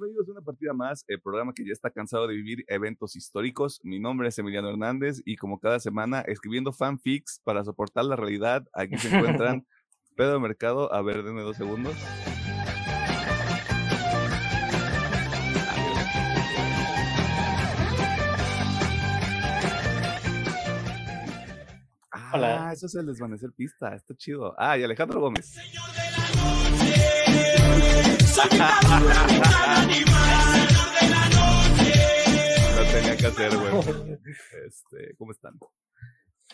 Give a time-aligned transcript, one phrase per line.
[0.00, 3.80] bienvenidos a una partida más, el programa que ya está cansado de vivir eventos históricos.
[3.82, 8.66] Mi nombre es Emiliano Hernández y como cada semana escribiendo fanfics para soportar la realidad,
[8.72, 9.66] aquí se encuentran
[10.16, 11.94] Pedro Mercado, a ver, denme dos segundos.
[22.32, 22.68] Hola.
[22.68, 24.54] Ah, eso es el desvanecer pista, está chido.
[24.56, 25.56] Ah, y Alejandro Gómez.
[32.76, 33.72] Lo tenía que hacer, güey.
[34.66, 35.58] Este, ¿cómo están?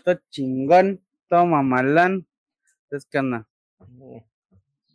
[0.05, 2.27] Todo chingón, todo mamalán.
[2.91, 3.47] Es que anda.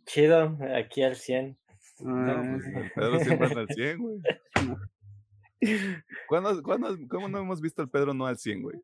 [0.06, 1.56] Chido, aquí al 100.
[2.00, 4.20] No, Ah, pues, el Pedro siempre anda al 100, güey.
[6.26, 8.76] ¿Cuándo, cuándo, ¿Cómo no hemos visto al Pedro no al 100, güey?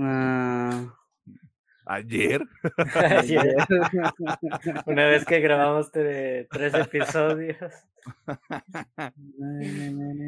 [0.00, 0.94] ah,
[1.84, 2.42] ¿Ayer?
[2.94, 3.56] Ayer,
[4.86, 7.56] Una vez que grabamos tres episodios,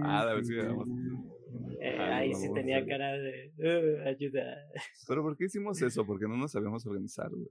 [0.03, 0.89] Ah, la vez que grabamos.
[1.81, 4.43] eh, Ay, ahí sí tenía a cara de "Uh, ayuda.
[5.09, 6.05] ¿Pero por qué hicimos eso?
[6.07, 7.49] Porque no nos sabíamos organizar, güey.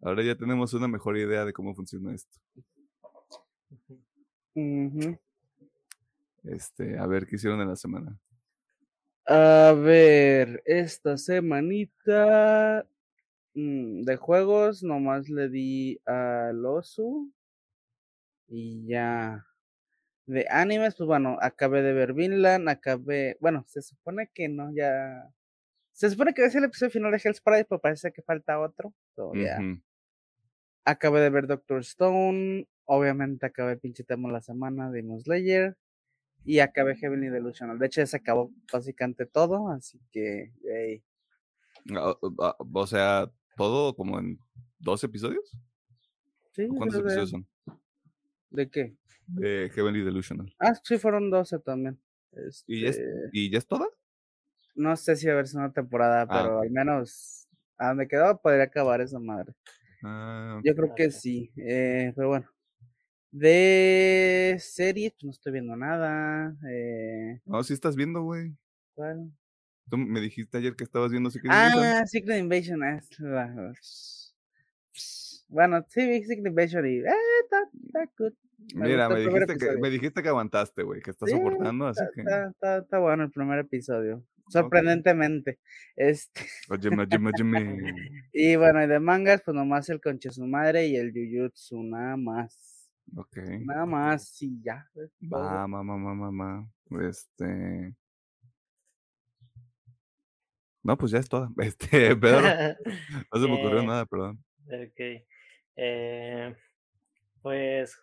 [0.00, 2.38] Ahora ya tenemos una mejor idea de cómo funciona esto.
[6.44, 8.18] Este, a ver qué hicieron en la semana.
[9.30, 12.86] A ver, esta semanita
[13.52, 17.30] mm, de juegos nomás le di al Osu
[18.48, 19.44] y ya.
[20.24, 25.30] De animes, pues bueno, acabé de ver Vinland, acabé, bueno, se supone que no, ya.
[25.92, 28.94] Se supone que es el episodio final de Hell's Paradise, pero parece que falta otro.
[29.34, 29.58] ya.
[29.58, 29.82] Ujú.
[30.86, 32.66] Acabé de ver Doctor Stone.
[32.86, 35.76] Obviamente acabé pinche tema la semana de Demon Slayer.
[36.48, 37.78] Y acabé Heavenly Delusional.
[37.78, 39.68] De hecho, ya se acabó básicamente todo.
[39.70, 40.52] Así que.
[41.94, 44.38] Ah, ah, O sea, todo como en
[44.78, 45.58] dos episodios.
[46.52, 47.46] Sí, ¿O ¿Cuántos de- episodios son?
[48.50, 48.96] ¿De qué?
[49.26, 50.54] De Heavenly Delusional.
[50.58, 52.00] Ah, sí, fueron 12 también.
[52.66, 53.86] ¿Y ya, es, Este, ¿Y ya es toda?
[54.74, 58.40] No sé si va a haber una temporada, Ah, pero al menos a donde quedaba
[58.40, 59.52] podría acabar esa madre.
[60.02, 61.52] Ah, Yo creo que sí.
[61.56, 62.46] eh, pero bueno.
[63.30, 66.56] De series, pues no estoy viendo nada.
[66.70, 68.54] Eh, no, sí estás viendo, güey.
[68.94, 69.30] ¿cuál?
[69.90, 71.84] Tú me dijiste ayer que estabas viendo Secret Invasion.
[71.84, 72.82] Ah, Secret Invasion.
[72.82, 73.00] ah,
[75.48, 76.96] Bueno, sí, vi Secret Invasion y.
[76.98, 77.04] Eh,
[77.44, 78.32] está, está good.
[78.74, 82.02] me Mira, me dijiste, que, me dijiste que aguantaste, güey, que estás Sí, soportando, así
[82.02, 82.20] Está, que.
[82.20, 84.24] está, está- está bueno el primer episodio.
[84.50, 85.58] Sorprendentemente.
[85.96, 86.40] Este,
[86.70, 87.94] Óyeme, óyeme, óyeme.
[88.32, 92.16] y bueno, y de mangas, pues nomás el Conche su madre y el Jujutsu, nada
[92.16, 92.67] más.
[93.16, 93.36] Ok.
[93.64, 94.88] Nada más, y ya.
[95.32, 96.70] Va, mamá, mamá, mamá.
[97.00, 97.94] Este.
[100.82, 101.50] No, pues ya es toda.
[101.58, 102.40] Este, Pedro,
[103.32, 104.44] no se me ocurrió Eh, nada, perdón.
[104.66, 105.24] Ok.
[105.76, 106.56] Eh,
[107.42, 107.98] pues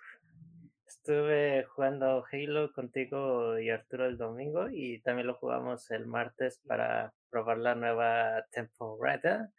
[0.87, 7.13] estuve jugando Halo contigo y Arturo el domingo y también lo jugamos el martes para
[7.29, 9.51] probar la nueva temporada.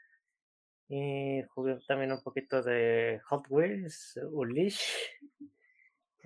[0.88, 4.80] Y jugué también un poquito de Hot Wheels Unleash.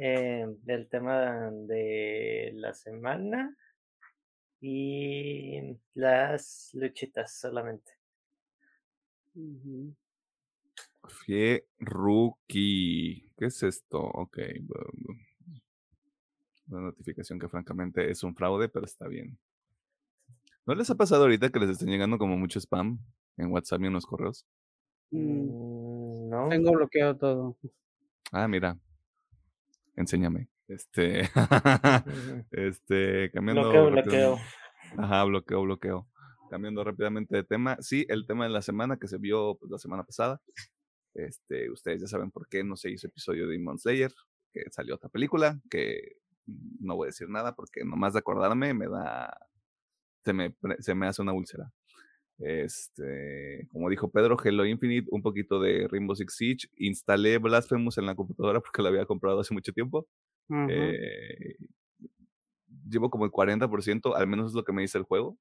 [0.02, 3.54] eh, del tema de la semana
[4.62, 7.92] y las luchitas solamente.
[9.34, 9.94] Ujú.
[11.06, 13.30] Fie Rookie.
[13.36, 14.00] ¿Qué es esto?
[14.00, 14.38] Ok.
[16.68, 19.38] Una notificación que francamente es un fraude, pero está bien.
[20.64, 22.98] ¿No les ha pasado ahorita que les estén llegando como mucho spam
[23.36, 24.44] en WhatsApp y en los correos?
[25.10, 26.48] Mm, Mm, No.
[26.48, 27.56] Tengo bloqueado todo.
[28.32, 28.78] Ah, mira.
[29.96, 30.48] Enséñame.
[30.68, 31.22] Este.
[32.50, 33.30] Este.
[33.32, 33.62] Cambiando.
[33.62, 34.38] Bloqueo, rápidamente- bloqueo.
[34.98, 36.08] Ajá, bloqueo, bloqueo.
[36.50, 37.76] Cambiando rápidamente de tema.
[37.80, 40.40] Sí, el tema de la semana que se vio pues, la semana pasada.
[41.14, 44.12] Este, ustedes ya saben por qué no se hizo episodio de Demon Slayer,
[44.52, 46.16] que salió otra película, que
[46.80, 49.36] no voy a decir nada porque nomás de acordarme me da.
[50.24, 51.72] Se me, se me hace una úlcera.
[52.40, 56.68] Este, como dijo Pedro, Halo Infinite, un poquito de Rainbow Six Siege.
[56.76, 60.08] Instalé Blasphemous en la computadora porque la había comprado hace mucho tiempo.
[60.68, 61.56] Eh,
[62.88, 65.38] llevo como el 40%, al menos es lo que me dice el juego.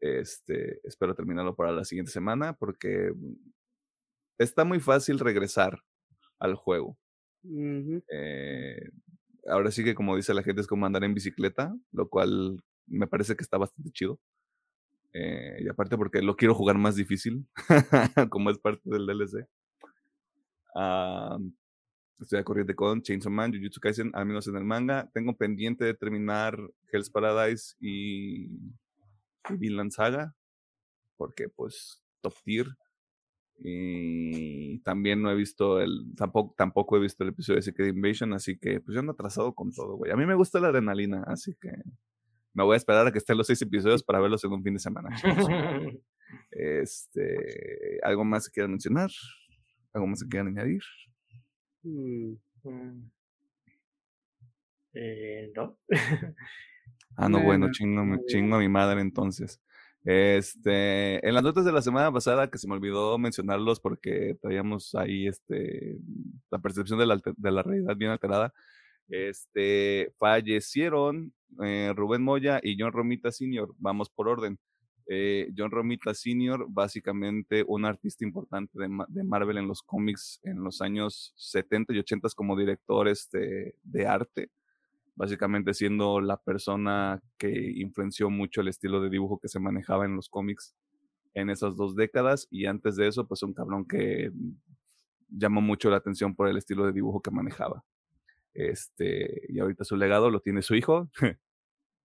[0.00, 3.12] Este, espero terminarlo para la siguiente semana porque
[4.38, 5.80] está muy fácil regresar
[6.38, 6.98] al juego.
[8.12, 8.90] Eh,
[9.48, 13.06] ahora sí que como dice la gente es como andar en bicicleta, lo cual me
[13.06, 14.18] parece que está bastante chido.
[15.12, 17.46] Eh, y aparte porque lo quiero jugar más difícil,
[18.30, 19.48] como es parte del DLC.
[20.74, 21.38] Ah,
[22.20, 25.10] estoy a corriente con Chainsaw Man, Jujutsu Kaisen, al menos en el manga.
[25.12, 26.58] Tengo pendiente de terminar
[26.92, 30.34] Hell's Paradise y, y Vinland Saga,
[31.16, 32.66] porque pues top tier.
[33.58, 38.34] Y también no he visto el, tampoco, tampoco he visto el episodio de Secret Invasion,
[38.34, 40.12] así que pues yo ando atrasado con todo, güey.
[40.12, 41.70] A mí me gusta la adrenalina, así que
[42.56, 44.74] me voy a esperar a que estén los seis episodios para verlos en un fin
[44.74, 45.10] de semana.
[46.50, 49.10] Este, ¿algo más que quieran mencionar?
[49.92, 50.82] ¿Algo más que quieran añadir?
[51.82, 52.32] Mm,
[52.64, 53.10] mm.
[54.94, 55.78] Eh, no.
[57.18, 59.62] Ah, no, bueno, chingo, chingo a mi madre entonces.
[60.04, 64.94] Este, en las notas de la semana pasada, que se me olvidó mencionarlos porque traíamos
[64.94, 65.98] ahí este,
[66.50, 68.52] la percepción de la, de la realidad bien alterada,
[69.08, 71.32] este, fallecieron
[71.62, 74.58] eh, Rubén Moya y John Romita Sr., vamos por orden.
[75.08, 80.40] Eh, John Romita Sr., básicamente un artista importante de, Ma- de Marvel en los cómics
[80.42, 84.50] en los años 70 y 80 como director este, de arte
[85.14, 90.14] básicamente siendo la persona que influenció mucho el estilo de dibujo que se manejaba en
[90.14, 90.74] los cómics
[91.32, 94.30] en esas dos décadas y antes de eso pues un cabrón que
[95.30, 97.82] llamó mucho la atención por el estilo de dibujo que manejaba.
[98.56, 101.10] Este, y ahorita su legado lo tiene su hijo,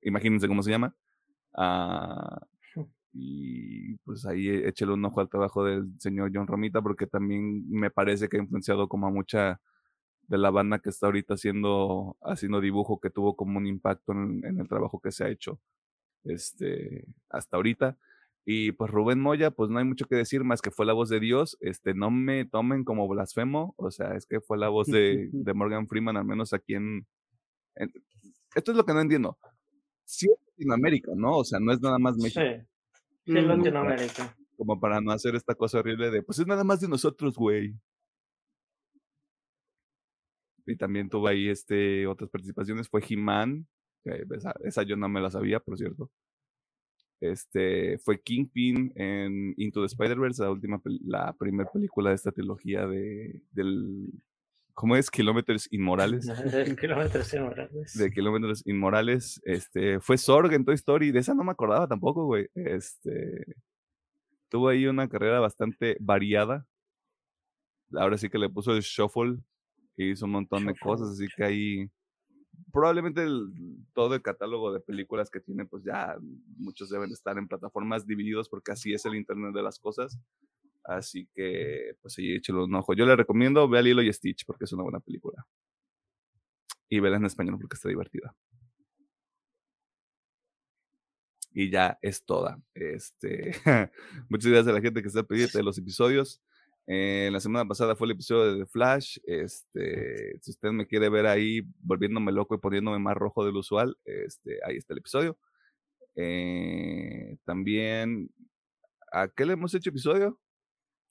[0.02, 0.96] imagínense cómo se llama.
[1.56, 2.42] Ah,
[3.14, 7.92] y pues ahí échale un ojo al trabajo del señor John Romita porque también me
[7.92, 9.60] parece que ha influenciado como a mucha
[10.24, 14.46] de la banda que está ahorita haciendo, haciendo dibujo que tuvo como un impacto en,
[14.46, 15.60] en el trabajo que se ha hecho
[16.24, 17.98] este, hasta ahorita.
[18.46, 21.10] Y pues Rubén Moya, pues no hay mucho que decir más que fue la voz
[21.10, 21.58] de Dios.
[21.62, 25.54] Este, no me tomen como blasfemo, o sea, es que fue la voz de, de
[25.54, 27.06] Morgan Freeman, al menos aquí en,
[27.76, 27.92] en-
[28.56, 29.38] Esto es lo que no entiendo.
[30.06, 31.38] Sí es Latinoamérica, ¿no?
[31.38, 32.66] O sea, no es nada más Sí, México,
[33.26, 33.42] sí, Ujú.
[33.48, 34.36] Latinoamérica.
[34.58, 37.76] como para no hacer esta cosa horrible de, pues es nada más de nosotros, güey.
[40.66, 43.68] Y también tuvo ahí este, otras participaciones, fue He-Man,
[44.04, 46.10] esa, esa yo no me la sabía, por cierto.
[47.22, 52.88] Este, fue Kingpin en Into the Spider-Verse, la última, la primera película de esta trilogía
[52.88, 54.12] de, del,
[54.74, 55.12] ¿cómo es?
[55.12, 56.26] Kilómetros Inmorales.
[56.52, 57.94] Del kilómetro cien morales.
[57.94, 59.40] de Kilómetros Inmorales.
[59.46, 62.48] Este, fue Sorg en Toy Story, de esa no me acordaba tampoco, güey.
[62.56, 63.46] Este,
[64.50, 66.66] tuvo ahí una carrera bastante variada.
[67.94, 69.38] Ahora sí que le puso el shuffle
[69.96, 71.92] y hizo un montón de cosas, así que ahí
[72.72, 73.26] probablemente
[73.94, 76.16] todo el catálogo de películas que tiene, pues ya
[76.58, 80.20] muchos deben estar en plataformas divididos porque así es el internet de las cosas.
[80.84, 82.94] Así que, pues sí, échelo un ojo.
[82.94, 85.46] Yo le recomiendo, vea Lilo y Stitch porque es una buena película.
[86.90, 88.36] Y vela en español porque está divertida.
[91.54, 92.60] Y ya es toda.
[92.74, 93.52] Este,
[94.30, 96.42] muchas gracias a la gente que está pendiente de los episodios.
[96.94, 99.18] Eh, la semana pasada fue el episodio de The Flash.
[99.24, 103.96] Este, si usted me quiere ver ahí volviéndome loco y poniéndome más rojo del usual,
[104.04, 105.38] este, ahí está el episodio.
[106.16, 108.30] Eh, también,
[109.14, 110.38] ¿a qué le hemos hecho episodio?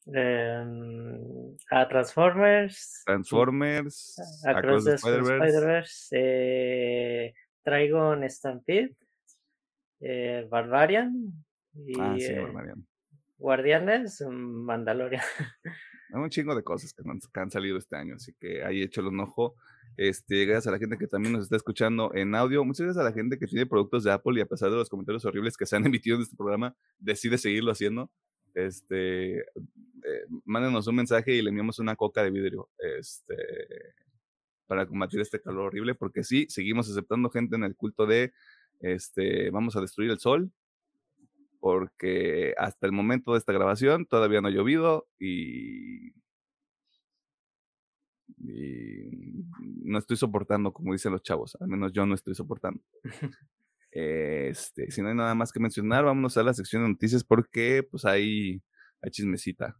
[0.06, 3.02] Em, a Transformers.
[3.06, 5.46] Transformers, Across the Spider-Verse.
[5.46, 6.08] Spider-Verse.
[6.12, 7.34] eh,
[7.64, 8.94] Trigon Stampede.
[10.00, 11.32] eh, Barbarian.
[11.74, 12.86] Y Ah, sí, eh, Barbarian.
[13.40, 14.22] Guardianes.
[14.28, 15.22] Mandalorian.
[16.12, 19.08] Hay un chingo de cosas que han, han salido este año, así que ahí échale
[19.08, 19.54] un ojo.
[19.96, 22.64] Este, gracias a la gente que también nos está escuchando en audio.
[22.64, 24.88] Muchas gracias a la gente que tiene productos de Apple y a pesar de los
[24.88, 28.10] comentarios horribles que se han emitido en este programa, decide seguirlo haciendo.
[28.54, 32.68] Este, eh, mándenos un mensaje y le enviamos una coca de vidrio.
[32.78, 33.36] Este,
[34.66, 38.32] para combatir este calor horrible, porque sí, seguimos aceptando gente en el culto de
[38.80, 40.52] este, vamos a destruir el sol,
[41.60, 46.12] porque hasta el momento de esta grabación todavía no ha llovido y,
[49.84, 52.82] no estoy soportando, como dicen los chavos, al menos yo no estoy soportando.
[53.92, 57.82] Este, si no hay nada más que mencionar, vámonos a la sección de noticias porque
[57.82, 58.62] pues hay,
[59.02, 59.76] hay chismecita.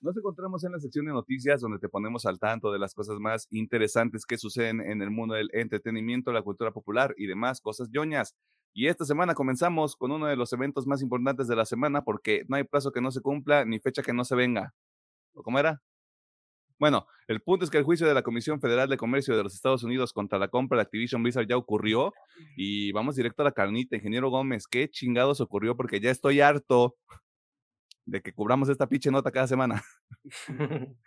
[0.00, 3.18] Nos encontramos en la sección de noticias donde te ponemos al tanto de las cosas
[3.18, 7.88] más interesantes que suceden en el mundo del entretenimiento, la cultura popular y demás cosas
[7.90, 8.36] ñoñas.
[8.72, 12.44] Y esta semana comenzamos con uno de los eventos más importantes de la semana porque
[12.46, 14.72] no hay plazo que no se cumpla ni fecha que no se venga.
[15.34, 15.82] ¿O cómo era?
[16.78, 19.52] Bueno, el punto es que el juicio de la Comisión Federal de Comercio de los
[19.52, 22.12] Estados Unidos contra la compra de Activision Blizzard ya ocurrió
[22.56, 25.76] y vamos directo a la carnita, ingeniero Gómez, ¿qué chingados ocurrió?
[25.76, 26.94] Porque ya estoy harto
[28.08, 29.82] de que cubramos esta pinche nota cada semana.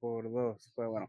[0.00, 1.08] Por dos, pues bueno.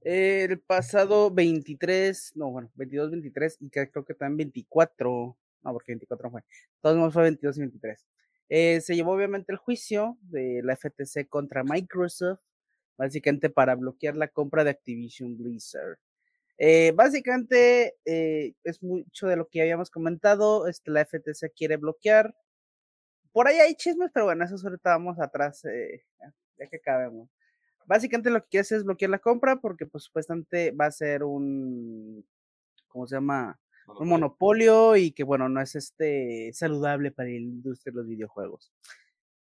[0.00, 6.30] El pasado 23, no, bueno, 22, 23 y creo que también 24, no, porque 24
[6.30, 6.42] fue,
[6.80, 8.06] todos fue 22 y 23.
[8.50, 12.40] Eh, se llevó obviamente el juicio de la FTC contra Microsoft,
[12.96, 15.98] básicamente para bloquear la compra de Activision Blizzard.
[16.58, 22.34] Eh, básicamente eh, es mucho de lo que habíamos comentado, este, la FTC quiere bloquear.
[23.38, 27.30] Por ahí hay chismes, pero bueno, eso ahorita vamos atrás, ya que cabemos.
[27.86, 31.22] Básicamente lo que quiere hacer es bloquear la compra porque pues supuestamente va a ser
[31.22, 32.26] un,
[32.88, 33.60] ¿cómo se llama?
[34.00, 38.72] Un monopolio y que bueno, no es este saludable para la industria de los videojuegos.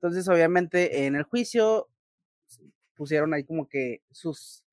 [0.00, 1.88] Entonces, obviamente, en el juicio
[2.96, 4.64] pusieron ahí como que sus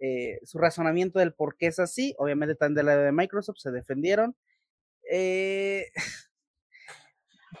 [0.00, 2.16] eh, su razonamiento del por qué es así.
[2.18, 4.34] Obviamente, están del lado de Microsoft, se defendieron.
[5.08, 5.86] Eh,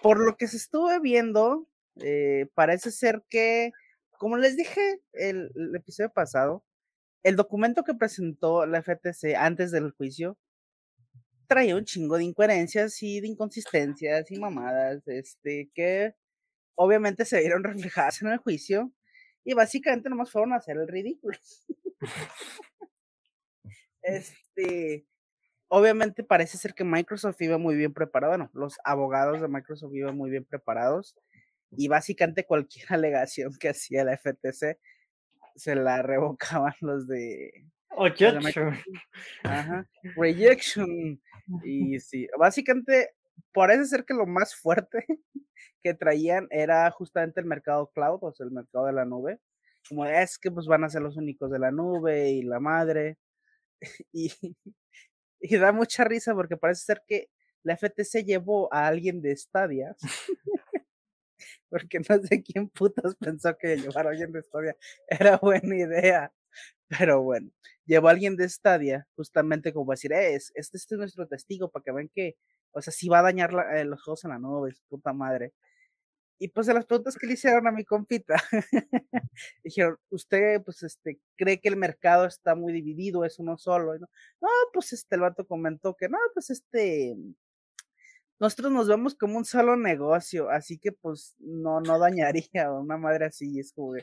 [0.02, 1.68] por lo que se estuvo viendo,
[2.00, 3.72] eh, parece ser que
[4.18, 6.64] como les dije el, el, episodio pasado,
[7.22, 10.38] el documento que presentó la FTC antes del juicio
[11.46, 16.14] traía un chingo de incoherencias y de inconsistencias y mamadas, este, que
[16.74, 18.92] obviamente se vieron reflejadas en el juicio
[19.44, 21.38] y básicamente nomás fueron a hacer el ridículo.
[24.02, 25.06] este,
[25.68, 30.16] obviamente parece ser que Microsoft iba muy bien preparado, bueno, los abogados de Microsoft iban
[30.16, 31.16] muy bien preparados
[31.70, 34.78] y básicamente cualquier alegación que hacía la FTC
[35.56, 38.74] se la revocaban los de Objection.
[39.42, 41.20] Ajá, rejection.
[41.64, 43.10] Y sí, básicamente
[43.52, 45.06] parece ser que lo más fuerte
[45.82, 49.38] que traían era justamente el mercado cloud, o sea, el mercado de la nube.
[49.88, 53.16] Como es que pues van a ser los únicos de la nube y la madre.
[54.12, 54.32] Y,
[55.40, 57.28] y da mucha risa porque parece ser que
[57.62, 59.96] la FTC llevó a alguien de Stadia
[61.68, 64.76] porque no sé quién putas pensó que llevar a alguien de Stadia
[65.08, 66.32] era buena idea.
[66.88, 67.50] Pero bueno,
[67.84, 71.82] llevó a alguien de Stadia justamente como decir, eh, este, este es nuestro testigo para
[71.82, 72.36] que vean que,
[72.72, 75.52] o sea, si va a dañar eh, los juegos en la nube, puta madre.
[76.38, 78.36] Y pues de las preguntas que le hicieron a mi compita,
[79.64, 83.94] dijeron, ¿usted pues este cree que el mercado está muy dividido, es uno solo?
[83.98, 84.06] no,
[84.42, 87.16] no, pues este el vato comentó que no, pues este
[88.38, 92.98] nosotros nos vemos como un solo negocio, así que pues no, no dañaría a una
[92.98, 93.94] madre así, es como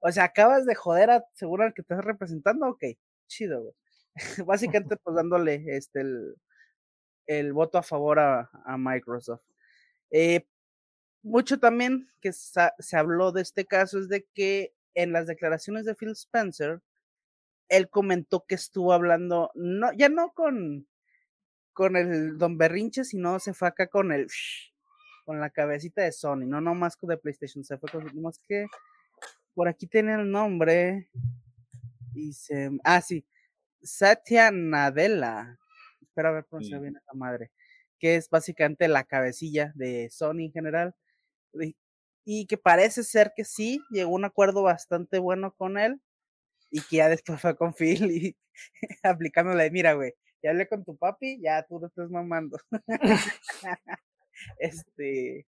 [0.00, 2.84] o sea, acabas de joder a seguro al que estás representando, ok,
[3.28, 3.74] chido, güey.
[4.46, 6.36] Básicamente pues dándole este el,
[7.26, 9.42] el voto a favor a, a Microsoft.
[10.10, 10.46] Eh,
[11.22, 15.94] mucho también que se habló de este caso es de que en las declaraciones de
[15.94, 16.80] Phil Spencer,
[17.68, 20.86] él comentó que estuvo hablando, no, ya no con
[21.72, 24.26] con el Don Berrinche, sino se fue acá con el
[25.24, 28.66] con la cabecita de Sony, no nomás con de PlayStation, se fue con más que
[29.54, 31.08] por aquí tiene el nombre
[32.14, 33.24] y se ah sí,
[33.82, 35.58] Satya Nadella.
[36.02, 37.52] Espera a ver cómo se viene esa madre,
[38.00, 40.94] que es básicamente la cabecilla de Sony en general
[42.24, 46.00] y que parece ser que sí llegó un acuerdo bastante bueno con él
[46.70, 48.36] y que ya después fue con Phil y
[49.02, 52.58] aplicándole, mira, güey, ya hablé con tu papi, ya tú lo estás mamando.
[54.58, 55.46] este,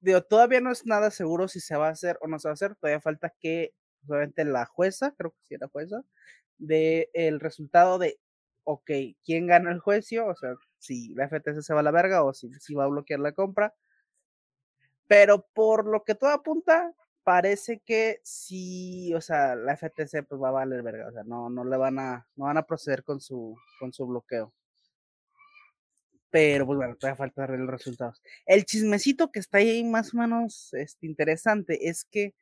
[0.00, 2.52] digo, todavía no es nada seguro si se va a hacer o no se va
[2.52, 3.74] a hacer, todavía falta que,
[4.08, 6.02] obviamente, la jueza, creo que sí era jueza,
[6.58, 8.18] de el resultado de,
[8.64, 8.90] ok,
[9.24, 10.26] ¿quién gana el juicio?
[10.26, 12.88] O sea, si la FTC se va a la verga o si, si va a
[12.88, 13.74] bloquear la compra.
[15.06, 16.92] Pero por lo que todo apunta,
[17.24, 21.50] parece que sí, o sea, la FTC pues va a valer verga, o sea, no,
[21.50, 24.52] no le van a, no van a proceder con su, con su bloqueo.
[26.30, 28.22] Pero pues bueno, todavía falta ver los resultados.
[28.46, 32.34] El chismecito que está ahí más o menos este, interesante es que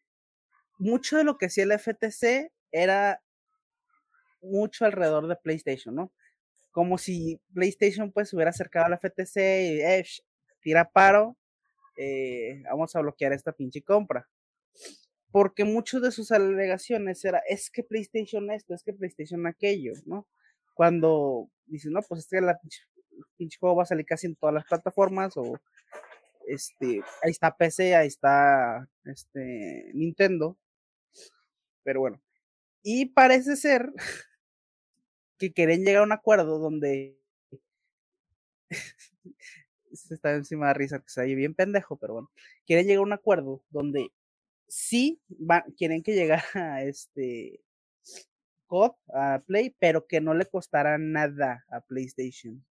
[0.79, 3.21] mucho de lo que hacía la FTC era
[4.43, 6.13] mucho alrededor de PlayStation, ¿no?
[6.71, 10.05] Como si PlayStation pues hubiera acercado a la FTC y eh,
[10.61, 11.37] tira paro,
[12.03, 14.27] eh, vamos a bloquear esta pinche compra
[15.31, 20.27] porque muchas de sus alegaciones era, es que PlayStation esto, es que PlayStation aquello, ¿no?
[20.75, 22.47] Cuando dicen, no, pues es que el
[23.37, 25.61] pinche juego va a salir casi en todas las plataformas, o
[26.49, 30.57] este, ahí está PC, ahí está este, Nintendo,
[31.85, 32.21] pero bueno,
[32.83, 33.93] y parece ser
[35.39, 37.21] que quieren llegar a un acuerdo donde
[39.93, 42.31] se está encima de risa, que se oye bien pendejo, pero bueno,
[42.67, 44.13] quieren llegar a un acuerdo donde
[44.69, 45.21] sí
[45.77, 47.61] quieren que llegara a este
[48.67, 52.65] COD a Play, pero que no le costara nada a PlayStation.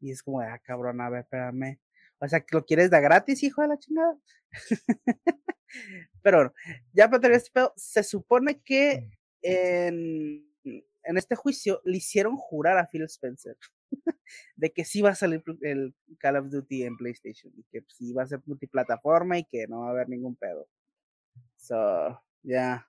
[0.00, 1.78] Y es como, ah, cabrón, a ver, espérame.
[2.20, 4.18] O sea, que lo quieres dar gratis, hijo de la chingada.
[6.22, 6.54] Pero bueno,
[6.92, 9.10] ya para terminar este pedo, se supone que
[9.42, 9.48] Mm.
[9.48, 10.46] en,
[11.04, 13.56] en este juicio le hicieron jurar a Phil Spencer
[14.56, 18.12] de que sí va a salir el Call of Duty en PlayStation y que sí
[18.12, 20.68] va a ser multiplataforma y que no va a haber ningún pedo.
[21.56, 22.88] So, ya.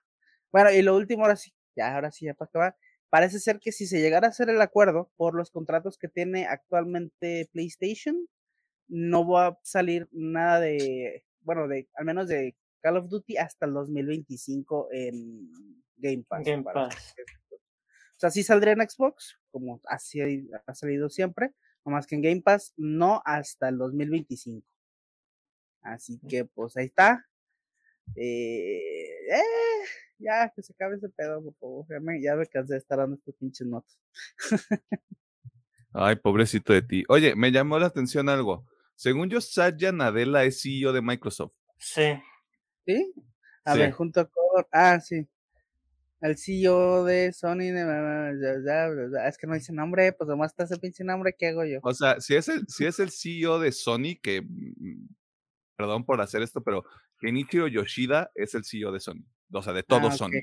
[0.50, 2.76] Bueno, y lo último, ahora sí, ya, ahora sí, ya para acabar.
[3.10, 6.46] Parece ser que si se llegara a hacer el acuerdo por los contratos que tiene
[6.46, 8.26] actualmente PlayStation,
[8.88, 13.66] no va a salir nada de, bueno, de al menos de Call of Duty hasta
[13.66, 15.50] el 2025 en
[15.96, 16.44] Game Pass.
[16.44, 17.14] Game Pass.
[18.22, 20.20] Sea, sí saldría en Xbox, como así
[20.64, 21.50] ha salido siempre,
[21.84, 24.64] nomás que en Game Pass no hasta el 2025.
[25.80, 27.26] Así que pues ahí está.
[28.14, 28.78] Eh,
[29.28, 29.42] eh,
[30.18, 31.86] ya, que se acabe ese pedo, por favor.
[31.90, 33.98] Ya me, ya me cansé de estar dando estos pinches notas.
[35.92, 37.02] Ay, pobrecito de ti.
[37.08, 38.64] Oye, me llamó la atención algo.
[38.94, 41.54] Según yo, Satya Nadella es CEO de Microsoft.
[41.76, 42.22] Sí.
[42.86, 43.12] ¿Sí?
[43.64, 43.78] A Sí.
[43.80, 44.64] ver, junto con.
[44.70, 45.26] Ah, sí.
[46.22, 47.72] El CEO de Sony.
[47.72, 51.80] de- Es que no dice nombre, pues nomás está ese pinche nombre, ¿qué hago yo?
[51.82, 55.08] O sea, si es el, si es el CEO de Sony, que mm,
[55.76, 56.84] perdón por hacer esto, pero
[57.18, 59.24] Kenichiro Yoshida es el CEO de Sony.
[59.52, 60.12] O sea, de todo Ah.
[60.12, 60.40] Sony.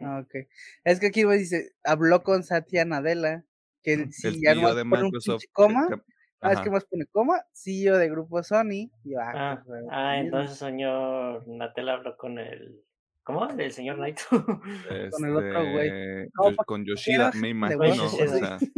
[0.00, 0.46] Ah, ok.
[0.84, 3.44] Es que aquí me dice, habló con Satya Nadella,
[3.82, 5.42] que El si ya CEO nomás de Microsoft.
[5.52, 6.00] coma, que-
[6.40, 8.90] ah, es que más pone coma, CEO de grupo Sony.
[9.04, 10.24] Y yo, ah, Ah, pues, ah, mismo.
[10.38, 12.82] entonces señor Natel habló con el.
[13.24, 13.48] ¿Cómo?
[13.48, 14.20] El señor Knight.
[14.30, 15.88] con el otro güey.
[15.88, 18.04] Este, No, con Yoshida, me imagino.
[18.06, 18.28] o sí.
[18.28, 18.58] sea.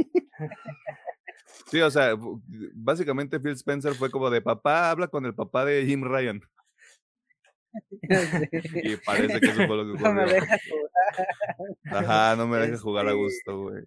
[1.70, 2.14] Sí, o sea,
[2.74, 6.40] básicamente Phil Spencer fue como de papá, habla con el papá de Jim Ryan.
[8.02, 10.40] Y parece que eso fue lo que No me ocurrió.
[10.40, 12.04] dejas jugar.
[12.04, 13.84] Ajá, no me dejes jugar a Este, gusto, güey.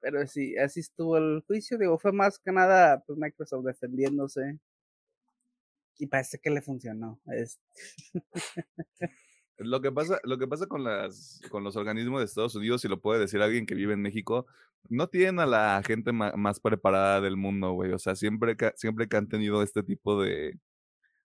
[0.00, 1.78] Pero sí, así estuvo el juicio.
[1.78, 4.58] Digo, fue más que nada pues, Microsoft defendiéndose.
[5.98, 7.20] Y parece que le funcionó.
[7.26, 7.60] Es,
[9.58, 12.88] Lo que pasa, lo que pasa con las, con los organismos de Estados Unidos, y
[12.88, 14.46] lo puede decir alguien que vive en México,
[14.90, 17.92] no tienen a la gente más preparada del mundo, güey.
[17.92, 20.58] O sea, siempre que, siempre que han tenido este tipo de,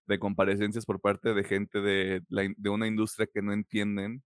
[0.08, 4.24] de comparecencias por parte de gente de, la de una industria que no entienden.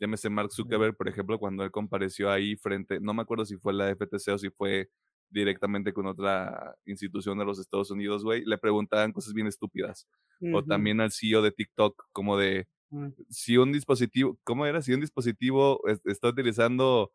[0.00, 3.72] Llámese Mark Zuckerberg, por ejemplo, cuando él compareció ahí frente, no me acuerdo si fue
[3.72, 4.90] la FTC o si fue
[5.30, 10.06] directamente con otra institución de los Estados Unidos, güey, le preguntaban cosas bien estúpidas.
[10.52, 13.14] O también al CEO de TikTok, como de, ujú.
[13.28, 14.82] si un dispositivo, ¿cómo era?
[14.82, 17.10] Si un dispositivo es- está utilizando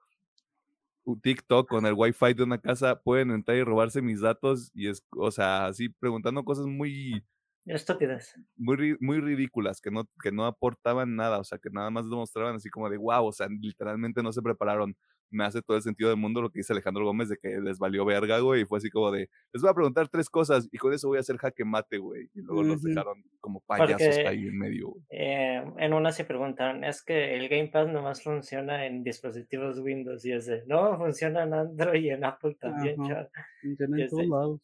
[1.21, 5.03] TikTok con el Wi-Fi de una casa, pueden entrar y robarse mis datos y es,
[5.15, 7.23] o sea, así preguntando cosas muy,
[7.65, 8.35] Estúpidas.
[8.55, 12.69] muy ridículas que no, que no aportaban nada, o sea, que nada más demostraban así
[12.69, 14.95] como de wow, o sea, literalmente no se prepararon.
[15.31, 17.79] Me hace todo el sentido del mundo lo que dice Alejandro Gómez de que les
[17.79, 20.77] valió verga, güey, y fue así como de, les voy a preguntar tres cosas y
[20.77, 22.29] con eso voy a hacer jaque mate, güey.
[22.33, 22.89] Y luego los Ujú.
[22.89, 25.03] dejaron como payasos Porque- ahí en medio, güey.
[25.09, 30.25] Eh, en una se preguntaron, es que el Game Pass nomás funciona en dispositivos Windows
[30.25, 33.29] y es de, no, funciona en Android y en Apple también, chaval".
[33.61, 34.59] Funciona en todos lados.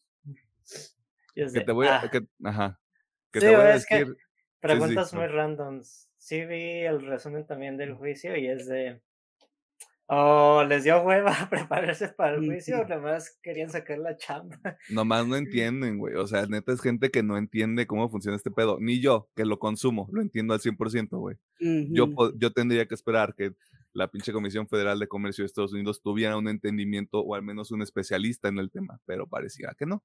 [1.35, 2.09] Que te voy a, "Ah".
[2.11, 2.79] que, ajá,
[3.31, 4.17] que Sí, te voy a es que- decir,
[4.59, 5.37] Preguntas sí, muy claro.
[5.37, 6.09] randoms.
[6.17, 8.99] Sí vi el resumen también del juicio y es de...
[10.09, 12.87] Oh, les dio hueva prepararse para el juicio, Ujú.
[12.89, 14.57] nomás querían sacar la chamba.
[14.89, 16.15] Nomás no entienden, güey.
[16.15, 18.77] O sea, neta es gente que no entiende cómo funciona este pedo.
[18.79, 21.35] Ni yo, que lo consumo, lo entiendo al 100%, güey.
[21.59, 22.15] Yo, Ujú.
[22.15, 23.53] po- yo tendría que esperar que
[23.91, 27.71] la pinche Comisión Federal de Comercio de Estados Unidos tuviera un entendimiento o al menos
[27.71, 30.03] un especialista en el tema, pero parecía que no.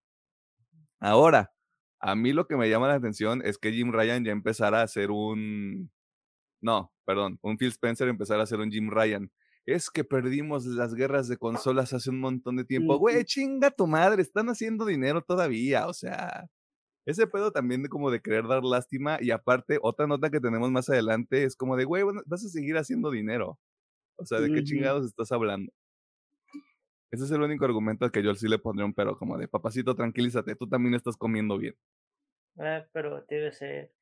[0.98, 1.52] Ahora,
[2.00, 4.84] a mí lo que me llama la atención es que Jim Ryan ya empezara a
[4.84, 5.90] hacer un...
[6.60, 9.30] No, perdón, un Phil Spencer empezara a hacer un Jim Ryan.
[9.66, 12.98] Es que perdimos las guerras de consolas hace un montón de tiempo.
[12.98, 16.48] Güey, chinga tu madre, están haciendo dinero todavía, o sea...
[17.05, 20.70] Ese pedo también de como de querer dar lástima y aparte otra nota que tenemos
[20.70, 23.59] más adelante es como de, güey, vas a seguir haciendo dinero.
[24.14, 25.72] O sea, ¿de qué chingados estás hablando?
[27.11, 29.48] Ese es el único argumento al que yo sí le pondría un pero, como de,
[29.48, 31.75] papacito, tranquilízate, tú también estás comiendo bien.
[32.57, 33.92] Ah, pero debe ser.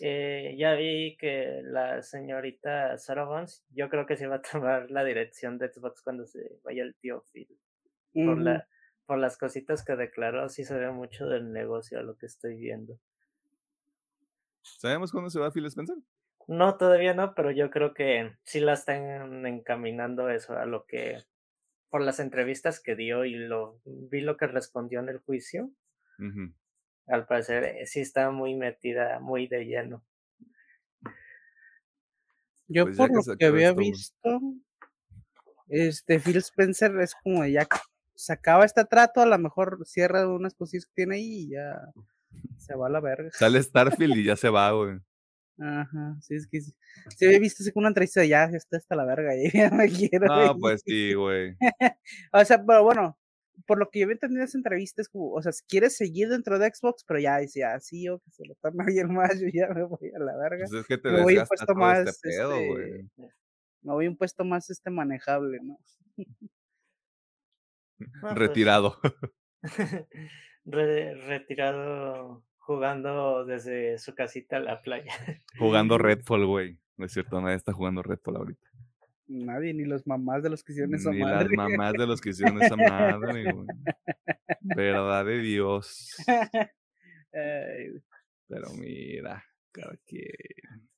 [0.00, 4.90] Eh, ya vi que la señorita Sarah Bones, yo creo que se va a tomar
[4.90, 7.58] la dirección de Xbox cuando se vaya el tío Phil.
[8.12, 8.68] Por, la,
[9.06, 12.56] por las cositas que declaró, sí se ve mucho del negocio a lo que estoy
[12.56, 12.98] viendo.
[14.62, 15.96] ¿Sabemos cuándo se va Phil Spencer?
[16.48, 21.24] No, todavía no, pero yo creo que sí la están encaminando eso a lo que,
[21.90, 25.70] por las entrevistas que dio y lo vi lo que respondió en el juicio,
[26.18, 26.52] Ujú.
[27.10, 30.04] Al parecer eh, sí está muy metida, muy de lleno.
[32.68, 34.40] Yo Pues ya por lo que había esto, visto,
[35.68, 37.66] este Phil Spencer es como ya
[38.14, 41.80] se acaba este trato, a lo mejor cierra unas cosillas que tiene ahí y ya
[42.58, 43.30] se va a la verga.
[43.32, 45.00] Sale Starfield y ya se va, güey.
[45.58, 46.72] Ajá, sí, es que sí.
[47.16, 49.88] Si había visto así con una entrevista, ya, ya está hasta la verga, ya me
[49.88, 50.26] quiero.
[50.26, 51.56] No, pues sí, güey.
[52.32, 53.18] o sea, pero bueno,
[53.66, 56.28] por lo que yo había entendido esa entrevista, es como, o sea, si quieres seguir
[56.28, 59.48] dentro de Xbox, pero ya decía, sí, o que se lo tome bien más, yo
[59.52, 60.66] ya me voy a la verga.
[60.68, 62.68] Pues es que te me voy a un desgastas puesto todo más, este pedo, este,
[62.68, 63.10] güey.
[63.82, 65.78] me voy a un puesto más este manejable, ¿no?
[68.22, 68.98] Pues, Retirado.
[70.64, 75.12] re- retirado jugando desde su casita a la playa.
[75.58, 76.78] Jugando Redfall, güey.
[76.96, 78.66] No es cierto, nadie está jugando Redfall ahorita.
[79.32, 81.56] Nadie, ni los mamás de los que hicieron esa Ni las madre.
[81.56, 83.66] mamás de los que hicieron esa madre, güey.
[84.60, 86.16] Verdad de Dios.
[87.32, 88.02] Ay,
[88.48, 90.90] Pero mira, cada quien.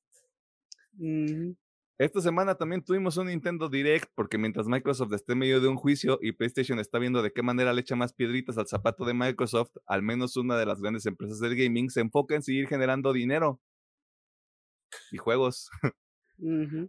[0.97, 1.55] ujú.
[1.99, 5.75] Esta semana también tuvimos un Nintendo Direct porque mientras Microsoft está en medio de un
[5.77, 9.13] juicio y PlayStation está viendo de qué manera le echa más piedritas al zapato de
[9.13, 13.13] Microsoft, al menos una de las grandes empresas del gaming se enfoca en seguir generando
[13.13, 13.61] dinero
[15.11, 15.69] y juegos.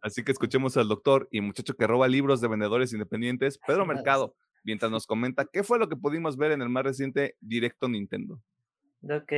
[0.02, 4.34] Así que escuchemos al doctor y muchacho que roba libros de vendedores independientes, Pedro Mercado,
[4.64, 8.40] mientras nos comenta qué fue lo que pudimos ver en el más reciente Directo Nintendo.
[9.02, 9.32] Ok.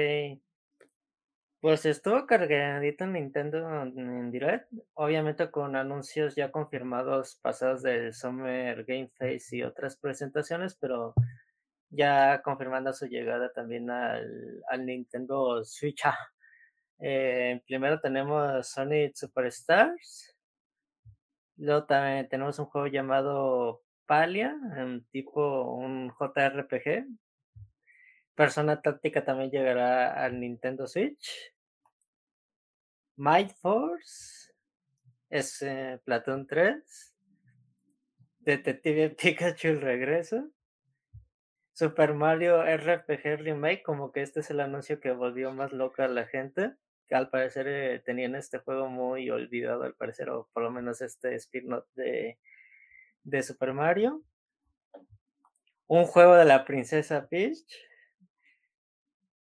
[1.60, 8.84] Pues estuvo cargadito en Nintendo en Direct, obviamente con anuncios ya confirmados pasados del Summer
[8.84, 11.14] Game Face y otras presentaciones, pero
[11.90, 16.04] ya confirmando su llegada también al, al Nintendo Switch.
[16.04, 16.16] Ah,
[16.98, 20.36] eh, primero tenemos Sonic Superstars,
[21.56, 27.06] luego también tenemos un juego llamado Palia, en tipo un JRPG,
[28.36, 31.54] Persona Táctica también llegará al Nintendo Switch.
[33.16, 34.52] Might Force
[35.30, 37.14] es eh, Platoon 3.
[38.40, 40.50] Detective Pikachu el regreso.
[41.72, 46.08] Super Mario RPG Remake, como que este es el anuncio que volvió más loca a
[46.08, 46.74] la gente.
[47.08, 51.00] Que al parecer eh, tenían este juego muy olvidado, al parecer, o por lo menos
[51.00, 52.38] este spin-off de,
[53.24, 54.22] de Super Mario.
[55.86, 57.64] Un juego de la princesa Peach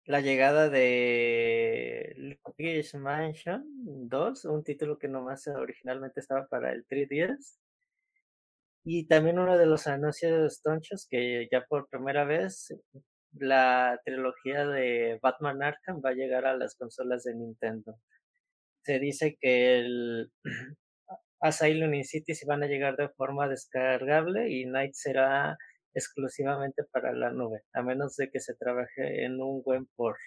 [0.05, 3.65] la llegada de Luigi's Mansion
[4.09, 7.59] 2, un título que nomás originalmente estaba para el 3DS.
[8.85, 12.75] Y también uno de los anuncios tonchos que ya por primera vez
[13.33, 17.99] la trilogía de Batman Arkham va a llegar a las consolas de Nintendo.
[18.85, 20.33] Se dice que el
[21.41, 25.57] Asylum y Cities van a llegar de forma descargable y Night será
[25.95, 30.19] exclusivamente para la nube, a menos de que se trabaje en un buen port.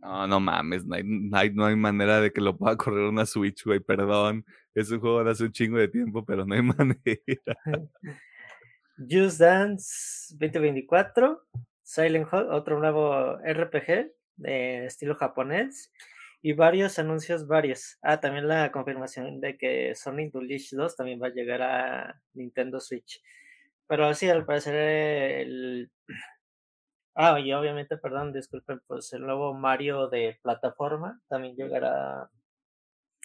[0.00, 3.64] No, no mames, Night, Night no hay manera de que lo pueda correr una Switch,
[3.64, 4.44] güey, perdón.
[4.74, 6.96] Es un juego de hace un chingo de tiempo, pero no hay manera.
[9.08, 11.42] Just Dance 2024,
[11.90, 15.92] Silent Hill, otro nuevo RPG de estilo japonés
[16.40, 17.98] y varios anuncios varios.
[18.00, 22.78] Ah, también la confirmación de que Sonic Unleashed 2 también va a llegar a Nintendo
[22.78, 23.20] Switch.
[23.88, 25.90] Pero sí, al parecer el...
[27.16, 32.30] Ah, y obviamente, perdón, disculpen, pues el nuevo Mario de plataforma también llegará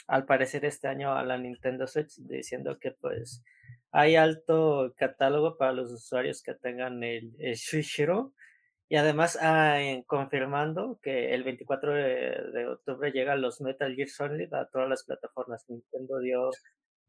[0.08, 3.44] al parecer este año a la Nintendo Switch, diciendo que pues
[3.92, 7.56] hay alto catálogo para los usuarios que tengan el, el
[8.90, 12.04] y además ah, confirmando que el 24 de,
[12.54, 15.66] de octubre llegan los Metal Gear Solid a todas las plataformas.
[15.70, 16.50] Nintendo dio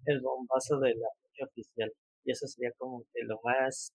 [0.07, 1.93] el bombazo de la fecha oficial
[2.25, 3.93] y eso sería como que lo más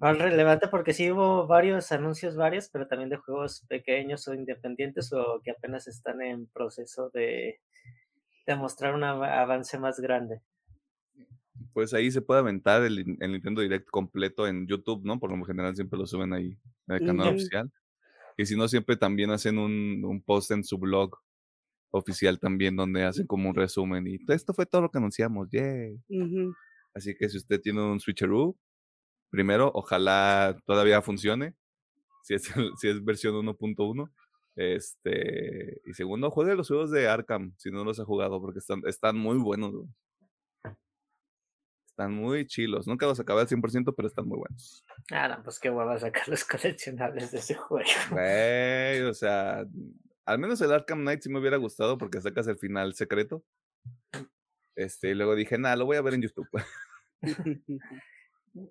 [0.00, 5.12] más relevante porque sí hubo varios anuncios varios, pero también de juegos pequeños o independientes
[5.12, 7.60] o que apenas están en proceso de,
[8.46, 10.40] de mostrar un av- avance más grande.
[11.72, 15.18] Pues ahí se puede aventar el, in- el Nintendo Direct completo en YouTube, ¿no?
[15.20, 17.72] Por lo general siempre lo suben ahí en el canal oficial.
[18.38, 21.18] Y si no, siempre también hacen un, un post en su blog
[21.90, 24.06] oficial también, donde hacen como un resumen.
[24.06, 26.00] Y esto fue todo lo que anunciamos, yay.
[26.94, 28.56] Así que si usted tiene un Switcheroo,
[29.30, 31.54] primero, ojalá todavía funcione.
[32.24, 32.44] Si es,
[32.80, 34.10] si es versión 1.1.
[34.56, 38.82] Este, y segundo, juegue los juegos de Arkham si no los ha jugado, porque están,
[38.86, 39.74] están muy buenos.
[41.96, 42.86] Están muy chilos.
[42.86, 44.84] Nunca los acabé al 100%, pero están muy buenos.
[45.10, 47.88] Ah, no, pues qué hueva sacar los coleccionables de ese juego.
[48.10, 49.64] Güey, o sea,
[50.26, 53.42] al menos el Arkham Knight sí me hubiera gustado porque sacas el final secreto.
[54.74, 56.50] Este, y luego dije, nada, lo voy a ver en YouTube.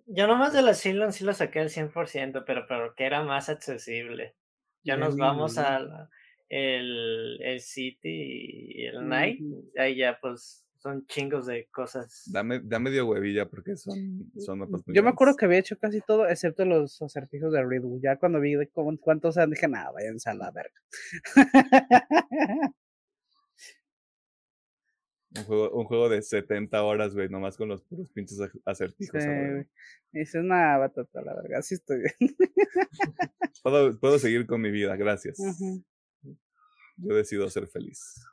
[0.05, 3.49] Yo nomás de la Silon sí lo saqué al 100%, pero, pero que era más
[3.49, 4.35] accesible.
[4.83, 6.09] Ya nos vamos al
[6.47, 9.41] el, el City y el Night.
[9.79, 12.21] Ahí ya pues son chingos de cosas.
[12.31, 15.99] Dame, da medio huevilla porque son, son muy Yo me acuerdo que había hecho casi
[16.01, 17.99] todo, excepto los acertijos de Riddle.
[18.03, 20.79] Ya cuando vi de cómo- cuántos eran, dije, nada, váyanse a la verga.
[25.37, 29.21] Un juego, un juego de 70 horas, güey, nomás con los puros pinches ac- acertijos.
[29.21, 29.65] Sí, güey.
[30.13, 32.35] Dices, nada, batata, la verga, así estoy bien.
[33.63, 35.37] Puedo, puedo seguir con mi vida, gracias.
[35.39, 35.83] Ujú.
[36.97, 38.23] Yo decido ser feliz.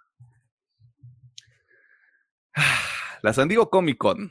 [3.23, 4.31] La San Diego Comic Con,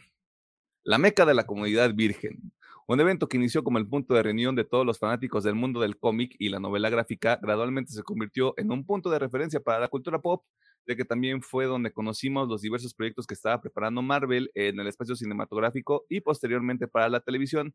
[0.83, 2.51] la meca de la comunidad virgen.
[2.87, 5.79] Un evento que inició como el punto de reunión de todos los fanáticos del mundo
[5.79, 9.79] del cómic y la novela gráfica, gradualmente se convirtió en un punto de referencia para
[9.79, 10.43] la cultura pop,
[10.87, 14.87] ya que también fue donde conocimos los diversos proyectos que estaba preparando Marvel en el
[14.87, 17.73] espacio cinematográfico y posteriormente para la televisión.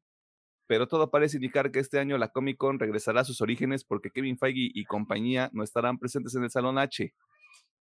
[0.68, 4.10] Pero todo parece indicar que este año la Comic Con regresará a sus orígenes porque
[4.10, 7.14] Kevin Feige y compañía no estarán presentes en el Salón H,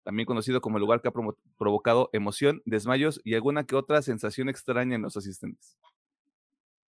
[0.06, 1.14] también conocido como el lugar que ha
[1.58, 5.78] provocado emoción, desmayos y alguna que otra sensación extraña en los asistentes.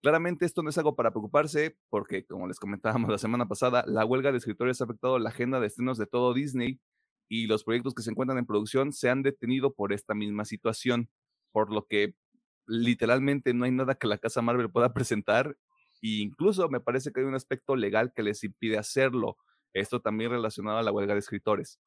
[0.04, 4.06] Claramente esto no es algo para preocuparse porque, como les comentábamos la semana pasada, la
[4.06, 6.80] huelga de escritores ha afectado la agenda de estrenos de todo Disney
[7.28, 11.10] y los proyectos que se encuentran en producción se han detenido por esta misma situación,
[11.52, 12.14] por lo que
[12.68, 15.58] literalmente no hay nada que la casa Marvel pueda presentar
[16.04, 19.38] e incluso me parece que hay un aspecto legal que les impide hacerlo.
[19.74, 21.80] Esto también relacionado a la huelga de escritores.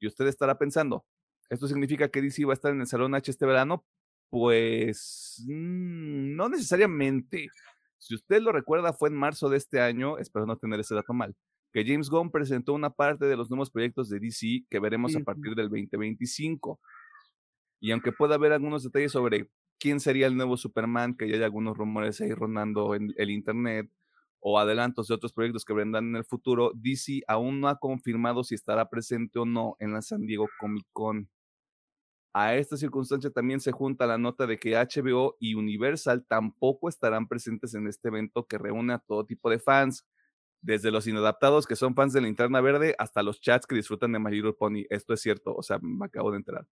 [0.00, 1.04] Y usted estará pensando,
[1.50, 3.84] ¿esto significa que DC va a estar en el Salón H este verano?
[4.30, 7.48] Pues mm, no necesariamente.
[7.98, 11.14] Si usted lo recuerda, fue en marzo de este año, espero no tener ese dato
[11.14, 11.34] mal,
[11.72, 15.20] que James Gunn presentó una parte de los nuevos proyectos de DC que veremos a
[15.20, 16.78] partir del 2025.
[17.80, 21.42] Y aunque pueda haber algunos detalles sobre quién sería el nuevo Superman, que ya hay
[21.42, 23.90] algunos rumores ahí rondando en el internet,
[24.46, 28.44] o adelantos de otros proyectos que vendrán en el futuro, DC aún no ha confirmado
[28.44, 31.30] si estará presente o no en la San Diego Comic Con.
[32.34, 37.26] A esta circunstancia también se junta la nota de que HBO y Universal tampoco estarán
[37.26, 40.04] presentes en este evento que reúne a todo tipo de fans,
[40.60, 44.18] desde los inadaptados que son fans de Linterna Verde hasta los chats que disfrutan de
[44.18, 44.84] My Little Pony.
[44.90, 46.66] Esto es cierto, o sea, me acabo de enterar.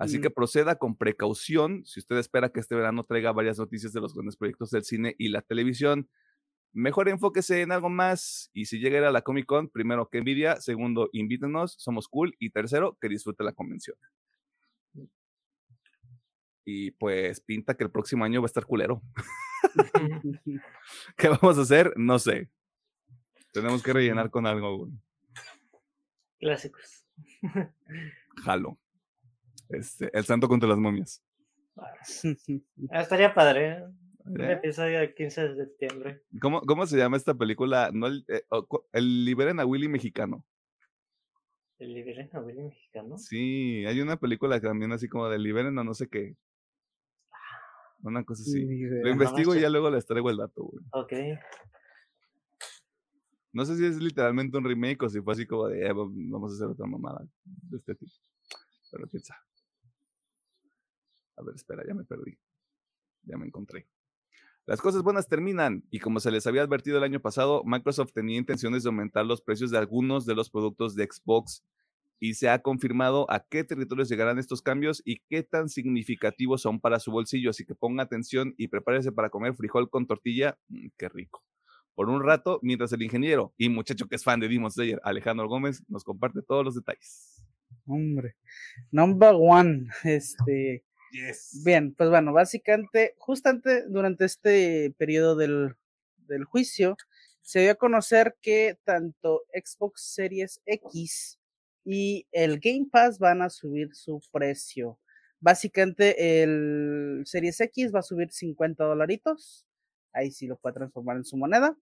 [0.00, 0.22] Así Mm.
[0.22, 4.14] que proceda con precaución si usted espera que este verano traiga varias noticias de los
[4.14, 6.08] grandes proyectos del cine y la televisión.
[6.72, 10.08] Mejor enfóquese en algo más y si llega a ir a la Comic Con, primero
[10.08, 13.96] que envidia, segundo invítenos, somos cool y tercero que disfrute la convención.
[16.64, 19.02] Y pues pinta que el próximo año va a estar culero.
[21.16, 21.92] ¿Qué vamos a hacer?
[21.96, 22.48] No sé.
[23.52, 24.78] Tenemos que rellenar con algo.
[24.78, 24.92] güey.
[26.38, 27.04] Clásicos.
[28.44, 28.78] Jalo.
[29.70, 31.22] Este, el santo contra las momias.
[31.76, 33.68] Ah, estaría padre.
[33.70, 33.84] ¿eh?
[34.24, 34.52] Un ¿Eh?
[34.52, 36.22] episodio del 15 de septiembre.
[36.40, 37.90] ¿Cómo, ¿Cómo se llama esta película?
[37.92, 38.42] No, el, eh,
[38.92, 40.44] el Liberen a Willy mexicano.
[41.78, 43.16] ¿El Liberen a Willy mexicano?
[43.16, 46.36] Sí, hay una película también así como de Liberen a no sé qué.
[48.02, 48.64] Una cosa así.
[48.66, 50.84] Lo investigo y ya luego les traigo el dato, güey.
[50.92, 51.12] Ok.
[53.52, 56.06] No sé si es literalmente un remake o si fue así como de "Eh, va-
[56.08, 58.12] vamos a hacer otra mamada de este tipo.
[58.92, 59.40] Pero quién sabe.
[61.40, 62.38] A ver, espera, ya me perdí.
[63.22, 63.86] Ya me encontré.
[64.66, 68.38] Las cosas buenas terminan y como se les había advertido el año pasado, Microsoft tenía
[68.38, 71.64] intenciones de aumentar los precios de algunos de los productos de Xbox
[72.20, 76.78] y se ha confirmado a qué territorios llegarán estos cambios y qué tan significativos son
[76.78, 77.50] para su bolsillo.
[77.50, 80.58] Así que ponga atención y prepárese para comer frijol con tortilla.
[80.68, 81.42] Mm, qué rico.
[81.94, 85.48] Por un rato, mientras el ingeniero y muchacho que es fan de Demon Slayer, Alejandro
[85.48, 87.42] Gómez, nos comparte todos los detalles.
[87.86, 88.36] Hombre.
[88.92, 89.88] Number one.
[90.04, 90.84] Este.
[91.64, 95.74] Bien, pues bueno, básicamente, justamente durante este periodo del,
[96.18, 96.96] del juicio,
[97.42, 101.38] se dio a conocer que tanto Xbox Series X
[101.84, 104.98] y el Game Pass van a subir su precio.
[105.40, 109.66] Básicamente, el Series X va a subir 50 dolaritos.
[110.12, 111.76] Ahí sí lo puede transformar en su moneda.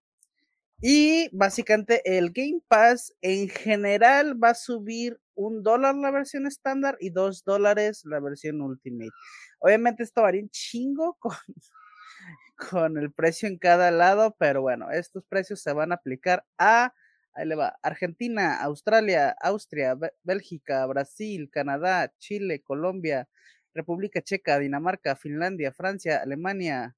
[0.81, 6.97] Y básicamente el Game Pass en general va a subir un dólar la versión estándar
[7.01, 9.13] y dos dólares la versión Ultimate.
[9.61, 11.17] Obviamente esto varía un chingo
[12.57, 16.93] con, el precio en cada lado, pero bueno, estos precios se van a aplicar a,
[17.35, 23.29] ahí le va, Argentina, Australia, Austria, Bé- Bélgica, Brasil, Canadá, Chile, Colombia,
[23.75, 26.97] República Checa, Dinamarca, Finlandia, Francia, Alemania,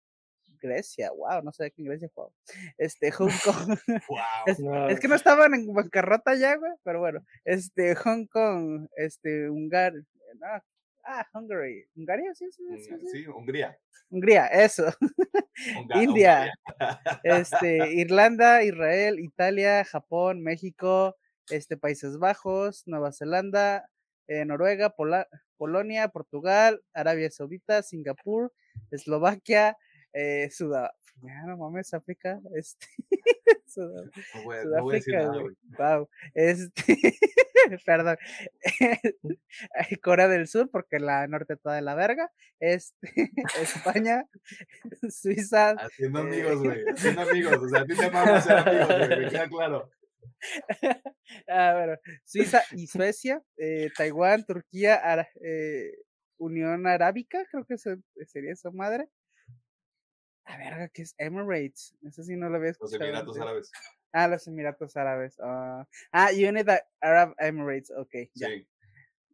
[0.60, 2.32] Grecia, wow, no sé qué en Grecia jugaba.
[2.78, 3.78] Este, Hong Kong.
[4.46, 8.88] Es, No, es que no estaban en bancarrota ya, güey, pero bueno, este, Hong Kong,
[8.96, 9.94] este, Hungar,
[10.42, 10.62] ah,
[11.04, 13.08] ah, Hungary, Hungaria, sí, sí, sí, sí.
[13.10, 13.78] Sí, Hungría.
[14.10, 14.84] Hungría, eso,
[15.94, 16.52] India,
[17.24, 21.16] este, Irlanda, Israel, Italia, Japón, México,
[21.48, 23.88] este, Países Bajos, Nueva Zelanda,
[24.28, 28.52] eh, Noruega, Pola- Polonia, Portugal, Arabia Saudita, Singapur,
[28.90, 29.76] Eslovaquia,
[30.12, 30.96] eh, Sudáfrica.
[31.46, 32.40] No mames, África.
[32.54, 32.86] Este.
[33.66, 35.18] Sudá- No voy a- no voy a Sudáfrica,
[35.78, 35.96] nada.
[35.98, 36.08] Wow.
[36.34, 36.96] Este.
[37.86, 38.16] Perdón.
[40.02, 42.32] Corea del Sur, porque la norte toda de la verga.
[42.58, 42.96] Este.
[43.60, 44.24] España,
[45.08, 46.22] Suiza, Haciendo Eh.
[46.22, 46.84] amigos, güey.
[46.90, 47.58] Haciendo amigos.
[47.58, 49.08] O sea, a ti te mama hacer amigos, güey.
[49.20, 49.90] Me queda claro.
[51.48, 55.92] Ah, bueno, Suiza y Suecia, eh, Taiwán, Turquía, Ara- eh,
[56.38, 59.08] Unión Arábica, creo que se- sería esa madre.
[60.50, 61.94] La verga, que es Emirates.
[62.02, 63.04] Eso sí no lo había Los escuchado.
[63.04, 63.42] Emiratos antes.
[63.42, 63.70] Árabes.
[64.12, 65.36] Ah, los Emiratos Árabes.
[65.40, 67.92] Ah, ah, United Arab Emirates.
[67.96, 68.66] Ok, ya, Sí.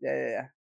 [0.00, 0.54] ya, ya, ya.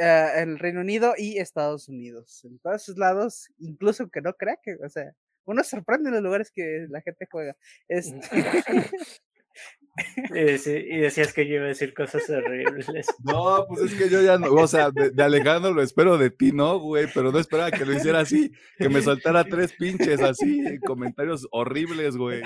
[0.00, 2.44] Ah, el Reino Unido y Estados Unidos.
[2.44, 6.24] En todos sus lados, incluso que no crea que, o sea, uno sorprende en los
[6.24, 7.56] lugares que la gente juega.
[7.88, 8.18] Este,
[10.34, 12.86] Y, decías que yo iba a decir cosas horribles.
[13.24, 16.30] No, pues es que yo ya no, o sea, de, de Alejandro lo espero de
[16.30, 17.06] ti, ¿no, güey?
[17.12, 22.16] Pero no esperaba que lo hiciera así, que me saltara tres pinches así, comentarios horribles,
[22.16, 22.42] güey.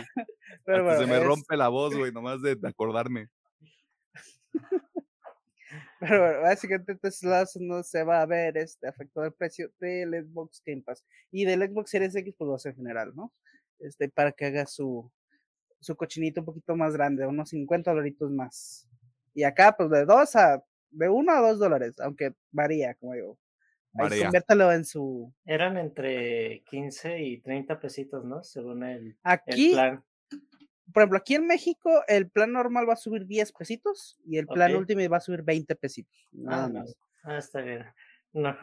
[0.65, 3.29] pero Hasta se bueno, me es- rompe la voz, güey, nomás de, de acordarme.
[5.99, 10.63] Pero bueno, básicamente lados no se va a ver este afectado el precio del Xbox
[10.65, 11.05] Game Pass.
[11.31, 13.33] Y del Xbox Series X, pues va a ser general, ¿no?
[13.79, 15.11] Este, para que haga su,
[15.87, 18.89] su cochinito un poquito más grande, unos 50 dolaritos más.
[19.35, 23.39] Y acá, pues de 2 a, de 1 a 2 dólares, aunque varía, como digo.
[23.95, 24.25] Ahí María.
[24.25, 25.33] conviértalo en su.
[25.47, 28.43] Eran entre 15 y 30 pesitos, ¿no?
[28.45, 30.05] Según el, el Aquí, plan.
[30.93, 34.47] por ejemplo, aquí en México, el plan normal va a subir 10 pesitos y el
[34.47, 34.75] plan.
[34.75, 36.29] Ultimate va a subir 20 pesitos.
[36.33, 36.81] Nada Ah, no.
[36.81, 36.97] más.
[37.25, 37.85] Ah, está bien.
[38.33, 38.55] No.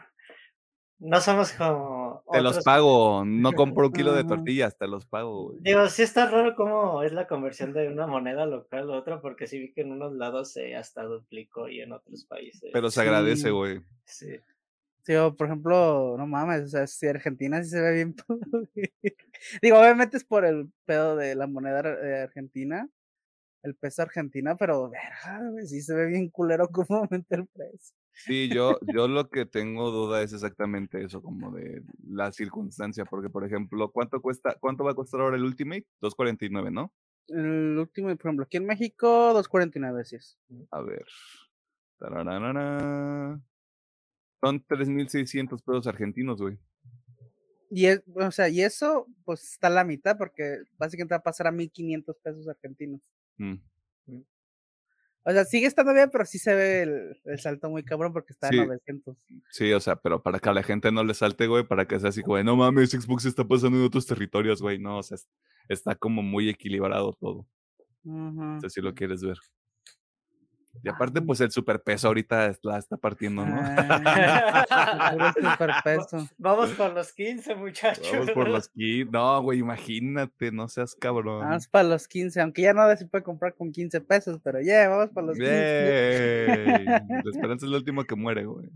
[1.04, 2.22] No somos como.
[2.32, 5.58] Te los pago, no compro un kilo de tortillas, te los pago, güey.
[5.60, 9.46] Digo, sí está raro cómo es la conversión de una moneda local a otra, porque
[9.46, 12.70] sí vi que en unos lados se hasta duplicó y en otros países.
[12.72, 13.50] Pero se agradece, Sí.
[13.50, 13.80] güey.
[14.04, 14.36] Sí.
[15.02, 18.14] Sí, o, por ejemplo, no mames, o sea, si Argentina sí se ve bien.
[19.62, 22.88] Digo, obviamente es por el pedo de la moneda ar- eh, argentina,
[23.64, 27.96] el peso argentina, pero verga, güey, sí se ve bien culero cómo aumenta el precio.
[28.12, 33.28] Sí, yo, yo lo que tengo duda es exactamente eso, como de la circunstancia, porque
[33.28, 35.86] por ejemplo, ¿cuánto cuesta, cuánto va a costar ahora el Ultimate?
[36.00, 36.92] 2.49, ¿no?
[37.26, 40.38] El último, por ejemplo, aquí en México, 2.49 así es.
[40.70, 41.04] A ver.
[41.98, 43.40] Tarararara.
[44.40, 46.58] Son 3.600 pesos argentinos, güey.
[47.70, 51.22] Y es, o sea, y eso, pues está a la mitad, porque básicamente va a
[51.22, 53.00] pasar a 1.500 pesos argentinos.
[53.38, 53.54] Mm.
[55.26, 58.34] O sea, sigue estando bien, pero sí se ve el, el salto muy cabrón porque
[58.34, 58.58] está Sí.
[58.58, 59.16] en 900.
[59.50, 61.98] Sí, o sea, pero para que a la gente no le salte, güey, para que
[61.98, 65.14] sea así, güey, no mames, Xbox está pasando en otros territorios, güey, no, o sea,
[65.14, 65.26] es-
[65.68, 67.46] está como muy equilibrado todo,
[68.04, 68.42] Ujú.
[68.42, 69.38] no sé si lo quieres ver.
[70.82, 73.56] Y aparte, pues el superpeso ahorita la está partiendo, ¿no?
[73.58, 76.28] Ah, superpeso.
[76.36, 78.08] Vamos por los 15, muchachos.
[78.12, 79.10] Vamos por los kits.
[79.10, 81.40] No, güey, imagínate, no seas cabrón.
[81.40, 84.88] Vamos para los 15, aunque ya no se puede comprar con 15 pesos, pero ya,
[84.88, 85.50] vamos para los 15.
[85.50, 86.84] Yay.
[86.84, 88.68] La esperanza es lo último que muere, güey.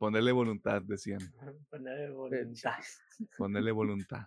[0.00, 1.20] Ponerle voluntad, decían.
[1.70, 2.78] Poner voluntad.
[3.36, 4.26] Ponerle voluntad.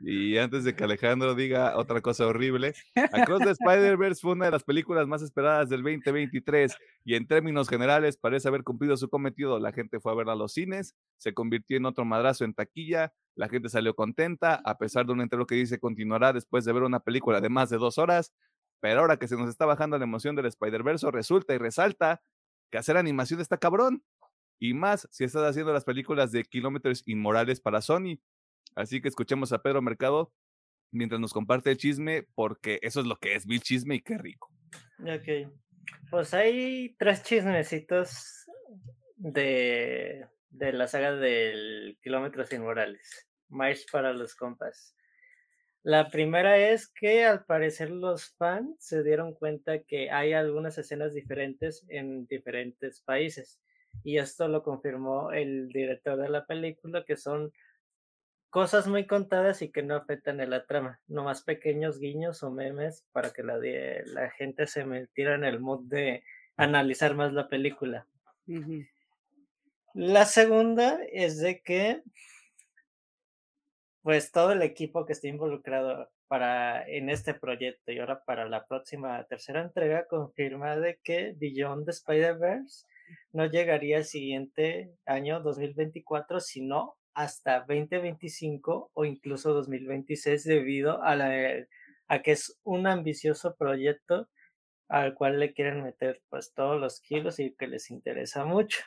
[0.00, 4.50] Y antes de que Alejandro diga otra cosa horrible, Across the Spider-Verse fue una de
[4.50, 9.58] las películas más esperadas del 2023 y en términos generales parece haber cumplido su cometido.
[9.58, 13.12] La gente fue a verla a los cines, se convirtió en otro madrazo en taquilla,
[13.34, 16.82] la gente salió contenta, a pesar de un entero que dice continuará después de ver
[16.82, 18.32] una película de más de dos horas,
[18.80, 22.20] pero ahora que se nos está bajando la emoción del Spider-Verse, resulta y resalta
[22.70, 24.02] que hacer animación está cabrón.
[24.58, 28.18] Y más si estás haciendo las películas de kilómetros inmorales para Sony.
[28.74, 30.32] Así que escuchemos a Pedro Mercado
[30.90, 34.18] mientras nos comparte el chisme, porque eso es lo que es, vil chisme y qué
[34.18, 34.50] rico.
[35.00, 35.50] Ok.
[36.10, 38.46] Pues hay tres chismecitos
[39.16, 43.28] de, de la saga del Kilómetros Inmorales.
[43.48, 44.96] Más para los compas.
[45.82, 51.12] La primera es que al parecer los fans se dieron cuenta que hay algunas escenas
[51.12, 53.60] diferentes en diferentes países.
[54.04, 57.52] Y esto lo confirmó el director de la película, que son
[58.52, 63.06] cosas muy contadas y que no afectan en la trama, nomás pequeños guiños o memes
[63.10, 63.58] para que la,
[64.36, 66.22] gente se metiera en el mood de
[66.58, 68.06] analizar más la película.
[69.94, 72.02] La segunda es de que
[74.02, 78.66] pues todo el equipo que está involucrado para en este proyecto y ahora para la
[78.66, 82.84] próxima tercera entrega confirma de que Beyond the Spider-Verse
[83.32, 91.30] no llegaría el siguiente año 2024, sino hasta 2025 o incluso 2026 debido a, la,
[92.08, 94.28] a que es un ambicioso proyecto
[94.88, 98.82] al cual le quieren meter pues todos los kilos y que les interesa mucho.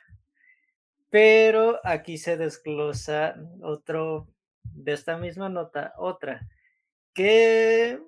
[1.10, 4.28] Pero aquí se desglosa otro,
[4.64, 6.48] de esta misma nota, otra,
[7.14, 8.00] que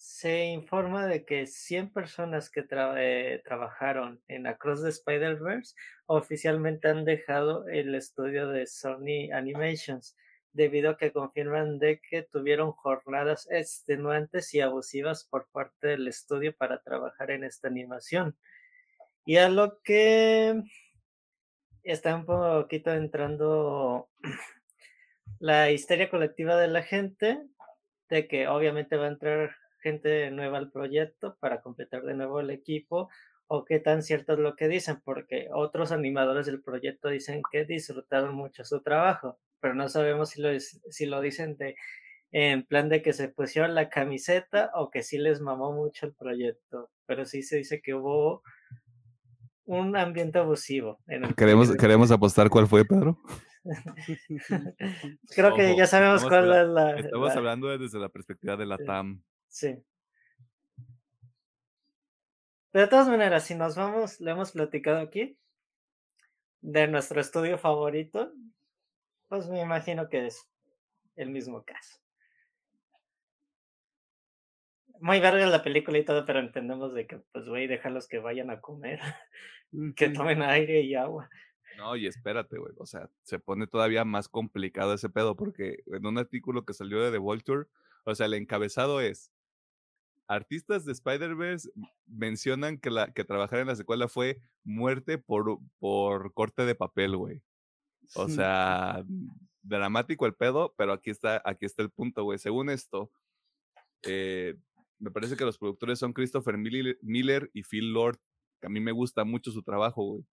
[0.00, 5.74] se informa de que 100 personas que eh, trabajaron en Across the Spider-Verse
[6.06, 10.16] oficialmente han dejado el estudio de Sony Animations
[10.54, 16.56] debido a que confirman de que tuvieron jornadas extenuantes y abusivas por parte del estudio
[16.56, 18.38] para trabajar en esta animación.
[19.26, 20.62] Y a lo que
[21.82, 24.08] está un poquito entrando
[25.40, 27.38] la histeria colectiva de la gente,
[28.08, 32.50] de que obviamente va a entrar gente nueva al proyecto para completar de nuevo el
[32.50, 33.08] equipo,
[33.46, 37.64] o qué tan cierto es lo que dicen, porque otros animadores del proyecto dicen que
[37.64, 41.74] disfrutaron mucho su trabajo, pero no sabemos si lo, si lo dicen de,
[42.32, 46.14] en plan de que se pusieron la camiseta o que sí les mamó mucho el
[46.14, 48.42] proyecto, pero sí se dice que hubo
[49.64, 51.00] un ambiente abusivo.
[51.06, 53.18] En ¿Queremos, ¿Queremos apostar cuál fue, Pedro?
[55.34, 56.96] Creo que ya sabemos cuál es la...
[56.98, 59.22] Estamos hablando desde la perspectiva de la TAM.
[59.50, 59.84] Sí.
[62.72, 65.36] De todas maneras, si nos vamos, lo hemos platicado aquí,
[66.60, 68.32] de nuestro estudio favorito,
[69.28, 70.48] pues me imagino que es
[71.16, 71.98] el mismo caso.
[75.00, 78.50] Muy verga la película y todo, pero entendemos de que, pues, güey, déjalos que vayan
[78.50, 79.00] a comer,
[79.96, 81.28] que tomen aire y agua.
[81.76, 86.06] No, y espérate, güey, o sea, se pone todavía más complicado ese pedo, porque en
[86.06, 87.66] un artículo que salió de The Vulture,
[88.04, 89.32] o sea, el encabezado es,
[90.30, 91.68] artistas de Spider-Verse
[92.06, 97.16] mencionan que, la, que trabajar en la secuela fue muerte por, por corte de papel,
[97.16, 97.42] güey.
[98.14, 99.04] O sea,
[99.62, 102.38] dramático el pedo, pero aquí está, aquí está el punto, güey.
[102.38, 103.10] Según esto,
[104.04, 104.56] eh,
[105.00, 108.20] me parece que los productores son Christopher Miller y Phil Lord,
[108.60, 110.24] que a mí me gusta mucho su trabajo, güey.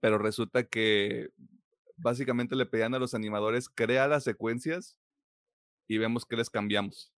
[0.00, 1.30] Pero resulta que
[1.96, 4.98] básicamente le pedían a los animadores, crea las secuencias
[5.88, 7.15] y vemos que les cambiamos.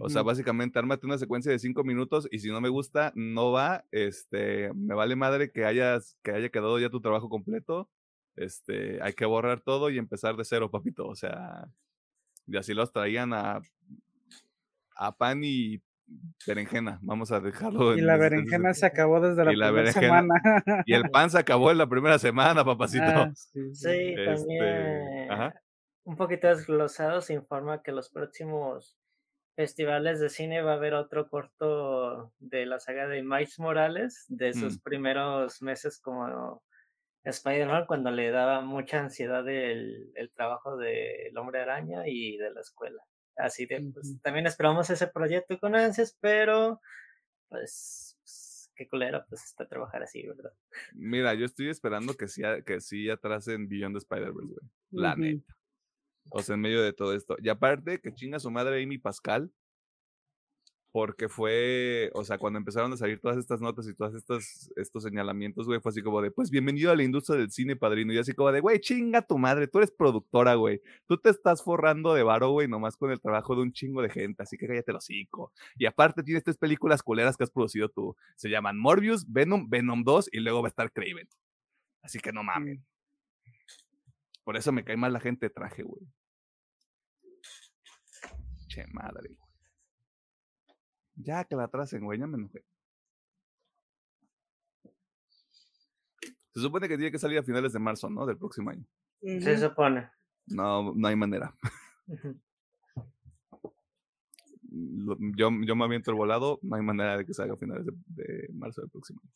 [0.00, 3.50] O sea, básicamente, ármate una secuencia de cinco minutos y si no me gusta, no
[3.50, 3.84] va.
[3.90, 7.88] Este, me vale madre que hayas, que haya quedado ya tu trabajo completo.
[8.36, 11.06] Este, hay que borrar todo y empezar de cero, papito.
[11.06, 11.66] O sea,
[12.46, 13.60] y así los traían a,
[14.96, 15.80] a pan y
[16.46, 16.98] berenjena.
[17.02, 17.96] Vamos a dejarlo.
[17.96, 20.34] Y la berenjena se acabó desde la, primera semana.
[20.86, 23.04] Y el pan se acabó en la primera semana, papacito.
[23.04, 25.30] Ah, sí, también.
[25.30, 25.60] Este,
[26.04, 28.98] un poquito desglosado se informa que los próximos
[29.60, 34.54] festivales de cine va a haber otro corto de la saga de Miles Morales, de
[34.54, 34.80] sus mm.
[34.82, 36.62] primeros meses como
[37.24, 42.62] Spider-Man, cuando le daba mucha ansiedad el, el trabajo del Hombre Araña y de la
[42.62, 43.02] escuela.
[43.36, 46.80] Así de, pues, también esperamos ese proyecto con ansias, pero
[47.50, 50.54] pues, pues qué culero pues está trabajar así, ¿verdad?
[50.94, 54.70] Mira, yo estoy esperando que sí, que sí atrasen Beyond Spider-Verse, güey.
[54.90, 55.54] La neta.
[56.30, 57.36] O sea, en medio de todo esto.
[57.42, 59.52] Y aparte, que chinga su madre Amy Pascal,
[60.92, 65.04] porque fue, o sea, cuando empezaron a salir todas estas notas y todos estos, estos
[65.04, 68.12] señalamientos, güey, fue así como de, pues bienvenido a la industria del cine, padrino.
[68.12, 70.80] Y así como de, güey, chinga tu madre, tú eres productora, güey.
[71.06, 74.10] Tú te estás forrando de varo, güey, nomás con el trabajo de un chingo de
[74.10, 75.52] gente, así que cállate los hocico.
[75.76, 78.16] Y aparte tienes tres películas culeras que has producido tú.
[78.36, 81.28] Se llaman Morbius, Venom, Venom 2 y luego va a estar Craven.
[82.02, 82.80] Así que no mames.
[84.42, 86.02] Por eso me cae mal la gente de traje, güey.
[88.88, 89.50] Madre, güey.
[91.16, 92.64] Ya que la tracen, güey, ya me enojé.
[96.52, 98.26] Se supone que tiene que salir a finales de marzo, ¿no?
[98.26, 98.84] Del próximo año.
[99.20, 100.10] Se supone.
[100.46, 101.54] No, no hay manera.
[104.66, 108.48] yo, yo me aviento el volado, no hay manera de que salga a finales de
[108.52, 109.32] marzo del próximo año.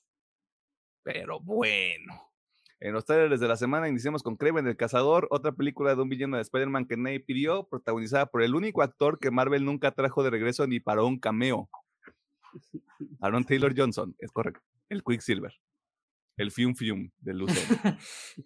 [1.03, 2.34] Pero bueno.
[2.81, 6.09] En los trailers de la semana iniciamos con Kraven el Cazador, otra película de un
[6.09, 10.23] villano de Spider-Man que nadie pidió, protagonizada por el único actor que Marvel nunca trajo
[10.23, 11.71] de regreso ni para un cameo.
[13.21, 14.61] Aaron Taylor Johnson, es correcto.
[14.89, 15.55] El Quicksilver.
[16.37, 17.61] El Fium Fium de Luce.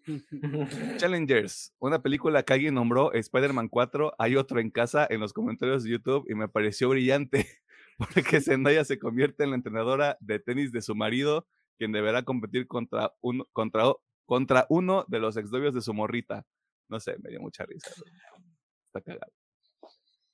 [0.98, 4.14] Challengers, una película que alguien nombró Spider-Man 4.
[4.18, 7.46] Hay otro en casa en los comentarios de YouTube y me pareció brillante
[7.98, 11.46] porque Zendaya se convierte en la entrenadora de tenis de su marido,
[11.78, 13.84] quien deberá competir contra, un, contra
[14.28, 16.44] contra uno de los exnovios de su morrita.
[16.90, 17.90] No sé, me dio mucha risa.
[18.86, 19.32] Está cagado.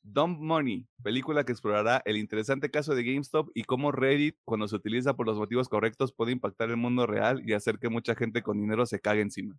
[0.02, 4.74] Dumb Money, película que explorará el interesante caso de GameStop y cómo Reddit, cuando se
[4.74, 8.42] utiliza por los motivos correctos, puede impactar el mundo real y hacer que mucha gente
[8.42, 9.56] con dinero se cague encima.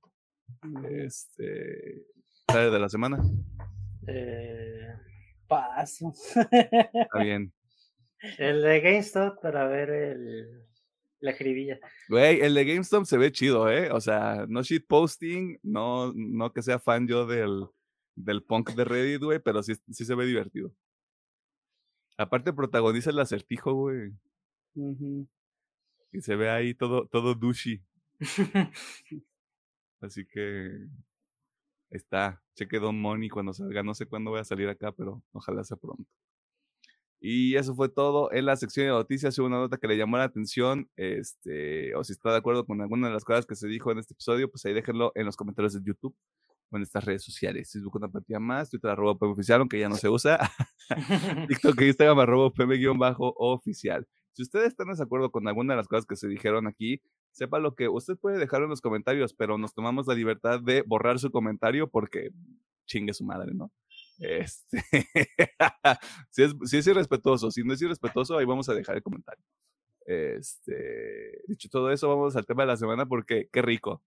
[0.84, 2.06] Este.
[2.52, 3.24] ¿Sabes de la semana?
[4.06, 4.96] Eh,
[5.48, 6.12] paso.
[6.12, 7.54] Está bien.
[8.38, 10.66] El de GameStop para ver el,
[11.20, 11.80] la jiribilla.
[12.10, 13.92] Güey, el de GameStop se ve chido, ¿eh?
[13.92, 17.66] O sea, no shitposting, no, no que sea fan yo del,
[18.16, 20.72] del punk de Reddit, güey, pero sí, sí se ve divertido.
[22.18, 24.14] Aparte protagoniza el acertijo, güey.
[26.12, 27.82] Y se ve ahí todo, todo douchey.
[30.00, 30.88] Así que
[31.90, 32.42] está.
[32.56, 33.84] Cheque Don Money cuando salga.
[33.84, 36.10] No sé cuándo voy a salir acá, pero ojalá sea pronto.
[37.28, 39.40] Y eso fue todo en la sección de noticias.
[39.40, 40.88] Hubo una nota que le llamó la atención.
[40.96, 43.98] Este, o si está de acuerdo con alguna de las cosas que se dijo en
[43.98, 46.16] este episodio, pues ahí déjenlo en los comentarios de YouTube
[46.70, 47.72] o en estas redes sociales.
[47.72, 50.38] Facebook una partida más, Twitter arroba PM oficial, aunque ya no se usa.
[51.48, 54.06] TikTok e Instagram arroba PM-oficial.
[54.34, 57.02] Si ustedes están de acuerdo con alguna de las cosas que se dijeron aquí,
[57.32, 60.84] sepa lo que usted puede dejarlo en los comentarios, pero nos tomamos la libertad de
[60.84, 62.30] borrar su comentario porque
[62.86, 63.72] chingue su madre, ¿no?
[64.20, 64.82] Este,
[66.32, 69.44] si, es, si es irrespetuoso, si no es irrespetuoso, ahí vamos a dejar el comentario.
[70.06, 74.04] Este, dicho todo eso, vamos al tema de la semana porque qué rico.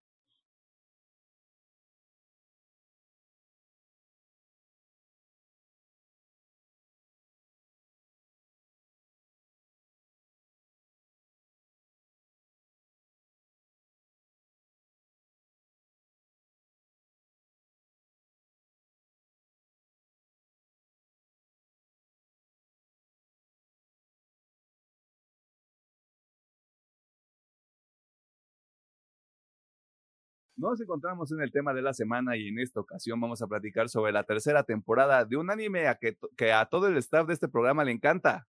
[30.59, 33.89] Nos encontramos en el tema de la semana y en esta ocasión vamos a platicar
[33.89, 37.47] sobre la tercera temporada de un anime a que, a todo el staff de este
[37.47, 38.49] programa le encanta,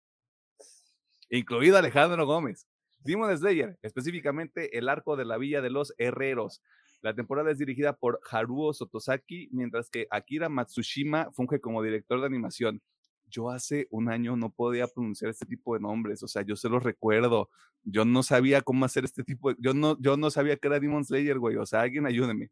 [1.29, 2.65] incluido Alejandro Gómez.
[2.99, 6.63] Demon Slayer, específicamente el arco de la Villa de los Herreros.
[7.01, 12.27] La temporada es dirigida por Haruo Sotosaki, mientras que Akira Matsushima funge como director de
[12.27, 12.81] animación.
[13.30, 16.69] Yo hace un año no podía pronunciar este tipo de nombres, o sea, yo se
[16.69, 17.49] los recuerdo.
[17.84, 19.57] Yo no sabía cómo hacer este tipo de...
[19.59, 22.49] Yo no, yo no sabía que era Demon Slayer, güey, o sea, alguien ayúdeme.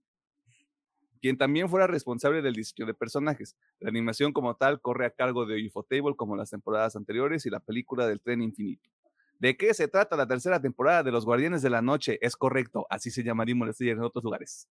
[1.22, 3.56] Quien también fuera responsable del diseño de personajes.
[3.80, 7.60] La animación como tal corre a cargo de Ufotable como las temporadas anteriores y la
[7.60, 8.90] película del tren infinito.
[9.40, 12.20] ¿De qué se trata la tercera temporada de Los Guardianes de la Noche?
[12.22, 14.70] Es correcto, así se llama Demon Slayer en otros lugares.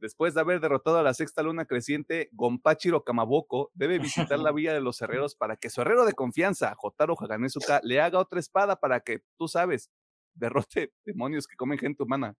[0.00, 4.72] Después de haber derrotado a la sexta luna creciente, Gonpachiro Kamaboko debe visitar la villa
[4.72, 8.76] de los herreros para que su herrero de confianza, Jotaro Haganesuka, le haga otra espada
[8.76, 9.90] para que, tú sabes,
[10.34, 12.36] derrote demonios que comen gente humana.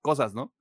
[0.00, 0.52] Cosas, ¿no?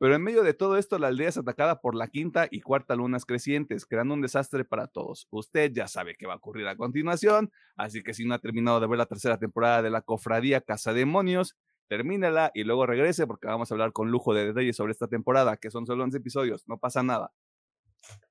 [0.00, 2.94] Pero en medio de todo esto, la aldea es atacada por la quinta y cuarta
[2.94, 5.28] lunas crecientes, creando un desastre para todos.
[5.30, 8.80] Usted ya sabe qué va a ocurrir a continuación, así que si no ha terminado
[8.80, 11.54] de ver la tercera temporada de la Cofradía Casa Demonios,
[11.90, 15.56] termínela y luego regrese porque vamos a hablar con lujo de detalles sobre esta temporada,
[15.56, 17.32] que son solo 11 episodios, no pasa nada.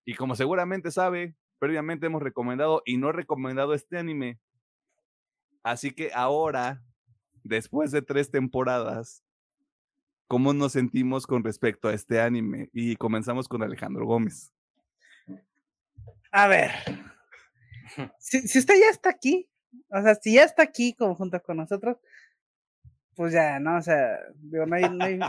[0.06, 4.40] Y como seguramente sabe, previamente hemos recomendado y no recomendado este anime.
[5.62, 6.82] Así que ahora,
[7.44, 9.26] después de tres temporadas,
[10.30, 12.70] ¿cómo nos sentimos con respecto a este anime?
[12.72, 14.54] Y comenzamos con Alejandro Gómez.
[16.32, 16.72] A ver.
[18.20, 19.50] Si, si usted ya está aquí,
[19.90, 21.98] o sea, si ya está aquí como junto con nosotros,
[23.20, 23.76] pues ya, ¿no?
[23.76, 25.20] O sea, digo, no hay, no hay,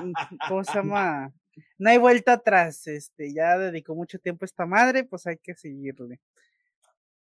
[0.47, 1.35] ¿cómo se llama?
[1.77, 5.57] No hay vuelta atrás, este, ya dedicó mucho tiempo a esta madre, pues hay que
[5.57, 6.21] seguirle.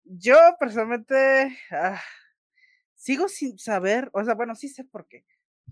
[0.05, 2.01] Yo personalmente ah,
[2.95, 5.25] sigo sin saber, o sea, bueno, sí sé por qué,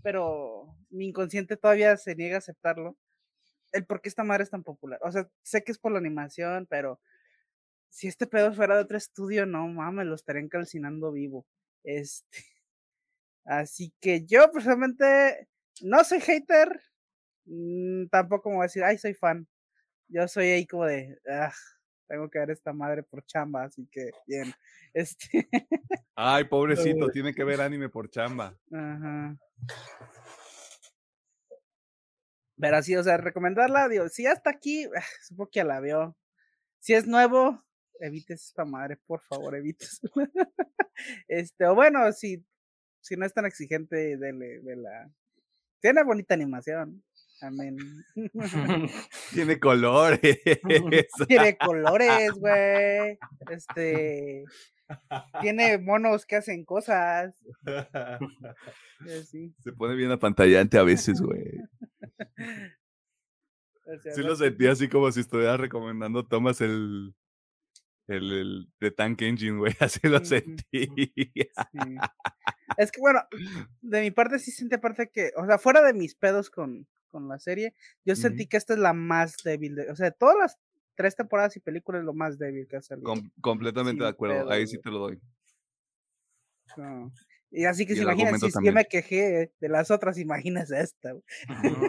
[0.02, 2.96] pero mi inconsciente todavía se niega a aceptarlo,
[3.70, 4.98] el por qué esta madre es tan popular.
[5.04, 6.98] O sea, sé que es por la animación, pero
[7.88, 11.46] si este pedo fuera de otro estudio, no mames, lo estarían calcinando vivo.
[11.84, 12.51] Este.
[13.44, 15.48] Así que yo personalmente
[15.82, 16.80] no soy hater,
[17.44, 19.46] mm, tampoco me voy a decir, ay, soy fan.
[20.08, 21.52] Yo soy ahí como de, ah,
[22.06, 24.44] tengo que ver esta madre por chamba, así que bien.
[24.94, 25.48] Este.
[26.14, 28.54] Ay, pobrecito, tiene que ver anime por chamba.
[28.70, 29.38] Ajá.
[32.58, 35.80] Pero así, o sea, recomendarla, digo, si ya está aquí, ah, supongo que ya la
[35.80, 36.14] veo.
[36.78, 37.64] Si es nuevo,
[38.00, 40.00] evites esta madre, por favor, evites.
[41.28, 42.44] este, o bueno, si
[43.02, 45.10] si no es tan exigente, dele, vela.
[45.80, 47.02] Tiene bonita animación.
[47.42, 47.76] Amén.
[49.34, 50.20] Tiene colores.
[51.28, 53.18] Tiene colores, güey.
[53.50, 54.44] Este.
[55.40, 57.34] Tiene monos que hacen cosas.
[59.26, 59.52] Sí.
[59.58, 61.44] Se pone bien apantallante a veces, güey.
[63.84, 64.44] O sea, Sí no lo sé.
[64.44, 67.16] sentí así como si estuviera recomendando Thomas el,
[68.06, 69.74] el, el de Tank Engine, güey.
[69.80, 70.26] Así lo Ujú.
[70.26, 70.86] sentí.
[71.72, 71.96] Sí.
[72.76, 73.20] Es que bueno,
[73.80, 77.28] de mi parte sí sentí aparte que, o sea, fuera de mis pedos con, con
[77.28, 80.36] la serie, yo sentí que esta es la más débil de, o sea, de todas
[80.38, 80.58] las
[80.94, 83.06] tres temporadas y películas es lo más débil que ha salido.
[83.06, 84.50] Com- completamente de acuerdo.
[84.50, 85.20] Ahí sí te lo doy.
[86.76, 87.12] No.
[87.54, 91.12] Y así que Y se si, yo me quejé de las otras, imagínese esta.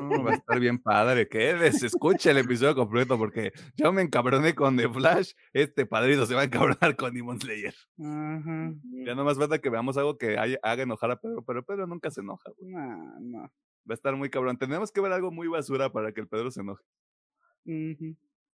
[0.02, 1.30] No, va a estar bien padre.
[1.30, 5.32] Quédese, escucha el episodio completo porque yo me encabroné con The Flash.
[5.54, 7.74] Este padrino se va a encabronar con Demon Slayer.
[7.98, 8.74] Ajá.
[9.06, 11.88] Ya no más falta que veamos algo que haya- haga enojar a Pedro, pero Pedro
[11.88, 12.50] nunca se enoja.
[12.58, 12.70] güey.
[12.74, 13.42] No, no.
[13.42, 14.58] Va a estar muy cabrón.
[14.58, 16.84] Tenemos que ver algo muy basura para que el Pedro se enoje.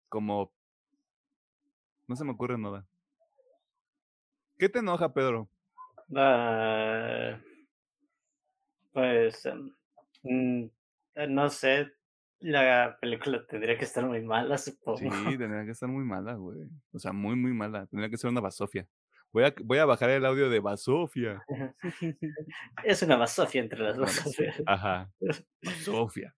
[0.09, 0.51] Como.
[2.07, 2.85] No se me ocurre nada.
[4.57, 5.49] ¿Qué te enoja, Pedro?
[6.15, 7.39] Ah,
[8.93, 9.71] pues, em,
[10.23, 10.69] mm,
[11.15, 11.91] eh, no sé,
[12.39, 14.97] la película tendría que estar muy mala, supongo.
[14.97, 15.07] Sí,
[15.39, 16.69] tendría que estar muy mala, güey.
[16.91, 17.87] O sea, muy, muy mala.
[17.87, 18.87] Tendría que ser una basofia.
[19.33, 21.43] Voy a, voy a bajar el audio de basofia.
[22.83, 24.05] Es una basofia entre las dos.
[24.05, 24.55] basofia.
[24.65, 25.11] Ajá.
[25.63, 26.33] Basofia.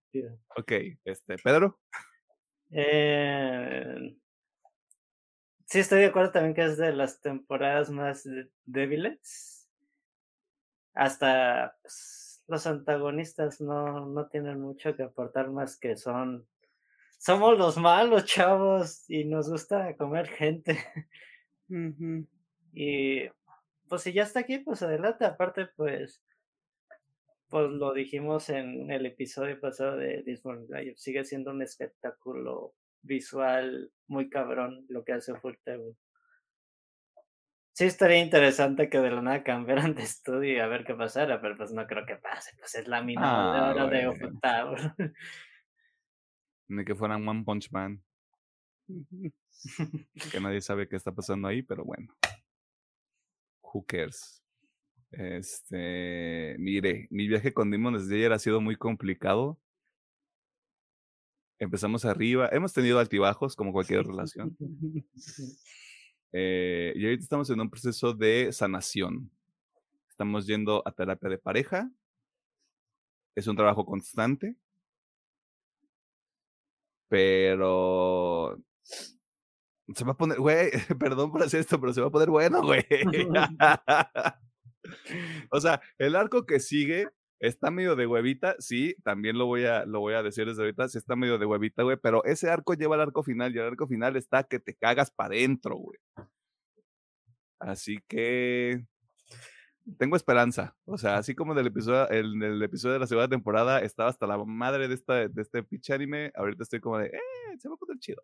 [0.56, 0.72] Ok,
[1.04, 1.78] este, Pedro.
[2.70, 4.16] Eh,
[5.66, 8.28] sí, estoy de acuerdo también que es de las temporadas más
[8.64, 9.59] débiles.
[10.94, 16.46] Hasta pues, los antagonistas no, no tienen mucho que aportar más que son.
[17.18, 20.78] Somos los malos, chavos, y nos gusta comer gente.
[22.72, 23.28] Y
[23.88, 25.24] pues si ya está aquí, pues adelante.
[25.24, 26.22] Aparte, pues,
[27.48, 33.90] pues lo dijimos en el episodio pasado de Disney Live, sigue siendo un espectáculo visual
[34.06, 35.94] muy cabrón lo que hace Full Table.
[37.80, 41.40] Sí estaría interesante que de la nada cambiaran de estudio y a ver qué pasara,
[41.40, 44.14] pero pues no creo que pase, pues es la mina Ah, de oro
[44.98, 45.12] de.
[46.68, 48.04] Ni que fueran One Punch Man.
[50.30, 52.14] Que nadie sabe qué está pasando ahí, pero bueno.
[53.62, 54.44] Who cares?
[55.12, 56.56] Este.
[56.58, 59.58] Mire, mi viaje con Demon Slayer ha sido muy complicado.
[61.58, 62.50] Empezamos arriba.
[62.52, 64.54] Hemos tenido altibajos, como cualquier relación.
[66.32, 69.30] Eh, y ahorita estamos en un proceso de sanación.
[70.08, 71.90] Estamos yendo a terapia de pareja.
[73.34, 74.56] Es un trabajo constante.
[77.08, 78.56] Pero
[79.94, 82.62] se va a poner, güey, perdón por hacer esto, pero se va a poner bueno,
[82.62, 82.84] güey.
[85.50, 87.08] o sea, el arco que sigue
[87.40, 90.88] está medio de huevita, sí, también lo voy a, lo voy a decir desde ahorita,
[90.88, 93.64] sí está medio de huevita, güey, pero ese arco lleva al arco final y el
[93.64, 95.98] arco final está que te cagas para adentro, güey.
[97.58, 98.84] Así que
[99.98, 100.76] tengo esperanza.
[100.84, 104.26] O sea, así como del episodio, el, el episodio de la segunda temporada estaba hasta
[104.26, 107.74] la madre de, esta, de este pinche anime, ahorita estoy como de, eh, se va
[107.74, 108.22] a poner chido.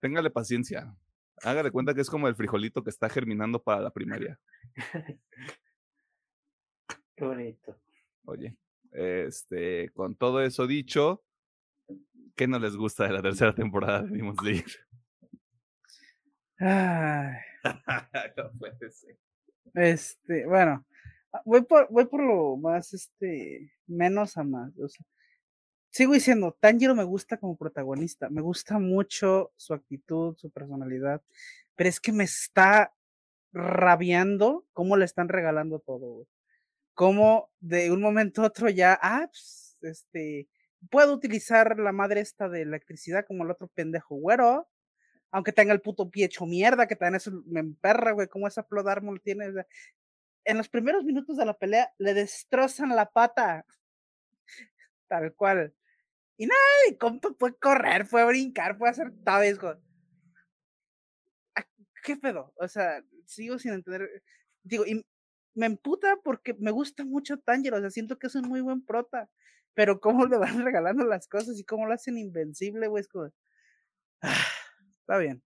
[0.00, 0.94] Téngale paciencia.
[1.42, 4.38] Haga de cuenta que es como el frijolito que está germinando para la primaria.
[7.16, 7.76] Qué bonito.
[8.24, 8.56] Oye,
[8.90, 11.24] este, con todo eso dicho,
[12.34, 14.64] ¿qué no les gusta de la tercera temporada de Demon Slayer?
[16.58, 17.36] Ay,
[18.36, 19.18] no puede ser.
[19.74, 20.84] este, bueno,
[21.32, 24.76] ah, voy por, voy por lo más, este, menos a más.
[24.78, 25.06] O sea,
[25.90, 31.22] sigo diciendo, Tanjiro me gusta como protagonista, me gusta mucho su actitud, su personalidad,
[31.76, 32.92] pero es que me está
[33.52, 36.26] rabiando cómo le están regalando todo, güey.
[36.94, 40.48] Cómo de un momento a otro ya, ah, pues, este,
[40.90, 44.68] puedo utilizar la madre esta de electricidad como el otro pendejo güero,
[45.30, 48.66] aunque tenga el puto pie hecho mierda, que también eso me emperra, güey, cómo esa
[48.66, 49.46] Plot Armor tiene.
[50.44, 53.66] en los primeros minutos de la pelea le destrozan la pata.
[55.08, 55.74] Tal cual.
[56.36, 59.12] Y nada, mi compa puede correr, puede brincar, puede hacer.
[59.26, 59.42] Ah,
[62.02, 62.52] ¿Qué pedo?
[62.56, 64.22] O sea, sigo sin entender.
[64.62, 65.04] Digo, y
[65.54, 68.84] me emputa porque me gusta mucho Tanjiro, o sea, siento que es un muy buen
[68.84, 69.28] prota.
[69.74, 73.30] Pero cómo le van regalando las cosas y cómo lo hacen invencible, güey, es como...
[74.22, 74.46] Ah,
[75.00, 75.42] está bien.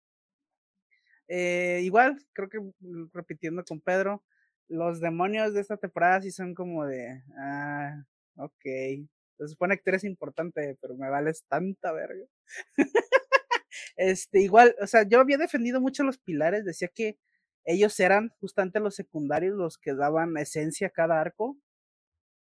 [1.28, 4.24] Eh, igual, creo que mm, repitiendo con Pedro,
[4.68, 8.02] los demonios de esta temporada sí son como de, ah,
[8.36, 8.64] ok.
[9.38, 12.26] Se supone que tú eres importante, pero me vales tanta verga.
[13.96, 17.18] este, igual, o sea, yo había defendido mucho los pilares, decía que
[17.68, 21.58] ellos eran justamente los secundarios, los que daban esencia a cada arco.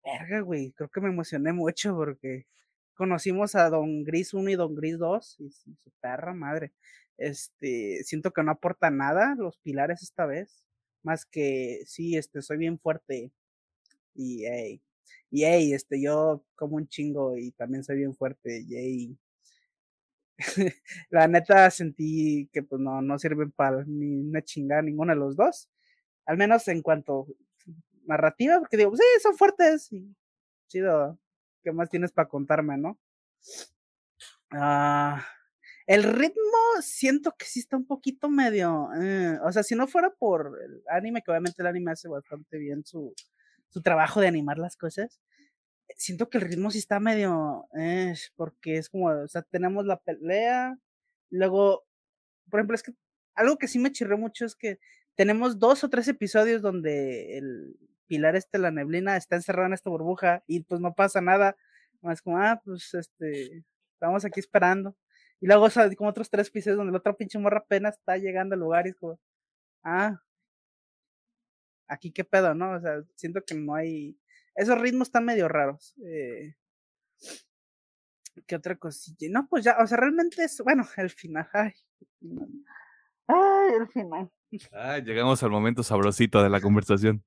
[0.03, 2.45] Verga, güey, creo que me emocioné mucho porque
[2.95, 6.73] conocimos a Don Gris 1 y Don Gris 2 y su perra madre.
[7.17, 10.63] Este, siento que no aporta nada los pilares esta vez,
[11.03, 13.31] más que sí, este, soy bien fuerte
[14.15, 14.81] y hey,
[15.31, 19.17] y hey, este, yo como un chingo y también soy bien fuerte, y hey.
[21.09, 25.35] La neta sentí que pues no, no sirven para ni una chingada ninguno de los
[25.35, 25.69] dos,
[26.25, 27.27] al menos en cuanto
[28.05, 29.89] narrativa, porque digo, sí, son fuertes
[30.69, 31.19] chido,
[31.63, 32.99] ¿qué más tienes para contarme, no?
[34.51, 35.25] Ah,
[35.87, 36.35] El ritmo
[36.81, 38.89] siento que sí está un poquito medio.
[39.01, 42.57] eh, o sea, si no fuera por el anime, que obviamente el anime hace bastante
[42.59, 43.13] bien su,
[43.69, 45.21] su trabajo de animar las cosas,
[45.97, 47.67] siento que el ritmo sí está medio.
[47.77, 50.77] eh, porque es como, o sea, tenemos la pelea,
[51.29, 51.85] luego,
[52.49, 52.93] por ejemplo, es que
[53.35, 54.79] algo que sí me chirró mucho es que
[55.15, 57.77] tenemos dos o tres episodios donde el
[58.07, 61.57] pilar este, la neblina, está encerrado en esta burbuja y pues no pasa nada.
[62.01, 63.63] Más como, ah, pues este,
[63.93, 64.95] estamos aquí esperando.
[65.41, 68.17] Y luego, o sea, como otros tres episodios donde la otra pinche morra apenas está
[68.17, 69.19] llegando al lugar y es como,
[69.83, 70.21] ah,
[71.87, 72.73] aquí qué pedo, ¿no?
[72.73, 74.17] O sea, siento que no hay.
[74.55, 75.93] Esos ritmos están medio raros.
[76.05, 76.55] Eh,
[78.47, 79.27] ¿Qué otra cosilla?
[79.31, 81.47] No, pues ya, o sea, realmente es, bueno, el final.
[81.53, 81.73] Ay,
[82.21, 82.49] el final.
[83.27, 84.31] Ay, el final.
[85.03, 87.23] Llegamos al momento sabrosito de la conversación.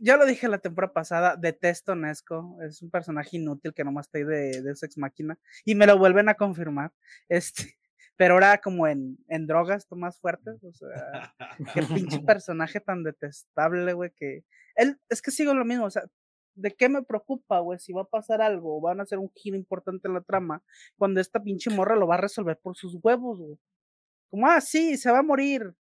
[0.00, 4.18] Ya lo dije la temporada pasada, detesto Nesco, es un personaje inútil que nomás está
[4.18, 6.92] ahí de, de Ex Máquina, y me lo vuelven a confirmar,
[7.28, 7.78] este,
[8.16, 11.34] pero ahora como en, en drogas to- más fuertes, o sea,
[11.74, 14.44] qué pinche personaje tan detestable, güey, que
[14.76, 16.02] él, es que sigo lo mismo, o sea,
[16.54, 17.78] ¿de qué me preocupa, güey?
[17.78, 20.62] Si va a pasar algo, o van a hacer un giro importante en la trama,
[20.96, 23.58] cuando esta pinche morra lo va a resolver por sus huevos, güey.
[24.30, 25.74] Como, ah, sí, se va a morir.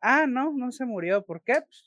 [0.00, 1.24] Ah, no, no se murió.
[1.24, 1.54] ¿Por qué?
[1.54, 1.84] Pues,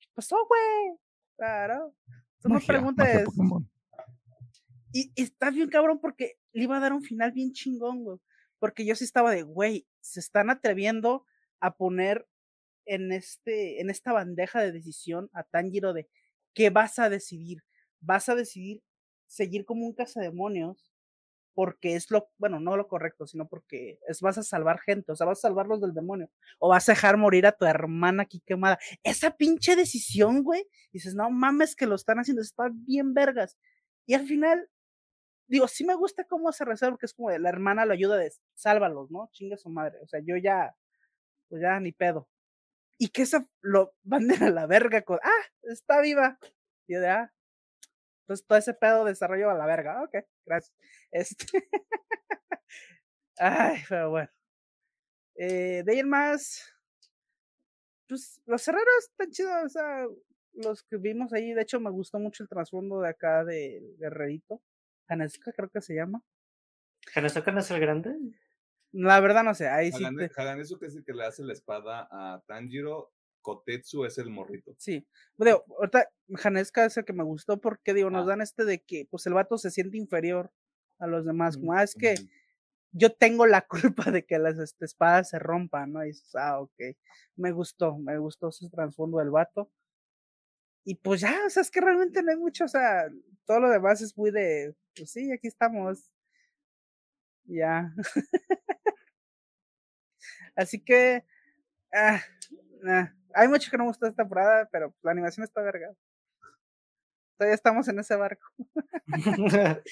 [0.00, 0.98] ¿qué pasó, güey?
[1.36, 1.94] Claro.
[2.40, 3.24] Tú preguntes.
[3.24, 3.68] Pokémon.
[4.92, 8.18] Y, y está bien cabrón porque le iba a dar un final bien chingón, güey.
[8.64, 11.26] Porque yo sí estaba de, güey, se están atreviendo
[11.60, 12.26] a poner
[12.86, 16.08] en, este, en esta bandeja de decisión a Tanjiro de
[16.54, 17.62] qué vas a decidir.
[18.00, 18.82] Vas a decidir
[19.26, 20.94] seguir como un cazademonios
[21.52, 25.14] porque es lo, bueno, no lo correcto, sino porque es, vas a salvar gente, o
[25.14, 28.40] sea, vas a salvarlos del demonio, o vas a dejar morir a tu hermana aquí
[28.46, 28.78] quemada.
[29.02, 33.58] Esa pinche decisión, güey, dices, no mames que lo están haciendo, está bien vergas.
[34.06, 34.70] Y al final,
[35.46, 38.16] digo, sí me gusta cómo se resuelve, porque es como de la hermana lo ayuda
[38.16, 39.28] de sálvalos, ¿no?
[39.32, 39.98] Chinga su madre.
[40.02, 40.74] O sea, yo ya,
[41.48, 42.28] pues ya ni pedo.
[42.98, 46.38] Y que eso lo manden a la verga con, ah, está viva.
[46.86, 47.32] Y yo de, ah,
[48.22, 50.02] entonces todo ese pedo de desarrollo a la verga.
[50.02, 50.16] Ok,
[50.46, 50.74] gracias.
[51.12, 51.46] Este.
[53.38, 54.30] Ay, pero bueno.
[55.36, 56.62] Eh, de ahí en más,
[58.08, 60.06] pues los herreros están chidos, o sea,
[60.54, 64.62] los que vimos ahí, de hecho me gustó mucho el trasfondo de acá del guerrerito.
[65.08, 66.22] Hanesuka creo que se llama.
[67.14, 68.16] ¿Hanazuka no es el grande?
[68.92, 70.04] La verdad no sé, ahí sí.
[70.16, 74.74] Te- que es el que le hace la espada a Tanjiro, Kotetsu es el morrito.
[74.78, 76.08] Sí, digo, ahorita
[76.42, 78.30] Haneska es el que me gustó porque digo, nos Ah.
[78.30, 80.52] dan este de que pues el vato se siente inferior
[80.98, 82.14] a los demás, como, ah, es que
[82.92, 83.66] yo tengo la
[84.06, 86.04] culpa de que las este, espadas se rompan, ¿no?
[86.04, 86.72] Y dices, ah, ok,
[87.36, 89.70] me gustó, me gustó ese trasfondo del vato.
[90.84, 93.08] Y pues ya, o sea, es que realmente no hay mucho, o sea,
[93.46, 96.10] todo lo demás es muy de, pues sí, aquí estamos.
[97.44, 97.92] Ya.
[100.56, 101.24] Así que,
[101.92, 102.20] ah,
[103.34, 105.92] hay mucho que no me gustó esta temporada, pero la animación está verga.
[107.36, 108.46] Todavía estamos en ese barco.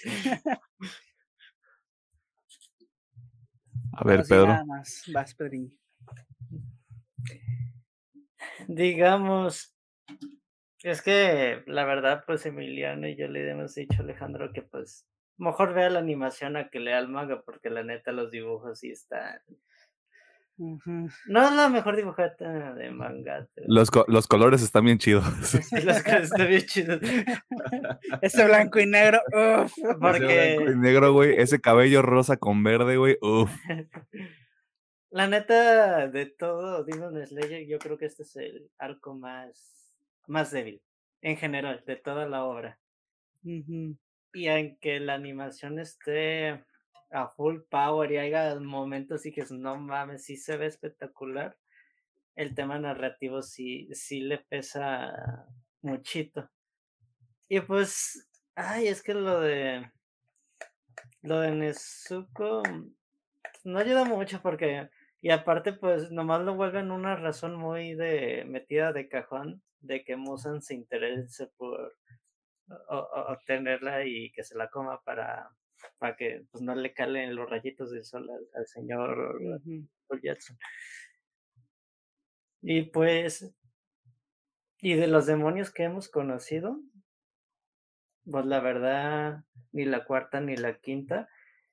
[3.94, 4.46] A ver, Pedro.
[4.46, 5.36] Nada más, vas.
[8.68, 9.76] Digamos,
[10.82, 15.06] es que la verdad, pues Emiliano y yo le hemos dicho a Alejandro que pues
[15.38, 18.90] mejor vea la animación a que lea el manga, porque la neta los dibujos sí
[18.90, 19.40] están.
[20.58, 23.48] No es la mejor dibujata de manga.
[23.54, 25.24] pero Los, co- los colores están bien chidos.
[25.42, 27.00] sí, los que están bien chidos.
[28.22, 29.72] Ese blanco y negro, uf.
[29.78, 31.34] Ese Porque blanco y negro, güey.
[31.40, 33.16] Ese cabello rosa con verde, güey.
[33.22, 33.50] Uf.
[35.10, 39.81] la neta de todo Demon Slayer, yo creo que este es el arco más,
[40.26, 40.82] más débil
[41.20, 42.78] en general de toda la obra.
[43.42, 46.64] Y aunque la animación esté
[47.10, 51.56] a full power y haya momentos y que no mames, sí se ve espectacular,
[52.34, 55.46] el tema narrativo sí, sí le pesa
[55.82, 56.48] muchito.
[57.48, 59.90] Y pues, ay, es que lo de
[61.22, 62.62] lo de Nezuko
[63.64, 64.88] no ayuda mucho porque,
[65.20, 70.16] y aparte, pues nomás lo vuelven una razón muy de metida de cajón de que
[70.16, 71.96] Musan se interese por
[72.88, 75.50] o- o- obtenerla y que se la coma para,
[75.98, 79.60] para que pues, no le calen los rayitos del sol al, al señor.
[80.08, 80.56] Paul Jackson.
[82.62, 83.54] Y pues,
[84.78, 86.80] y de los demonios que hemos conocido,
[88.30, 91.28] pues la verdad, ni la cuarta ni la quinta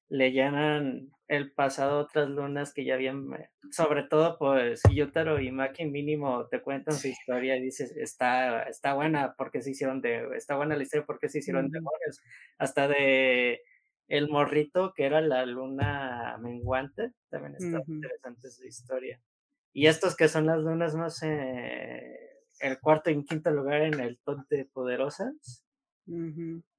[0.07, 3.28] le llenan el pasado otras lunas que ya habían,
[3.72, 8.96] sobre todo pues Yutaro y Maki mínimo te cuentan su historia y dices, está, está
[8.96, 11.72] buena porque se hicieron de, está buena la historia porque se hicieron Ujú.
[11.72, 12.22] demonios,
[12.60, 13.62] hasta de
[14.08, 19.22] el morrito que era la luna menguante, también está interesante su historia.
[19.74, 22.18] Y estos que son las lunas más, eh,
[22.60, 25.64] el cuarto y quinto lugar en el top de poderosas,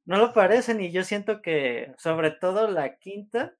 [0.05, 3.57] no lo parecen y yo siento que sobre todo la quinta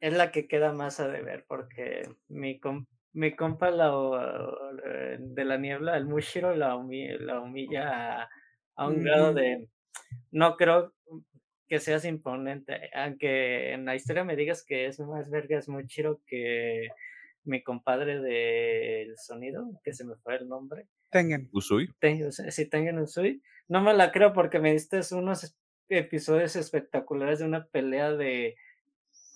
[0.00, 4.18] es la que queda más a deber porque mi, com- mi compa la, o-
[4.84, 8.28] eh, de la niebla, el Mushiro, la, humi- la humilla a,
[8.76, 9.68] a un grado de
[10.30, 10.94] no creo
[11.68, 16.88] que seas imponente, aunque en la historia me digas que es más vergas Mushiro que
[17.44, 20.86] mi compadre del sonido, que se me fue el nombre.
[21.10, 21.48] Tengan.
[21.52, 21.88] Usui.
[21.98, 25.56] Te- o sea, si tengan un Sui, no me la creo porque me diste unos
[25.88, 28.56] episodios espectaculares de una pelea de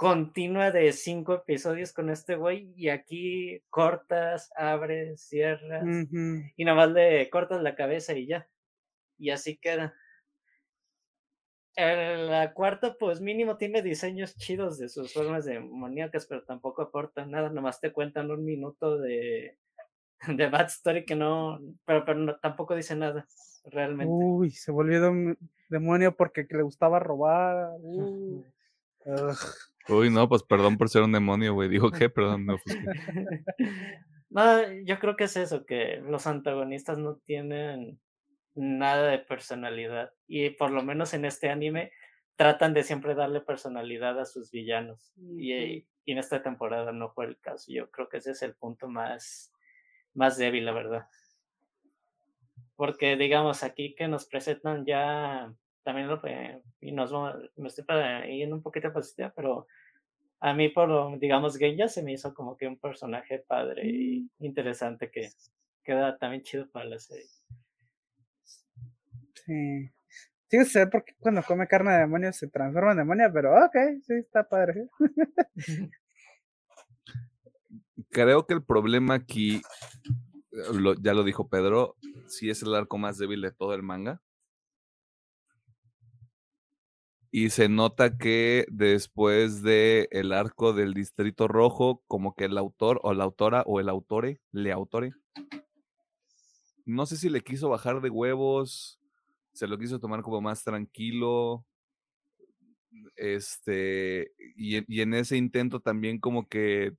[0.03, 5.85] continua de cinco episodios con este güey y aquí cortas, abres, cierras
[6.57, 8.49] y nada más le cortas la cabeza y ya.
[9.17, 9.95] Y así queda.
[11.77, 17.31] El- La cuarta, pues mínimo tiene diseños chidos de sus formas demoníacas, pero tampoco aportan
[17.31, 19.57] nada, nomás te cuentan un minuto de,
[20.27, 23.25] de Bad Story que no, pero, pero no- tampoco dice nada,
[23.67, 24.13] realmente.
[24.13, 25.37] Uy, se volvió dem-
[25.69, 27.69] demonio porque que le gustaba robar.
[27.81, 28.45] ugh.
[29.89, 31.69] Uy, no, pues perdón por ser un demonio, güey.
[31.69, 32.85] Dijo que, perdón, me ofusqué.
[34.35, 38.01] No, yo creo que es eso, que los antagonistas no tienen
[38.55, 40.15] nada de personalidad.
[40.27, 41.93] Y por lo menos en este anime
[42.37, 45.13] tratan de siempre darle personalidad a sus villanos.
[45.19, 45.53] Y,
[46.07, 47.71] y en esta temporada no fue el caso.
[47.71, 49.53] Yo creo que ese es el punto más,
[50.15, 51.07] más débil, la verdad.
[52.75, 55.53] Porque digamos aquí que nos presentan ya
[55.83, 57.13] también lo que- y nos
[57.57, 59.67] me estoy para- yendo un poquito positiva, pero
[60.41, 64.31] a mí por lo, digamos Genja se me hizo como que un personaje padre y
[64.41, 65.31] interesante que
[65.85, 67.27] queda también chido para la serie.
[69.47, 69.91] Sí.
[70.49, 73.75] Sí, sé por qué cuando come carne de demonio se transforma en demonio, pero ok,
[74.03, 74.87] sí, está padre.
[78.11, 79.63] Creo que el problema aquí,
[80.53, 83.83] eh, lo- ya lo dijo Pedro, sí es el arco más débil de todo el
[83.83, 84.21] manga.
[87.35, 93.01] Y se nota que después de el arco del Distrito Rojo, como que el autor
[93.03, 95.15] o la autora o el autore, le autore,
[96.85, 99.01] no sé si le quiso bajar de huevos,
[99.55, 101.65] se lo quiso tomar como más tranquilo.
[103.17, 106.93] Este, y, y en ese intento también como que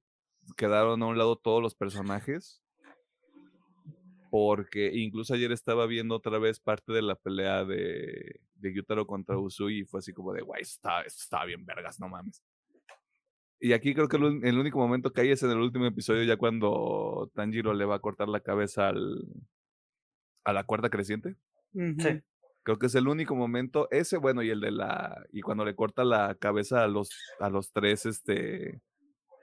[0.58, 2.63] quedaron a un lado todos los personajes.
[4.34, 9.38] Porque incluso ayer estaba viendo otra vez parte de la pelea de, de Gyutaro contra
[9.38, 12.44] Usui y fue así como de, guay, está, esto estaba bien vergas, no mames.
[13.60, 16.36] Y aquí creo que el, único momento que hay es en el último episodio, ya
[16.36, 19.24] cuando Tanjiro le va a cortar la cabeza al,
[20.46, 21.36] a la cuarta creciente.
[21.72, 22.20] Sí.
[22.64, 25.76] Creo que es el único momento, ese bueno, y el de la, y cuando le
[25.76, 28.82] corta la cabeza a los, a los tres, este,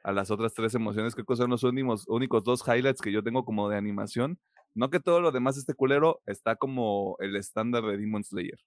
[0.02, 3.22] a las otras tres emociones, creo que son los únicos, únicos dos highlights que yo
[3.22, 4.36] tengo como de animación.
[4.74, 8.58] No que todo lo demás esté culero, está como el estándar de Demon Slayer,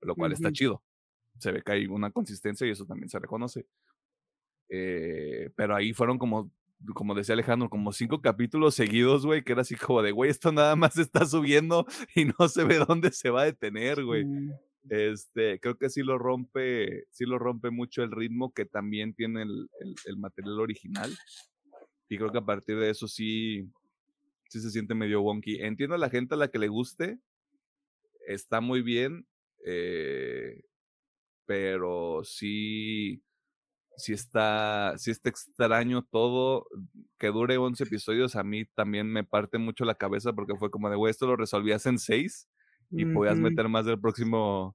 [0.00, 0.82] lo cual está chido.
[1.38, 3.66] Se ve que hay una consistencia y eso también se reconoce.
[4.70, 6.50] Eh, pero ahí fueron como,
[6.94, 10.52] como decía Alejandro, como cinco capítulos seguidos, güey, que era así como de, güey, esto
[10.52, 14.24] nada más está subiendo y no se ve dónde se va a detener, güey.
[14.90, 19.42] Este, creo que sí lo rompe, sí lo rompe mucho el ritmo que también tiene
[19.42, 21.14] el, el- el material original.
[22.08, 23.68] Y creo que a partir de eso sí,
[24.48, 25.62] sí se siente medio wonky.
[25.62, 27.18] Entiendo a la gente a la que le guste,
[28.26, 29.26] está muy bien,
[29.64, 30.64] eh,
[31.46, 33.22] pero sí,
[33.96, 36.66] sí está, sí está extraño todo.
[37.18, 40.90] Que dure 11 episodios, a mí también me parte mucho la cabeza porque fue como
[40.90, 42.48] de, güey, esto lo resolvías en 6
[42.90, 44.74] y podías meter más del próximo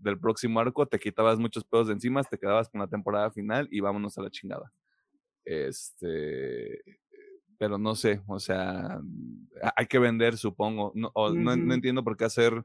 [0.00, 3.68] del próximo arco, te quitabas muchos pedos de encima, te quedabas con la temporada final
[3.70, 4.72] y vámonos a la chingada.
[5.44, 6.99] Este,
[7.60, 9.02] pero no sé, o sea,
[9.76, 10.92] hay que vender, supongo.
[10.94, 12.64] No, o no, entiendo por qué hacer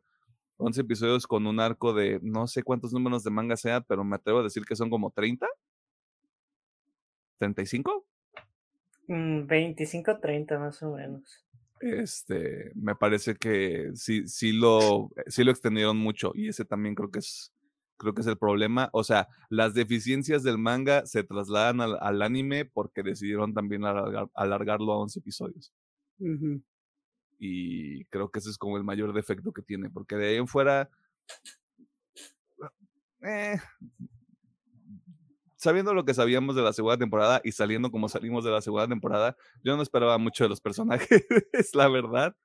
[0.55, 4.15] 11 episodios con un arco de no sé cuántos números de manga sea, pero me
[4.15, 5.45] atrevo a decir que son como 30.
[7.41, 8.05] ¿35?
[9.07, 11.45] Mm, 25, 30 más o menos.
[11.81, 17.11] Este, me parece que sí, sí lo, sí lo extendieron mucho y ese también creo
[17.11, 17.51] que es,
[17.97, 18.89] creo que es el problema.
[18.93, 24.29] O sea, las deficiencias del manga se trasladan al, al anime porque decidieron también alargar-
[24.33, 25.73] alargarlo a 11 episodios.
[27.37, 30.47] Y creo que ese es como el mayor defecto que tiene, porque de ahí en
[30.47, 30.89] fuera,
[33.21, 33.57] eh,
[35.57, 38.87] sabiendo lo que sabíamos de la segunda temporada y saliendo como salimos de la segunda
[38.87, 41.09] temporada, yo no esperaba mucho de los personajes,
[41.73, 42.35] la verdad.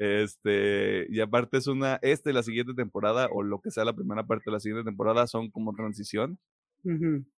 [0.00, 3.94] Este, y aparte es una, esta y la siguiente temporada, o lo que sea la
[3.94, 6.40] primera parte de la siguiente temporada, son como transición.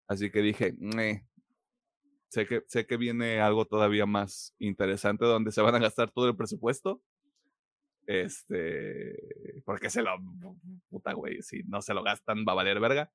[0.08, 1.26] Así que dije, "Meh".
[2.30, 6.28] sé que, sé que viene algo todavía más interesante donde se van a gastar todo
[6.30, 7.02] el presupuesto.
[8.08, 10.12] Este, porque se lo,
[10.90, 13.12] puta güey, si no se lo gastan va a valer verga.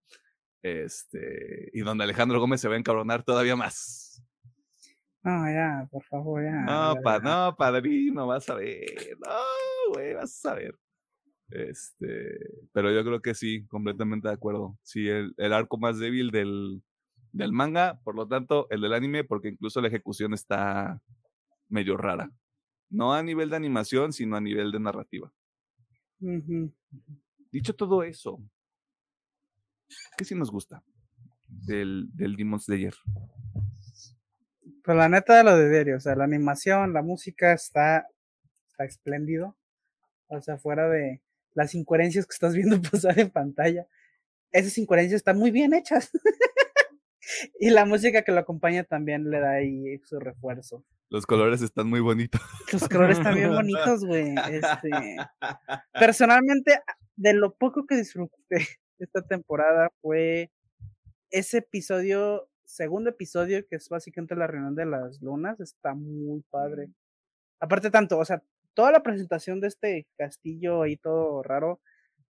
[0.63, 4.23] Este, y donde Alejandro Gómez se va a encabronar todavía más.
[5.27, 6.61] No, ya, por favor, ya.
[6.61, 7.25] No, ya, pa, ya.
[7.25, 9.19] no, padrino, vas a ver.
[9.19, 10.79] No, güey, vas a ver.
[11.51, 12.39] Este,
[12.73, 14.79] pero yo creo que sí, completamente de acuerdo.
[14.85, 16.81] Sí, el, el arco más débil del,
[17.33, 21.03] del manga, por lo tanto, el del anime, porque incluso la ejecución está
[21.69, 22.31] medio rara.
[22.89, 25.33] No a nivel de animación, sino a nivel de narrativa.
[27.51, 28.41] Dicho todo eso,
[30.17, 30.85] ¿qué sí nos gusta
[31.49, 32.95] del, del Demon Slayer?
[34.83, 38.07] Pues la neta lo de diario, o sea, la animación, la música está,
[38.69, 39.57] está espléndido.
[40.29, 41.23] O sea, fuera de
[41.55, 43.87] las incoherencias que estás viendo pasar en pantalla,
[44.53, 46.11] esas incoherencias están muy bien hechas.
[47.61, 50.85] y la música que lo acompaña también le da ahí su refuerzo.
[51.09, 52.41] Los colores están muy bonitos.
[52.73, 54.35] Los colores están bien bonitos, güey.
[54.51, 55.17] Este,
[55.93, 56.81] personalmente,
[57.17, 58.67] de lo poco que disfruté
[58.99, 60.51] esta temporada fue
[61.31, 66.91] ese episodio, segundo episodio, que es básicamente la reunión de las lunas, está muy padre.
[67.61, 68.43] Aparte tanto, o sea,
[68.75, 71.81] toda la presentación de este castillo ahí todo raro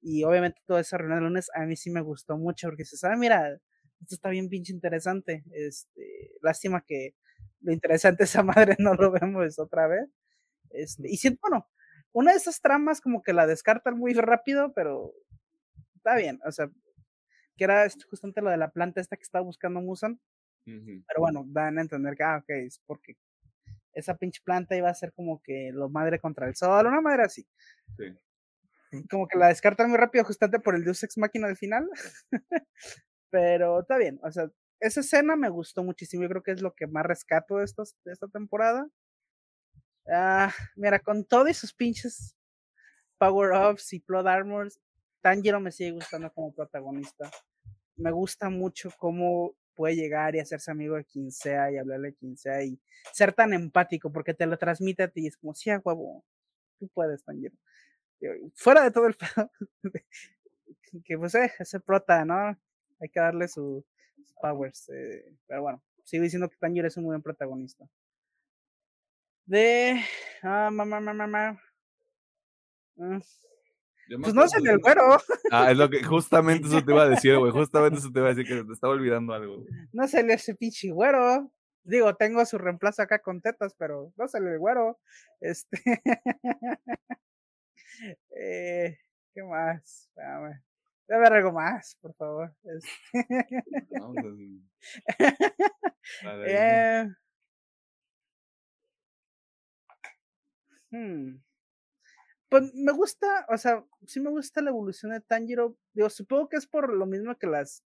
[0.01, 2.97] y obviamente toda esa reunión de lunas a mí sí me gustó mucho porque se
[2.97, 3.61] sabe, mira,
[4.01, 5.45] esto está bien pinche interesante.
[5.53, 7.15] Este, lástima que
[7.61, 10.09] lo interesante de esa madre no lo vemos otra vez.
[10.71, 11.69] Este, y siento, bueno,
[12.13, 15.13] una de esas tramas como que la descartan muy rápido, pero
[15.97, 16.71] está bien, o sea,
[17.61, 20.19] que era este- justamente lo de la planta esta que estaba buscando Musan,
[20.65, 23.19] pero bueno, dan a entender que, ah, ok, es porque
[23.93, 27.25] esa pinche planta iba a ser como que lo madre contra el sol, una madre
[27.25, 27.47] así.
[27.99, 29.05] Sí.
[29.11, 31.87] Como que la descartan muy rápido justamente por el Deus Ex Máquina del final.
[33.31, 34.51] pero está bien, o sea,
[34.81, 37.95] esa escena me gustó muchísimo, yo creo que es lo que más rescato de, estos,
[38.07, 38.89] de esta temporada.
[40.09, 42.35] Ah, mira, con todos sus pinches
[43.19, 44.81] power-ups y plot armors,
[45.23, 47.31] Tanjiro me sigue gustando como protagonista.
[47.97, 52.13] Me gusta mucho cómo puede llegar y hacerse amigo de quien sea y hablarle a
[52.13, 52.81] quien sea y
[53.13, 56.25] ser tan empático porque te lo transmite a ti y es como, sí, a huevo,
[56.79, 57.57] tú puedes, Tanjiro.
[58.21, 59.51] Digo, Fuera de todo el pedo,
[61.05, 62.57] que pues eh, ese prota, ¿no?
[63.01, 63.85] Hay que darle su-
[64.17, 64.89] sus powers.
[64.91, 67.89] eh, pero bueno, sigo diciendo que Tanjiro es un muy buen protagonista.
[69.47, 70.01] De.
[70.43, 71.61] Ah, mamá, mamá, mamá.
[74.13, 75.03] Ah, Pues no es el güero.
[75.53, 77.53] Ah, es lo que justamente eso te iba a decir, güey.
[77.53, 79.65] Justamente eso te iba a decir que te estaba olvidando algo.
[79.93, 81.51] No salió ese pinche güero.
[81.83, 84.99] Digo, tengo su reemplazo acá con tetas, pero no salió el güero.
[85.41, 85.77] Este.
[88.37, 88.99] eh,
[89.35, 90.09] ¿Qué más?
[90.09, 90.63] Espérame.
[91.09, 92.55] Debe haber algo más, por favor.
[92.63, 93.27] Este,
[93.91, 94.25] No, pues,
[96.23, 97.09] vale, eh,
[100.93, 101.50] hmm.
[102.51, 105.77] Pues me gusta, o sea, sí me gusta la evolución de Tanjiro.
[105.95, 107.83] Digo, supongo que es por lo mismo que las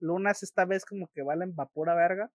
[0.00, 2.30] lunas esta vez como que valen vapor a verga.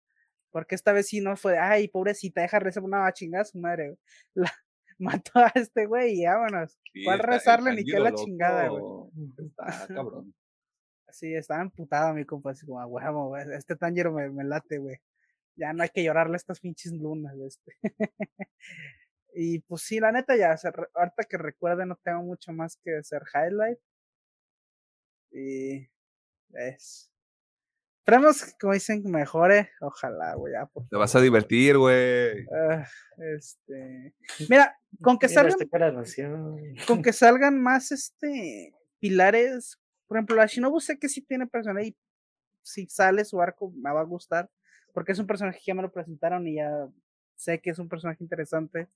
[0.50, 3.86] Porque esta vez sí no fue, ay, pobrecita, deja rezar una chingada a su madre.
[3.86, 3.98] güey".
[4.34, 4.52] La,
[4.98, 6.78] mató a este güey y vámonos.
[6.92, 9.10] sí, ¿Cuál está- rezarle ni qué la loco chingada, güey?
[9.56, 10.34] Está cabrón.
[11.08, 14.78] Sí, estaba emputado mi compa, así como, a huevo, güey, este Tanjiro me, me late,
[14.78, 14.96] güey.
[15.56, 17.72] Ya no hay que llorarle a estas pinches lunas, este.
[19.34, 20.56] y pues sí, la neta ya,
[20.94, 23.78] ahorita que recuerde no tengo mucho más que hacer highlight.
[25.30, 25.88] Y
[26.54, 27.10] es.
[28.00, 29.70] Esperemos que, como dicen, mejore.
[29.80, 32.46] Ojalá, güey, ya, Te vas a divertir, güey.
[32.52, 32.84] Ah,
[33.36, 34.14] este.
[34.48, 36.04] Mira, con que Mira, salgan
[36.86, 41.88] con que salgan más este pilares, por ejemplo, la Shinobu sé que sí tiene personaje
[41.88, 41.96] y
[42.62, 44.50] si sale su arco me va a gustar,
[44.92, 46.88] porque es un personaje que ya me lo presentaron y ya
[47.34, 48.88] sé que es un personaje interesante.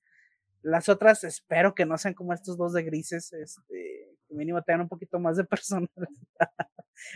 [0.67, 4.83] Las otras espero que no sean como estos dos de grises, este, que mínimo tengan
[4.83, 5.45] un poquito más de
[5.91, 6.11] personalidad.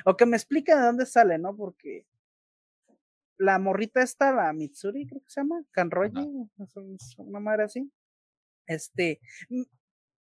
[0.05, 1.57] o que me expliquen de dónde sale, ¿no?
[1.57, 2.07] Porque
[3.38, 6.48] la morrita esta, la Mitsuri, creo que se llama, Kanroji,
[6.94, 7.90] es una madre así.
[8.66, 9.20] Este,
[9.51, 9.66] m-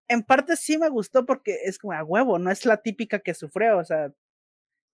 [0.09, 3.35] en parte sí me gustó porque es como a huevo, no es la típica que
[3.35, 4.12] sufrió, o sea,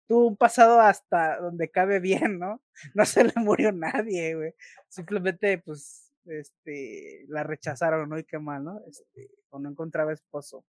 [0.07, 2.61] tuvo un pasado hasta donde cabe bien, ¿no?
[2.95, 4.53] No se le murió nadie, güey.
[4.89, 8.19] Simplemente, pues, este, la rechazaron, ¿no?
[8.19, 8.79] Y qué mal, ¿no?
[8.87, 10.65] Este, o no encontraba esposo.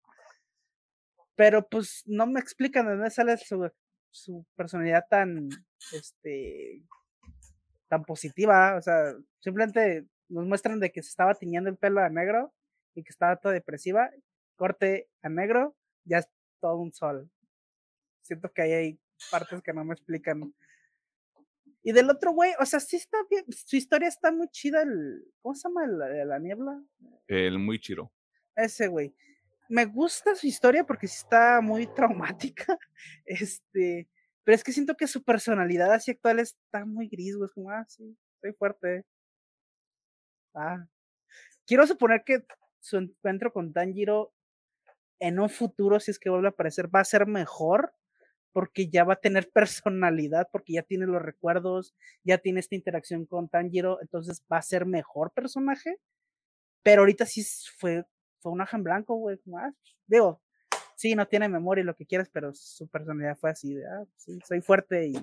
[1.36, 3.70] Pero, pues, no me explican de dónde sale su,
[4.12, 5.50] su personalidad tan,
[5.92, 6.82] este,
[7.88, 12.10] tan positiva, o sea, simplemente nos muestran de que se estaba tiñendo el pelo a
[12.10, 12.54] negro
[12.96, 14.10] y que estaba toda depresiva,
[14.56, 15.76] corte a negro,
[16.06, 16.30] ya es
[16.62, 17.30] todo un sol.
[18.22, 19.00] Siento que ahí hay
[19.30, 20.54] partes que no me explican.
[21.88, 25.24] Y del otro güey, o sea, sí está bien, su historia está muy chida, el,
[25.44, 25.86] ¿cómo se llama?
[25.86, 26.84] El, de la niebla.
[27.28, 28.12] El muy chiro.
[28.56, 29.14] Ese güey.
[29.70, 32.80] Me gusta su historia porque sí está muy traumática.
[33.26, 34.10] Este,
[34.44, 37.46] pero es que siento que su personalidad así actual está muy gris, güey.
[37.46, 39.06] Es como, ah, sí, soy fuerte.
[40.56, 40.88] Ah.
[41.68, 42.48] Quiero suponer que
[42.80, 44.34] su encuentro con Tanjiro
[45.20, 47.94] en un futuro, si es que vuelve a aparecer, va a ser mejor
[48.56, 51.94] porque ya va a tener personalidad, porque ya tiene los recuerdos,
[52.24, 55.98] ya tiene esta interacción con Tanjiro, entonces va a ser mejor personaje.
[56.82, 57.46] Pero ahorita sí
[57.78, 58.06] fue,
[58.40, 59.38] fue un aja en blanco, güey.
[59.58, 59.74] Ah,
[60.08, 60.42] digo,
[60.96, 64.06] sí, no tiene memoria y lo que quieras, pero su personalidad fue así de, ah,
[64.16, 65.16] sí, soy fuerte y,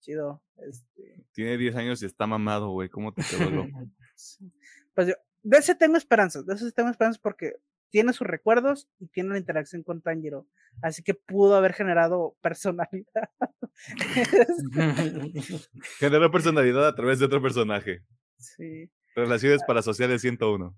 [0.00, 0.42] chido.
[0.56, 1.22] Este.
[1.32, 2.88] Tiene 10 años y está mamado, güey.
[2.88, 3.78] ¿Cómo te quedó loco?
[4.92, 7.54] Pues yo, de ese tengo esperanzas, de ese tengo esperanzas porque
[7.90, 10.46] tiene sus recuerdos y tiene la interacción con Tanjiro.
[10.82, 13.30] Así que pudo haber generado personalidad.
[15.98, 18.02] Generó personalidad a través de otro personaje.
[18.38, 18.90] Sí.
[19.14, 20.76] Relaciones parasociales 101.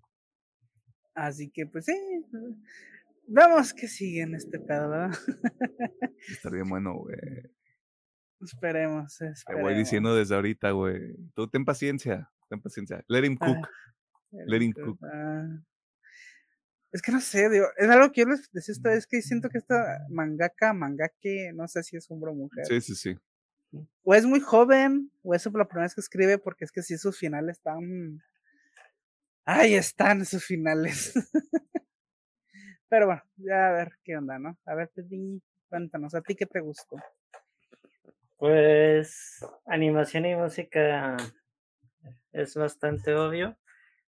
[1.14, 1.94] Así que, pues sí.
[3.26, 5.16] Vamos que sigue en este pedo, ¿verdad?
[6.28, 7.16] Estaría bueno, güey.
[8.40, 9.44] Esperemos, esperemos.
[9.46, 11.14] Te voy diciendo desde ahorita, güey.
[11.34, 13.04] Tú ten paciencia, ten paciencia.
[13.06, 13.56] Let him cook.
[13.56, 13.68] Ah,
[14.46, 14.98] Let him cook.
[15.04, 15.46] ah.
[16.92, 19.48] Es que no sé, digo, es algo que yo les decía esta vez que siento
[19.48, 22.66] que esta mangaka, mangake, no sé si es hombre o mujer.
[22.66, 23.18] Sí, sí, sí.
[24.04, 26.98] O es muy joven, o es la primera vez que escribe, porque es que sí,
[26.98, 28.22] sus finales están.
[29.46, 31.14] Ahí están sus finales.
[32.90, 34.58] Pero bueno, ya a ver qué onda, ¿no?
[34.66, 36.96] A ver, Teddy, cuéntanos, ¿a ti qué te gustó?
[38.36, 41.16] Pues animación y música
[42.32, 43.56] es bastante obvio.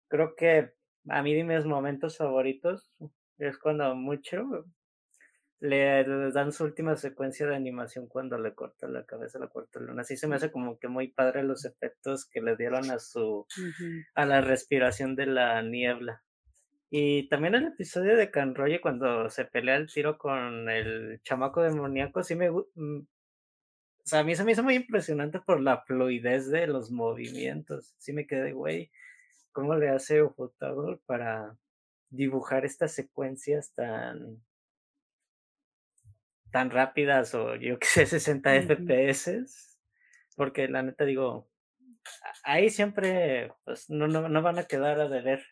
[0.08, 0.72] Creo que
[1.10, 2.90] a mí de mis momentos favoritos
[3.38, 4.66] es cuando mucho
[5.60, 9.48] le, le dan su última secuencia de animación cuando le corta la cabeza a la
[9.48, 10.02] cuarta luna.
[10.02, 13.46] Así se me hace como que muy padre los efectos que le dieron a su
[14.14, 16.22] a la respiración de la niebla.
[16.90, 22.24] Y también el episodio de Canroye cuando se pelea el tiro con el chamaco demoníaco,
[22.24, 23.06] sí me mm,
[24.02, 27.94] o sea, a mí se me hizo muy impresionante por la fluidez de los movimientos.
[27.98, 28.90] Sí me quedé, güey,
[29.52, 31.56] ¿cómo le hace Ufotable para
[32.10, 34.42] dibujar estas secuencias tan
[36.50, 38.72] tan rápidas o yo qué sé, 60 Ujú.
[38.72, 39.78] FPS?
[40.36, 41.50] Porque la neta digo,
[42.44, 45.44] ahí siempre pues no, no, no van a quedar a deber.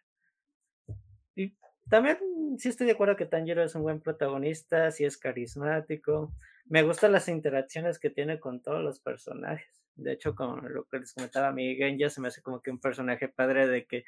[1.35, 1.57] Y
[1.89, 2.19] también
[2.59, 6.33] sí estoy de acuerdo que Tanjiro es un buen protagonista, sí es carismático.
[6.67, 9.88] Me gustan las interacciones que tiene con todos los personajes.
[9.99, 12.71] De hecho, con lo que les comentaba a mí, Genja se me hace como que
[12.71, 14.05] un personaje padre de que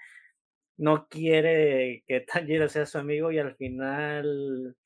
[0.78, 4.76] no quiere que Tanjiro sea su amigo y al final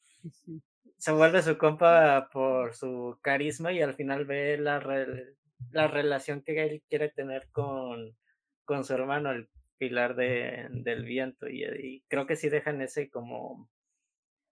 [0.98, 5.34] se vuelve su compa por su carisma y al final ve la, re-
[5.70, 8.16] la relación que él quiere tener con,
[8.64, 9.48] con su hermano, el
[9.78, 11.48] pilar de, del viento.
[11.48, 13.68] Y, y creo que sí dejan ese como.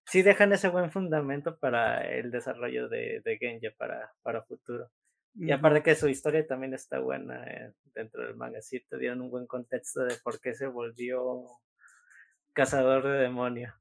[0.06, 4.90] Sí dejan ese buen fundamento para el desarrollo de, de Genja para, para futuro.
[5.34, 9.22] Y aparte que su historia también está buena eh, dentro del manga, sí te dieron
[9.22, 11.46] un buen contexto de por qué se volvió
[12.52, 13.74] cazador de demonio.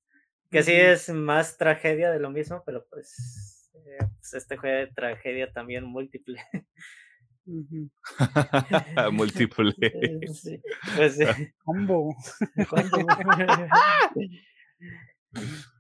[0.49, 4.88] Que sí es más tragedia de lo mismo, pero pues, eh, pues este juego de
[4.88, 6.41] tragedia también múltiple.
[9.11, 9.73] Múltiple.
[10.34, 10.61] Sí,
[10.95, 11.26] pues sí.
[11.64, 12.15] Combo.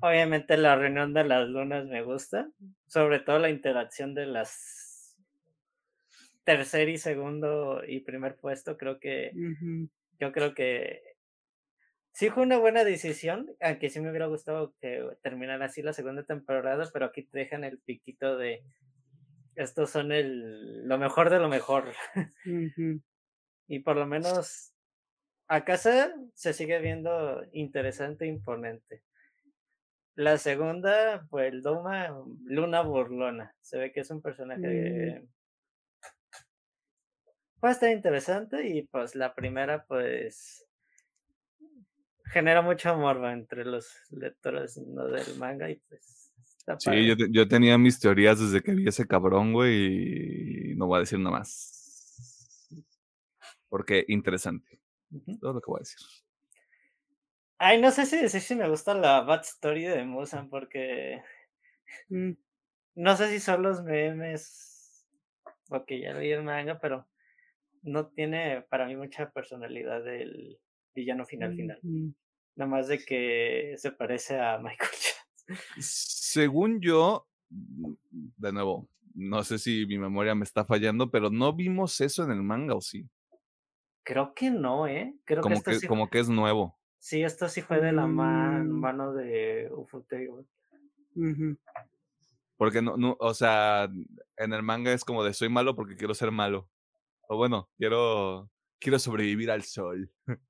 [0.00, 2.50] Obviamente la reunión de las lunas me gusta,
[2.86, 5.16] sobre todo la interacción de las
[6.44, 9.32] tercer y segundo y primer puesto, creo que
[10.18, 11.02] yo creo que
[12.12, 16.24] sí fue una buena decisión, aunque sí me hubiera gustado que terminara así la segunda
[16.24, 18.62] temporada, pero aquí te dejan el piquito de
[19.56, 21.92] estos son el lo mejor de lo mejor.
[23.68, 24.72] Y por lo menos
[25.48, 29.02] a casa se sigue viendo interesante e imponente.
[30.16, 32.14] La segunda, pues el Doma,
[32.44, 33.54] Luna Burlona.
[33.60, 35.22] Se ve que es un personaje
[37.68, 40.66] a estar interesante y pues la primera pues
[42.26, 45.06] genera mucho amor entre los lectores ¿no?
[45.08, 49.06] del manga y pues está Sí, yo, yo tenía mis teorías desde que vi ese
[49.06, 52.68] cabrón, güey, y no voy a decir nada más.
[53.68, 54.80] Porque interesante.
[55.40, 55.98] Todo lo que voy a decir.
[57.62, 61.22] Ay, no sé si decir si me gusta la bad story de Musan porque
[62.08, 62.32] Mm.
[62.94, 65.06] no sé si son los memes
[65.68, 67.06] o que ya leí el manga, pero
[67.82, 70.58] no tiene para mí mucha personalidad el,
[70.94, 71.78] villano final final.
[71.82, 72.14] Ujú.
[72.56, 74.90] Nada más de que se parece a Michael.
[75.80, 77.92] Según yo, mm,
[78.38, 82.30] de nuevo, no sé si mi memoria me está fallando, pero no vimos eso en
[82.30, 83.06] el manga, ¿o sí?
[84.02, 85.14] Creo que no, ¿eh?
[85.26, 86.79] Creo Como que esto que, sí, como que es nuevo.
[87.00, 88.68] Sí, esto sí fue de la Mm.
[88.70, 90.44] mano de Ufotable.
[91.16, 91.58] Ujú.
[92.56, 93.88] Porque no, no, o sea,
[94.36, 96.68] en el manga es como de soy malo porque quiero ser malo.
[97.28, 100.10] O bueno, quiero, quiero sobrevivir al sol.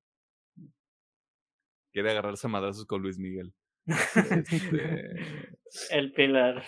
[1.93, 3.53] Quiere agarrarse a madrazos con Luis Miguel.
[3.85, 5.15] Este,
[5.91, 6.63] El pilar.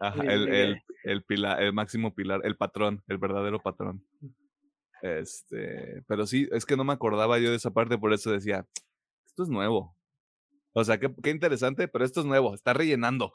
[0.00, 4.02] ajá, el, el, el pilar, el máximo pilar, el patrón, el verdadero patrón.
[5.02, 8.66] Este, pero sí, es que no me acordaba yo de esa parte, por eso decía,
[9.34, 9.96] esto es nuevo.
[10.74, 13.32] O sea, qué, qué interesante, pero esto es nuevo, está rellenando.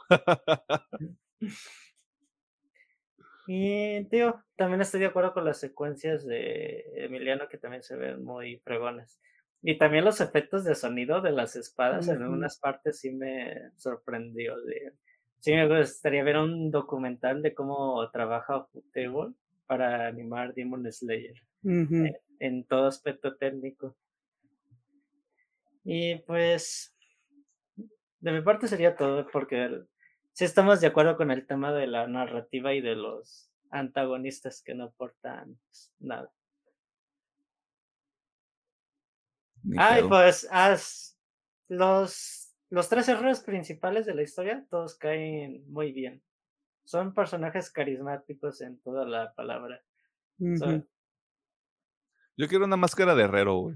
[3.48, 8.24] Y, tío, también estoy de acuerdo con las secuencias de Emiliano que también se ven
[8.24, 9.20] muy fregones.
[9.62, 14.56] Y también los efectos de sonido de las espadas en algunas partes sí me sorprendió.
[15.40, 19.34] Sí me gustaría ver un documental de cómo trabaja Ufotable
[19.66, 22.06] para animar Demon Slayer Ujú.
[22.40, 23.98] en todo aspecto técnico.
[25.84, 26.96] Y pues,
[28.20, 29.84] de mi parte sería todo, porque
[30.34, 34.74] sí estamos de acuerdo con el tema de la narrativa y de los antagonistas que
[34.76, 36.32] no aportan pues, nada.
[39.78, 41.18] Ay, pues, as-
[41.68, 46.24] los, los tres errores principales de la historia, todos caen muy bien.
[46.84, 49.84] Son personajes carismáticos en toda la palabra.
[50.58, 50.84] So-.
[52.38, 53.76] Yo quiero una máscara de herrero, güey.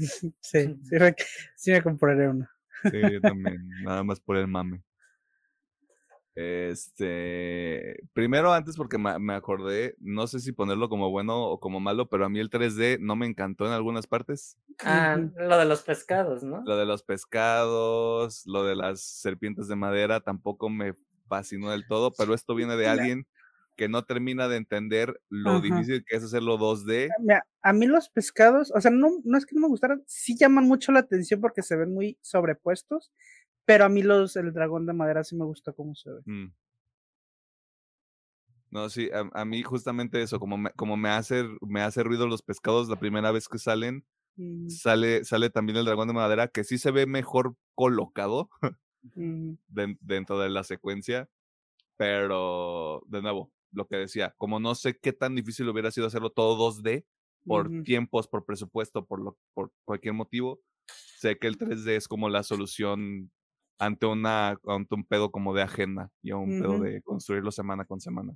[0.40, 1.14] Sí, sí me,
[1.56, 2.50] sí me compraré una.
[2.90, 4.82] Sí, yo también, nada más por el mame.
[6.34, 11.80] Este, primero antes porque me, me acordé, no sé si ponerlo como bueno o como
[11.80, 14.56] malo, pero a mí el 3D no me encantó en algunas partes.
[14.82, 16.62] Ah, lo de los pescados, ¿no?
[16.64, 20.94] Lo de los pescados, lo de las serpientes de madera tampoco me
[21.28, 23.26] fascinó del todo, pero esto viene de alguien
[23.80, 25.62] que no termina de entender lo Ajá.
[25.62, 27.08] difícil que es hacerlo 2D.
[27.18, 30.36] Mira, a mí los pescados, o sea, no, no es que no me gustaran, sí
[30.36, 33.10] llaman mucho la atención porque se ven muy sobrepuestos,
[33.64, 36.20] pero a mí los, el dragón de madera sí me gusta cómo se ve.
[36.26, 36.52] Mm.
[38.70, 42.26] No, sí, a, a mí justamente eso, como me, como me hace, me hace ruido
[42.26, 44.04] los pescados la primera vez que salen,
[44.36, 48.50] Mm, sale, sale también el dragón de madera, que sí se ve mejor colocado
[49.16, 51.30] mm, den- dentro de la secuencia,
[51.96, 56.30] pero de nuevo, lo que decía, como no sé qué tan difícil hubiera sido hacerlo
[56.30, 57.06] todo 2D,
[57.46, 60.60] por tiempos, por presupuesto, por, lo, por cualquier motivo,
[61.18, 63.30] sé que el 3D es como la solución
[63.78, 66.84] ante, una, ante un pedo como de agenda y a un pedo Ujú.
[66.84, 68.34] de construirlo semana con semana.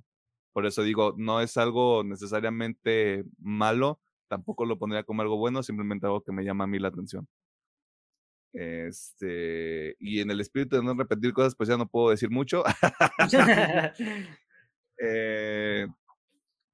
[0.53, 6.07] Por eso digo, no es algo necesariamente malo, tampoco lo pondría como algo bueno, simplemente
[6.07, 7.27] algo que me llama a mí la atención.
[8.53, 12.63] Este, y en el espíritu de no repetir cosas, pues ya no puedo decir mucho.
[14.99, 15.87] Eh,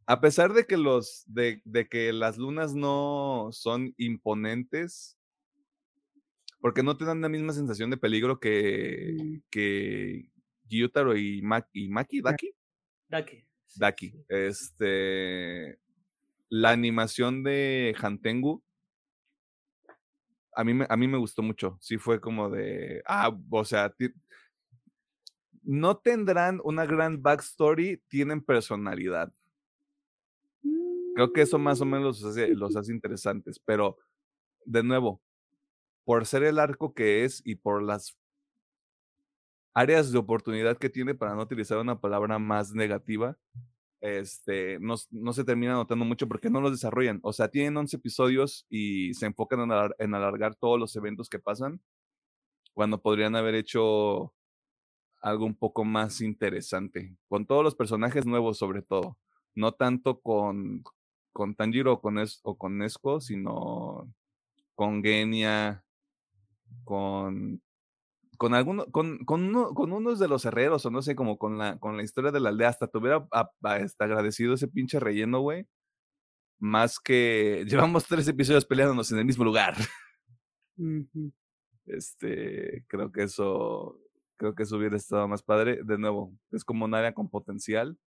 [0.05, 5.17] a pesar de que los de, de que las lunas no son imponentes,
[6.59, 10.29] porque no te dan la misma sensación de peligro que, que
[10.67, 12.53] Gyutaro y, Ma- y Maki, Daki,
[13.09, 13.45] Daki.
[13.65, 14.09] sí, Daki.
[14.11, 14.25] sí.
[14.29, 15.79] Este,
[16.49, 18.63] la animación de Hantengu
[20.53, 21.77] a mí, me, a mí me gustó mucho.
[21.79, 23.93] Sí fue como de, ah, o sea,
[25.63, 29.33] no tendrán una gran backstory, tienen personalidad.
[31.15, 33.97] Creo que eso más o menos los hace, los hace interesantes, pero
[34.65, 35.21] de nuevo,
[36.05, 38.17] por ser el arco que es y por las
[39.73, 43.37] áreas de oportunidad que tiene, para no utilizar una palabra más negativa,
[44.01, 47.19] este, no, no se termina notando mucho porque no los desarrollan.
[47.23, 51.29] O sea, tienen 11 episodios y se enfocan en, alar- en alargar todos los eventos
[51.29, 51.81] que pasan,
[52.73, 54.33] cuando podrían haber hecho
[55.21, 59.17] algo un poco más interesante, con todos los personajes nuevos sobre todo,
[59.55, 60.83] no tanto con,
[61.33, 64.11] con Tanjiro o con, Es- o con Nesco, sino
[64.75, 65.83] con Genia,
[66.83, 67.61] con
[68.37, 71.59] con alguno, con, con, uno- con unos de los herreros, o no sé, como con
[71.59, 74.67] la, con la historia de la aldea, hasta te hubiera a- a- este, agradecido ese
[74.67, 75.67] pinche relleno, güey.
[76.59, 79.75] Más que llevamos tres episodios peleándonos en el mismo lugar.
[81.85, 83.99] Este, creo que eso,
[84.41, 85.81] creo que eso hubiera estado más padre.
[85.83, 87.97] De nuevo, es como un área con potencial.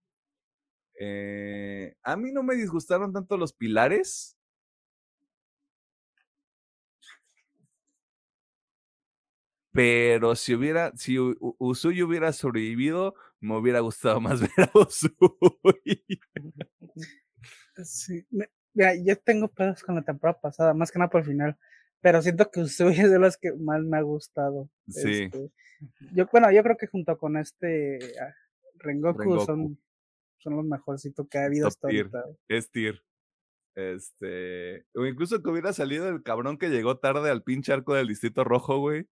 [0.99, 4.37] Eh, a mí no me disgustaron tanto los pilares.
[9.73, 11.17] Pero si hubiera, si
[11.59, 15.15] Usui hubiera sobrevivido, me hubiera gustado más ver a Usui.
[17.85, 21.27] Sí, me- mira, yo tengo pedos con la temporada pasada, más que nada por el
[21.27, 21.59] final,
[22.05, 24.69] pero siento que Usui es de los que más me ha gustado.
[24.87, 25.23] Sí.
[25.23, 25.51] Este,
[26.15, 28.33] yo, bueno, yo creo que junto con este ah,
[28.77, 29.45] Rengoku, Rengoku.
[29.47, 29.79] son
[30.37, 32.11] son los mejorcitos que ha habido Top hasta tier.
[32.13, 32.25] ahorita.
[32.49, 33.03] Es tier.
[33.75, 34.85] Este.
[34.95, 38.45] O incluso que hubiera salido el cabrón que llegó tarde al pinche arco del Distrito
[38.45, 39.09] Rojo, güey.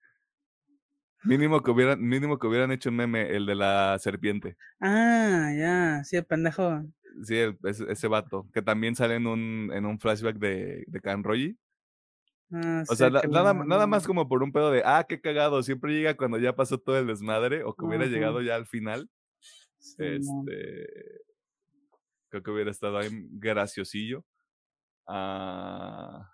[1.24, 4.56] Mínimo que hubieran, mínimo que hubieran hecho un meme, el de la serpiente.
[4.80, 6.82] Ah, ya, sí, el pendejo.
[7.24, 8.48] Sí, el- ese, ese vato.
[8.54, 11.58] Que también sale en un, en un flashback de, de Kanroji.
[12.52, 15.62] Ah, O sí, sea, nada, nada más como por un pedo de, ah, qué cagado,
[15.62, 18.12] siempre llega cuando ya pasó todo el desmadre o que hubiera Ajá.
[18.14, 19.08] llegado ya al final.
[19.98, 20.86] Este.
[22.30, 24.24] Creo que hubiera estado ahí graciosillo.
[25.06, 26.30] Ah,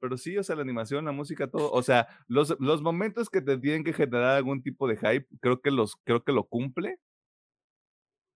[0.00, 1.72] pero sí, o sea, la animación, la música, todo.
[1.72, 5.60] O sea, los, los momentos que te tienen que generar algún tipo de hype, creo
[5.60, 6.98] que los, creo que lo cumple.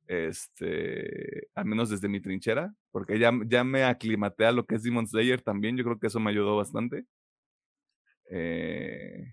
[0.08, 4.82] Este, al menos desde mi trinchera, porque ya, ya me aclimaté a lo que es
[4.82, 5.76] Demon Slayer también.
[5.76, 7.06] Yo creo que eso me ayudó bastante.
[8.30, 9.32] Eh,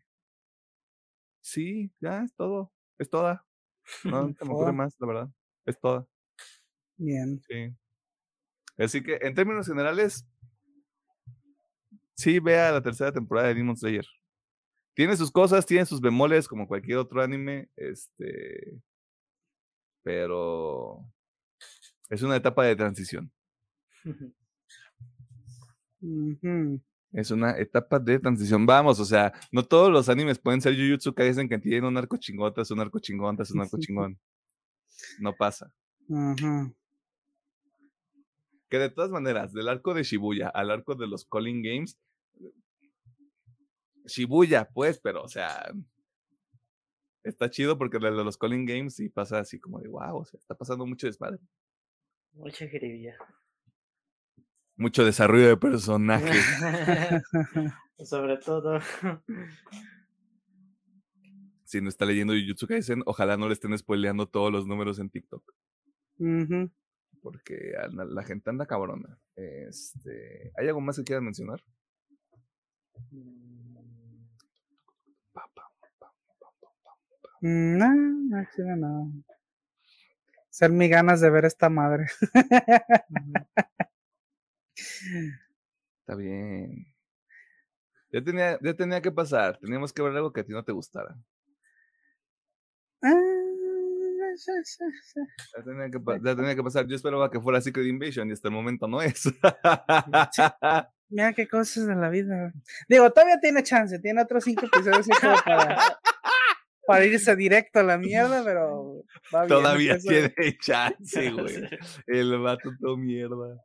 [1.42, 2.72] sí, ya es todo.
[2.98, 3.46] Es toda.
[4.04, 4.72] No se me ocurre Toda.
[4.74, 5.30] más, la verdad.
[5.66, 6.06] Es toda.
[6.98, 7.42] Bien.
[7.48, 7.76] Sí.
[8.78, 10.26] Así que, en términos generales,
[12.16, 14.06] sí vea la tercera temporada de Demon Slayer.
[14.96, 18.82] Tiene sus cosas, tiene sus bemoles, como cualquier otro anime, este.
[20.10, 21.06] Pero.
[22.10, 23.32] Es una etapa de transición.
[27.12, 28.66] Es una etapa de transición.
[28.66, 32.18] Vamos, o sea, no todos los animes pueden ser Jujutsu Kaisen que tienen un arco
[32.18, 34.18] chingón, tras un arco chingón, tras un arco chingón.
[35.20, 35.72] No pasa.
[38.68, 42.00] Que de todas maneras, del arco de Shibuya al arco de los Calling Games,
[44.08, 45.72] Shibuya, pues, pero, o sea,
[47.30, 50.38] está chido porque de los Calling Games sí pasa así como de wow, o sea,
[50.40, 51.40] está pasando mucho desmadre.
[52.34, 53.16] Mucha jiribilla.
[54.76, 56.32] Mucho desarrollo de personaje.
[58.04, 58.80] Sobre todo.
[61.66, 65.10] si no está leyendo Jujutsu Kaisen, ojalá no le estén spoileando todos los números en
[65.10, 65.44] TikTok.
[67.22, 69.20] Porque la, la gente anda cabrona.
[69.36, 71.62] Este, ¿Hay algo más que quieran mencionar?
[75.34, 76.98] Pa, pa, pa, pa, pa, pa.
[77.12, 79.12] Mm, No, no, chile, no.
[80.50, 82.08] Ser mi ganas de ver esta madre.
[86.00, 86.86] Está bien.
[88.12, 89.58] Ya tenía, ya tenía que pasar.
[89.60, 91.16] Teníamos que ver algo que a ti no te gustara.
[95.56, 96.88] Ya tenía que, ya tenía que pasar.
[96.88, 99.24] Yo esperaba que fuera Secret Invasion y hasta el momento no es.
[101.10, 102.54] Mira qué cosas de la vida.
[102.88, 105.08] Digo, todavía tiene chance, tiene otros cinco episodios
[105.46, 106.00] para,
[106.90, 109.04] para irse directo a la mierda, pero
[109.34, 111.70] va bien, Todavía eso- tiene chance, güey.
[112.08, 113.64] El vato todo mierda.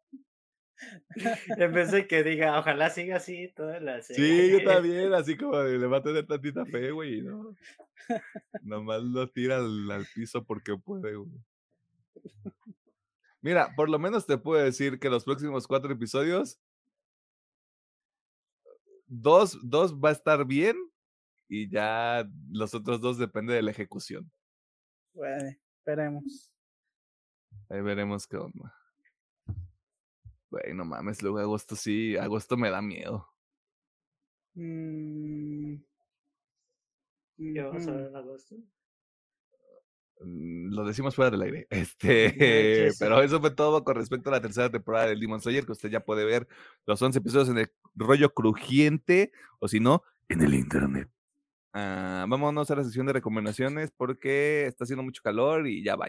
[1.57, 4.51] En vez de que diga, ojalá siga así toda la Sí, serie.
[4.51, 7.57] yo también, así como le va a tener tantita fe, güey, y ¿no?
[8.63, 11.31] Nomás lo tira al, al piso porque puede, güey.
[13.41, 16.59] Mira, por lo menos te puedo decir que los próximos cuatro episodios,
[19.07, 20.77] dos, dos va a estar bien
[21.55, 24.31] y ya los otros dos depende de la ejecución.
[25.13, 26.51] Bueno, esperemos.
[27.69, 28.75] Ahí veremos qué onda.
[30.51, 33.29] Güey, no mames, luego agosto sí, agosto me da miedo.
[34.55, 35.77] Mm,
[37.37, 38.57] ¿Qué vamos a ver en agosto?
[40.21, 41.67] Mm, Lo decimos fuera del aire.
[41.71, 42.97] Este, sí.
[42.99, 45.91] pero eso fue todo con respecto a la tercera temporada de Demon Slayer, que usted
[45.91, 46.49] ya puede ver
[46.87, 51.11] los 11 episodios en el rollo crujiente, o si no, en el internet.
[51.77, 56.07] Ah, vámonos a la sesión de recomendaciones porque está haciendo mucho calor y ya va.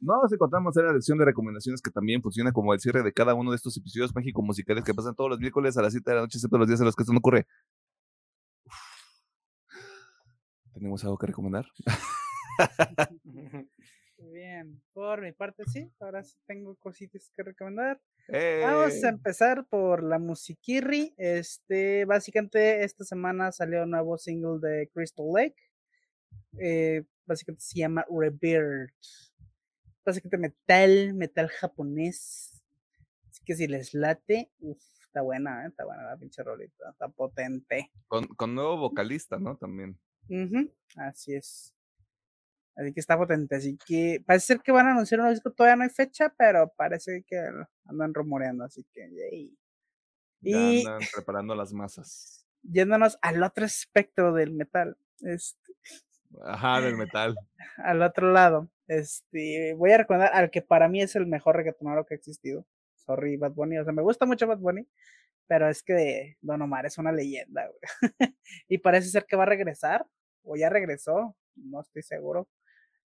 [0.00, 3.34] Nos encontramos en la sección de recomendaciones que también funciona como el cierre de cada
[3.34, 6.14] uno de estos episodios mágicos musicales que pasan todos los miércoles a las 7 de
[6.14, 7.46] la noche, excepto los días en los que esto no ocurre.
[8.64, 8.74] Uf.
[10.72, 11.66] ¿Tenemos algo que recomendar?
[14.32, 18.00] Bien, por mi parte sí, ahora sí tengo cositas que recomendar.
[18.28, 19.10] Vamos a ¡Eh!
[19.10, 21.14] empezar por la musiquirri.
[21.16, 25.56] Este, básicamente esta semana salió un nuevo single de Crystal Lake.
[26.58, 29.29] Eh, básicamente se llama Rebirth.
[30.04, 32.62] Básicamente metal, metal japonés.
[33.28, 35.68] Así que si les late, uf, Está buena, ¿eh?
[35.70, 37.90] está buena la pinche rolita, está potente.
[38.06, 39.56] Con, con nuevo vocalista, ¿no?
[39.56, 39.98] También.
[40.94, 41.74] Así es.
[42.76, 43.56] Así que está potente.
[43.56, 45.50] Así que parece ser que van a anunciar un disco.
[45.50, 47.36] Todavía no hay fecha, pero parece que
[47.86, 48.62] andan rumoreando.
[48.62, 49.58] Así que, yay.
[50.42, 52.46] Ya Y andan preparando las masas.
[52.62, 55.72] yéndonos al otro espectro del metal, este,
[56.44, 57.34] Ajá, del metal.
[57.78, 62.04] al otro lado, este, voy a recordar al que para mí es el mejor reggaetonero
[62.04, 62.66] que ha existido.
[62.96, 63.78] Sorry, Bad Bunny.
[63.78, 64.84] O sea, me gusta mucho Bad Bunny,
[65.46, 67.78] pero es que Don Omar es una leyenda, güey.
[68.68, 70.04] y parece ser que va a regresar,
[70.42, 72.48] o ya regresó, no estoy seguro.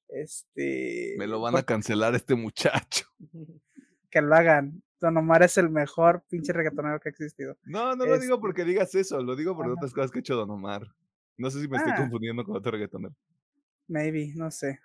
[0.07, 1.16] Este.
[1.18, 3.06] Me lo van a cancelar este muchacho.
[4.10, 4.82] que lo hagan.
[4.99, 7.57] Don Omar es el mejor pinche reggaetonero que ha existido.
[7.64, 10.22] No, no lo digo Este- porque digas eso, lo digo por otras cosas que ha
[10.22, 10.82] hecho Don Omar.
[11.38, 11.98] No sé si me estoy Ah.
[11.98, 13.14] confundiendo con otro reggaetonero.
[13.88, 14.80] Maybe, no sé.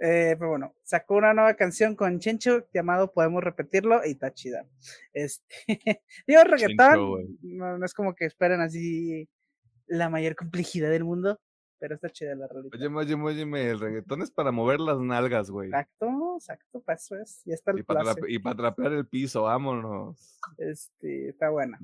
[0.00, 4.64] Eh, pero bueno, sacó una nueva canción con Chencho llamado Podemos Repetirlo y está chida.
[5.12, 5.44] Este,
[6.26, 9.28] digo reggaetón, no, no es como que esperen así
[9.86, 11.40] la mayor complejidad del mundo,
[11.80, 12.76] pero está chida la rolita.
[12.76, 15.68] Oye, oye, oye, el reggaetón es para mover las nalgas, güey.
[15.68, 17.42] Exacto, exacto, para eso es.
[17.44, 20.38] Ya está el Y para, y para trapear el piso, vámonos.
[20.58, 21.78] Este, está buena.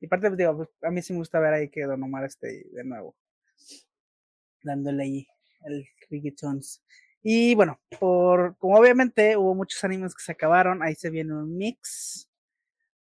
[0.00, 2.24] Y aparte, pues, digo, pues, a mí sí me gusta ver ahí que Don Omar
[2.24, 3.16] esté de nuevo.
[4.62, 5.26] Dándole ahí
[5.64, 6.82] el reggaetons.
[7.22, 11.56] Y bueno, por, como obviamente hubo muchos animes que se acabaron, ahí se viene un
[11.56, 12.28] mix.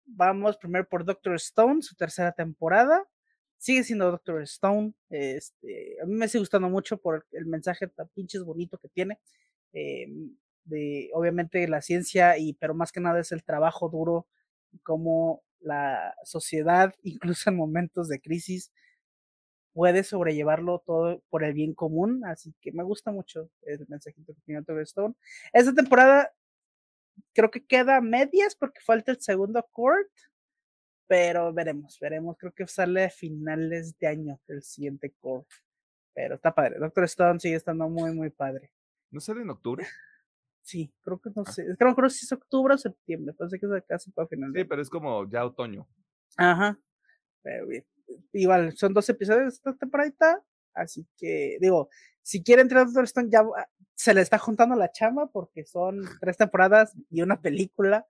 [0.06, 3.06] Vamos primero por Doctor Stone, su tercera temporada.
[3.59, 4.94] Sigue siendo Doctor Stone.
[5.10, 9.20] Este, a mí me sigue gustando mucho por el mensaje tan pinches bonito que tiene.
[9.72, 10.06] eh,
[10.66, 14.26] de obviamente la ciencia, y pero más que nada es el trabajo duro
[14.82, 18.72] cómo la sociedad, incluso en momentos de crisis,
[19.77, 22.24] puede sobrellevarlo todo por el bien común.
[22.24, 25.15] Así que me gusta mucho el mensajito que tiene Doctor Stone.
[25.53, 26.32] Esta temporada
[27.35, 30.09] creo que queda medias porque falta el segundo court,
[31.07, 32.39] pero veremos, veremos.
[32.39, 35.47] Creo que sale a finales de año el siguiente court.
[36.15, 36.78] Pero está padre.
[36.78, 38.73] Doctor Stone sigue estando muy, muy padre.
[39.11, 39.85] ¿No sale en octubre?
[40.62, 41.53] Sí, creo que no Ah.
[41.53, 41.62] sé.
[41.62, 43.32] Es que no acuerdo si es octubre o septiembre.
[43.35, 45.86] Parece que es casi para final de Sí, pero es como ya otoño.
[46.36, 46.77] Ajá.
[47.43, 47.85] Pero bien.
[48.33, 50.43] Igual, son dos episodios esta temporada.
[50.74, 51.89] Así que, digo,
[52.23, 55.65] si quiere entrar a Doctor Stone, ya va- se le está juntando la chamba porque
[55.65, 58.07] son tres temporadas y una película.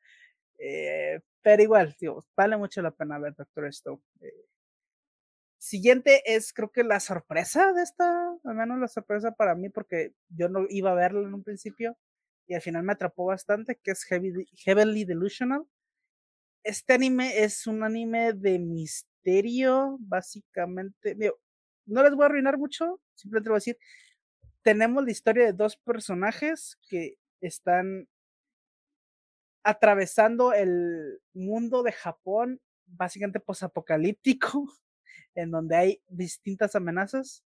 [0.59, 4.01] eh, pero igual, digo, vale mucho la pena ver Doctor Stone.
[4.23, 4.47] eh.
[5.59, 10.13] Siguiente es, creo que la sorpresa de esta, al menos la sorpresa para mí, porque
[10.29, 11.97] yo no iba a verla en un principio
[12.47, 15.67] y al final me atrapó bastante, que es Heavy, Heavenly Delusional
[16.65, 18.59] este anime es un anime de
[19.27, 21.17] misterio, básicamente.
[21.87, 23.79] no les voy a arruinar mucho, simplemente voy a decir,
[24.63, 28.09] tenemos la historia de dos personajes que están
[29.65, 34.73] atravesando el mundo de Japón, básicamente posapocalíptico,
[35.35, 37.45] en donde hay distintas amenazas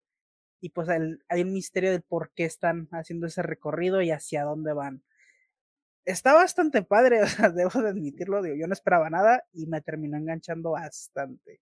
[0.61, 4.73] y pues hay un misterio de por qué están haciendo ese recorrido y hacia dónde
[4.73, 5.01] van
[6.11, 9.81] está bastante padre, o sea, debo de admitirlo, digo, yo no esperaba nada y me
[9.81, 11.61] terminó enganchando bastante.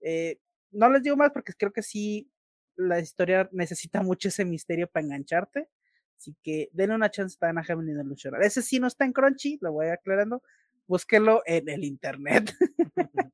[0.00, 0.38] Eh,
[0.72, 2.30] no les digo más porque creo que sí,
[2.76, 5.68] la historia necesita mucho ese misterio para engancharte,
[6.16, 8.42] así que denle una chance a Heavenly Delusional.
[8.42, 10.42] Ese sí no está en Crunchy, lo voy aclarando,
[10.86, 12.52] búsquelo en el internet,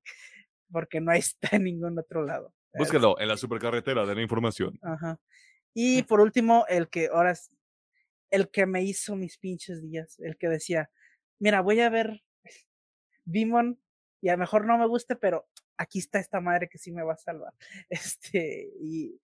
[0.70, 2.52] porque no está en ningún otro lado.
[2.74, 4.78] Búsquelo en la supercarretera de la información.
[4.82, 5.18] Ajá.
[5.74, 7.34] Y por último, el que ahora
[8.30, 10.90] el que me hizo mis pinches días, el que decía,
[11.38, 12.22] mira, voy a ver
[13.24, 13.80] Demon
[14.20, 17.02] y a lo mejor no me guste, pero aquí está esta madre que sí me
[17.02, 17.54] va a salvar.
[17.90, 19.20] Este, y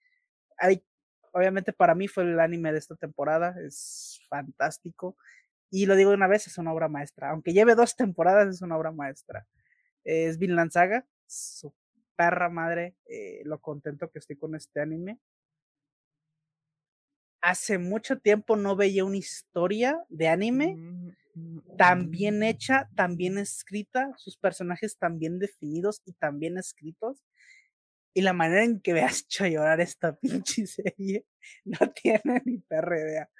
[0.58, 0.84] hay,
[1.32, 5.16] obviamente para mí fue el anime de esta temporada, es fantástico.
[5.70, 7.30] Y lo digo de una vez, es una obra maestra.
[7.30, 9.46] Aunque lleve dos temporadas, es una obra maestra.
[10.04, 11.74] Es Vinland Saga, su
[12.16, 15.18] perra madre, eh, lo contento que estoy con este anime
[17.46, 20.76] hace mucho tiempo no veía una historia de anime
[21.78, 27.22] tan bien hecha, tan bien escrita, sus personajes tan bien definidos y tan bien escritos.
[28.14, 31.24] Y la manera en que me has hecho llorar esta pinche serie
[31.64, 33.30] no tiene ni perra idea.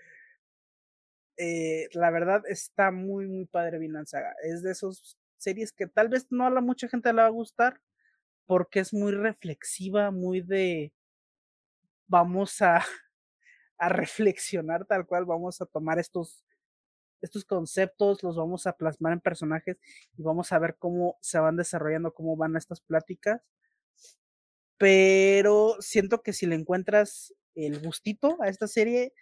[1.37, 4.37] Eh, la verdad está muy, muy padre Vinland Saga.
[4.45, 7.31] Es de esas series que tal vez no a la mucha gente le va a
[7.31, 7.81] gustar
[8.47, 10.93] porque es muy reflexiva, muy de
[12.07, 12.85] vamos a,
[13.79, 16.45] a reflexionar tal cual, vamos a tomar estos,
[17.21, 19.79] estos conceptos, los vamos a plasmar en personajes
[20.17, 23.43] y vamos a ver cómo se van desarrollando, cómo van estas pláticas.
[24.79, 29.13] Pero siento que si le encuentras el gustito a esta serie,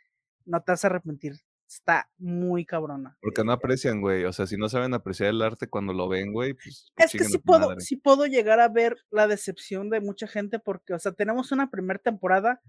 [0.44, 1.34] no te vas a arrepentir.
[1.68, 3.16] está muy cabrona.
[3.20, 4.24] Porque no aprecian, güey.
[4.24, 6.92] O sea, si no saben apreciar el arte cuando lo ven, güey, pues.
[6.96, 7.80] que Es que sí puedo, madre.
[7.80, 11.70] sí puedo llegar a ver la decepción de mucha gente porque, o sea, tenemos una
[11.70, 12.60] primera temporada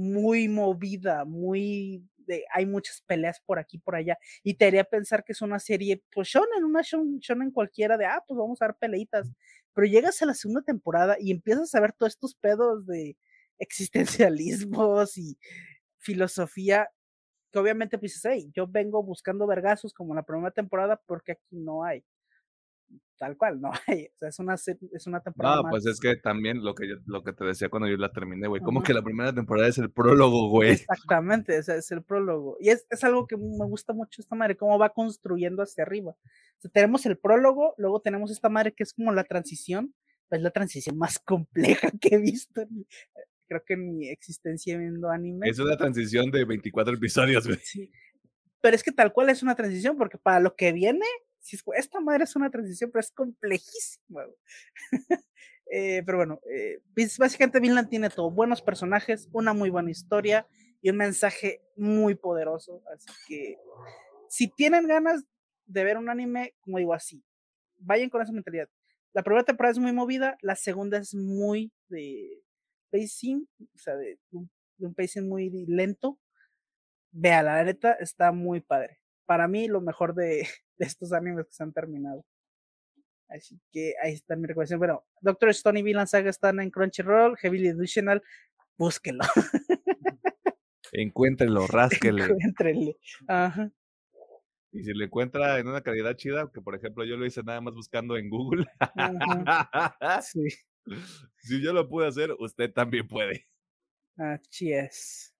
[0.00, 5.24] muy movida, muy de, hay muchas peleas por aquí por allá y te haría pensar
[5.24, 8.66] que es una serie, pues shonen, una shon- shonen cualquiera de, ah, pues vamos a
[8.68, 9.30] ver peleitas,
[9.74, 13.16] pero llegas a la segunda temporada y empiezas a ver todos estos pedos de
[13.58, 15.38] existencialismos y
[15.98, 16.88] filosofía
[17.52, 21.32] que obviamente pues dices, hey, yo vengo buscando vergazos como en la primera temporada porque
[21.32, 22.04] aquí no hay.
[23.20, 24.06] Tal cual, no hay.
[24.06, 25.70] O sea, es una, es una temporada No, más.
[25.72, 28.48] pues es que también lo que yo, lo que te decía cuando yo la terminé,
[28.48, 28.62] güey.
[28.62, 30.70] Como que la primera temporada es el prólogo, güey.
[30.70, 32.56] Exactamente, ese es el prólogo.
[32.60, 36.12] Y es, es algo que me gusta mucho esta madre, cómo va construyendo hacia arriba.
[36.12, 39.94] O sea, tenemos el prólogo, luego tenemos esta madre que es como la transición,
[40.30, 42.86] es la transición más compleja que he visto, en
[43.46, 45.46] creo que en mi existencia viendo anime.
[45.46, 47.58] Es una transición de 24 episodios, güey.
[47.62, 47.90] Sí.
[48.62, 51.04] Pero es que tal cual es una transición, porque para lo que viene,
[51.76, 54.24] esta madre es una transición, pero es complejísima.
[55.72, 60.48] Eh, pero bueno, eh, bis- básicamente Vinland tiene todo, buenos personajes, una muy buena historia
[60.82, 62.82] y un mensaje muy poderoso.
[62.92, 63.56] Así que
[64.28, 65.24] si tienen ganas
[65.66, 67.22] de ver un anime, como digo así,
[67.78, 68.68] vayan con esa mentalidad.
[69.12, 72.42] La primera temporada es muy movida, la segunda es muy de
[72.90, 76.18] pacing, o sea, de un, de un pacing muy lento.
[77.12, 79.00] Vea, la neta está muy padre.
[79.26, 80.46] Para mí, lo mejor de,
[80.80, 82.24] de estos animes que se han terminado.
[83.28, 84.80] Así que ahí está mi recomendación.
[84.80, 88.22] Bueno, Doctor Stone y Vinland Saga están en Crunchyroll, Heavily Educational,
[88.76, 89.22] búsquenlo.
[90.92, 92.24] Encuéntrenlo, rásquele.
[92.24, 92.96] Encuéntrenle.
[93.28, 93.70] Ajá.
[94.72, 97.60] Y si lo encuentra en una calidad chida, que por ejemplo yo lo hice nada
[97.60, 98.66] más buscando en Google.
[98.78, 99.96] Ajá.
[100.22, 100.48] Sí,
[101.42, 103.46] si yo lo pude hacer, usted también puede.
[104.16, 105.34] así es.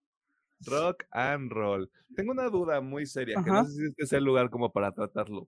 [0.65, 1.89] Rock and roll.
[2.15, 4.91] Tengo una duda muy seria, que no sé si este sea el lugar como para
[4.91, 5.47] tratarlo.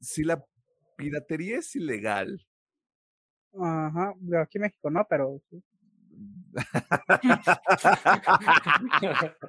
[0.00, 0.42] Si la
[0.96, 2.40] piratería es ilegal,
[3.58, 4.12] Ajá.
[4.42, 5.40] Aquí en México no, pero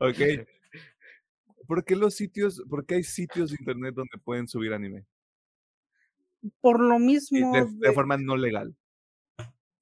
[0.00, 0.46] ok.
[1.66, 5.06] ¿Por qué los sitios, por qué hay sitios de internet donde pueden subir anime?
[6.62, 8.74] por lo mismo, de, de de- forma no legal.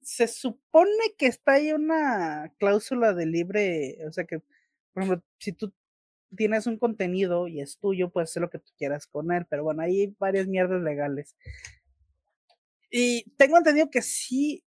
[0.09, 4.39] Se supone que está ahí una cláusula de libre, o sea que,
[4.91, 5.71] por ejemplo, si tú
[6.35, 9.63] tienes un contenido y es tuyo, puedes hacer lo que tú quieras con él, pero
[9.63, 11.35] bueno, ahí hay varias mierdas legales.
[12.89, 14.63] Y tengo entendido que sí,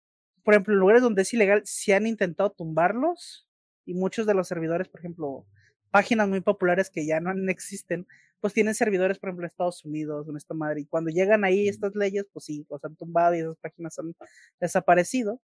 [0.43, 3.47] por ejemplo, en lugares donde es ilegal, sí han intentado tumbarlos
[3.85, 5.47] y muchos de los servidores, por ejemplo,
[5.91, 8.07] páginas muy populares que ya no existen,
[8.39, 11.67] pues tienen servidores, por ejemplo, en Estados Unidos, en esta madre, y cuando llegan ahí
[11.67, 14.15] estas leyes, pues sí, los han tumbado y esas páginas han
[14.59, 15.41] desaparecido.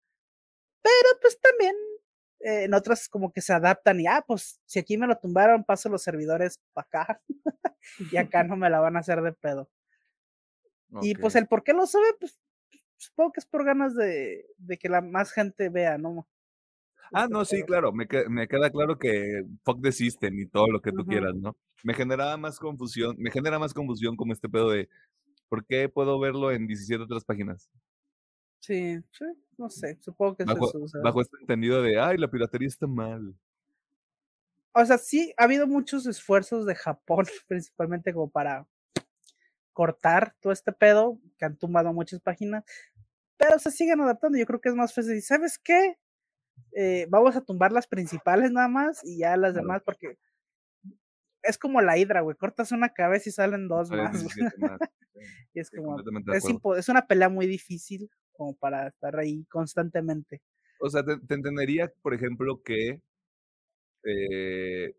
[0.82, 1.74] Pero pues también
[2.40, 5.64] eh, en otras como que se adaptan y, ah, pues si aquí me lo tumbaron,
[5.64, 7.20] paso los servidores para acá
[8.12, 9.68] y acá no me la van a hacer de pedo.
[11.02, 12.40] Y pues el por qué lo sube, pues
[12.96, 16.26] supongo que es por ganas de, de que la más gente vea, ¿no?
[17.12, 20.68] Ah, no, sí, claro, me, que- me queda claro que fuck the system y todo
[20.68, 21.56] lo que tú quieras, ¿no?
[21.84, 24.88] Me generaba más confusión, me genera más confusión como este pedo de
[25.48, 27.70] ¿por qué puedo verlo en 17 otras páginas?
[28.60, 29.24] Sí, sí,
[29.56, 30.98] no sé, supongo que Bajo, eso.
[31.00, 33.36] bajo este entendido de, ay, la piratería está mal.
[34.72, 38.66] O sea, sí, ha habido muchos esfuerzos de Japón, principalmente como para
[39.72, 42.64] cortar todo este pedo, que han tumbado muchas páginas,
[43.36, 44.38] pero se siguen adaptando.
[44.38, 45.22] Yo creo que es más fácil.
[45.22, 45.98] ¿Sabes qué?
[46.72, 50.16] Eh, vamos a tumbar las principales nada más y ya las demás, porque
[51.42, 52.36] es como la hidra, güey.
[52.36, 54.12] Cortas una cabeza y salen dos más.
[54.52, 54.80] 17 más.
[55.14, 55.20] Sí,
[55.54, 55.98] y es como,
[56.32, 56.44] es,
[56.78, 60.42] es una pelea muy difícil como para estar ahí constantemente.
[60.80, 63.00] O sea, te, te entendería, por ejemplo, que
[64.04, 64.94] eh,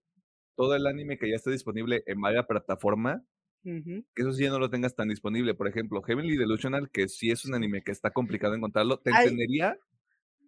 [0.55, 3.23] todo el anime que ya está disponible en varias plataforma,
[3.63, 5.53] que eso sí ya no lo tengas tan disponible.
[5.53, 9.27] Por ejemplo, Heavenly Delusional, que sí es un anime que está complicado encontrarlo, te Ay.
[9.27, 9.77] entendería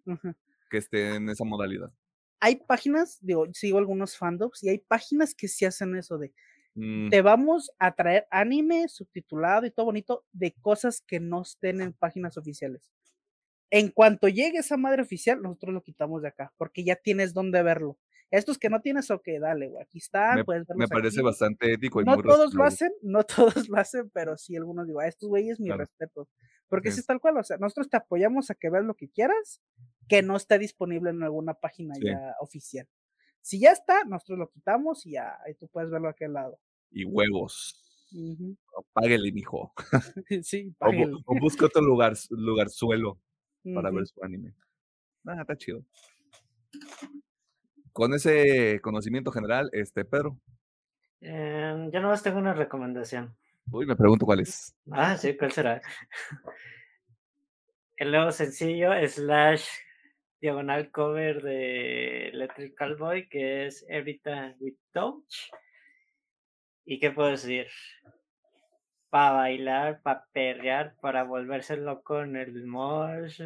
[0.06, 0.34] ujú.
[0.72, 1.92] Que esté en esa modalidad.
[2.40, 6.32] Hay páginas, digo, sigo algunos fandoms y hay páginas que sí hacen eso de
[6.74, 11.82] Mm, te vamos a traer anime subtitulado y todo bonito de cosas que no estén
[11.82, 12.90] en páginas oficiales.
[13.70, 17.62] En cuanto llegue esa madre oficial, nosotros lo quitamos de acá, porque ya tienes dónde
[17.62, 17.98] verlo.
[18.32, 21.24] Estos que no tienes, ok, dale, güey, aquí están, puedes me parece aquí.
[21.24, 23.22] bastante ético y No muy todos lo hacen, no
[23.66, 25.80] todos lo hacen, pero sí algunos digo, a estos güeyes mi Claro.
[25.84, 26.28] respeto.
[26.68, 26.94] Porque Sí.
[26.94, 29.60] si es tal cual, o sea, nosotros te apoyamos a que veas lo que quieras,
[30.08, 32.06] que no esté disponible en alguna página Sí.
[32.06, 32.88] ya oficial.
[33.42, 36.58] Si ya está, nosotros lo quitamos y ya, ahí tú puedes verlo a aquel lado.
[36.90, 37.78] Y huevos.
[38.14, 38.56] Ujú.
[38.94, 39.72] Páguele, mijo.
[40.42, 41.22] sí, O, bu- páguenle.
[41.26, 43.20] o busca otro lugar, lugar suelo
[43.74, 44.54] para ver su anime.
[45.26, 45.84] Ah, está chido.
[47.92, 50.38] Con ese conocimiento general, este, Pedro.
[51.20, 53.36] Em, yo nomás tengo una recomendación.
[53.70, 54.74] Uy, me pregunto cuál es.
[54.90, 55.80] Ah, sí, ¿cuál será?
[57.96, 59.66] El nuevo sencillo slash
[60.40, 65.50] diagonal cover de Electric Boy que es Every Time We Touch.
[66.84, 67.68] ¿Y qué puedo decir?
[69.08, 73.40] Para bailar, para perrear, para volverse loco en el mosh,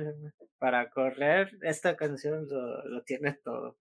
[0.58, 3.76] para correr, esta canción lo, lo tiene todo.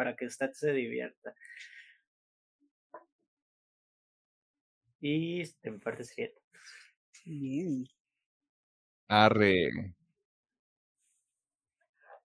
[0.00, 1.34] Para que usted se divierta.
[4.98, 6.42] Y en parte sería todo.
[7.26, 7.84] Bien.
[9.08, 9.94] Arre.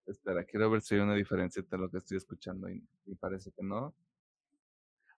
[0.05, 3.51] Espera, quiero ver si hay una diferencia entre lo que estoy escuchando y, y parece
[3.51, 3.93] que no.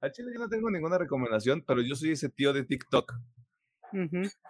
[0.01, 3.13] A Chile yo no tengo ninguna recomendación, pero yo soy ese tío de TikTok.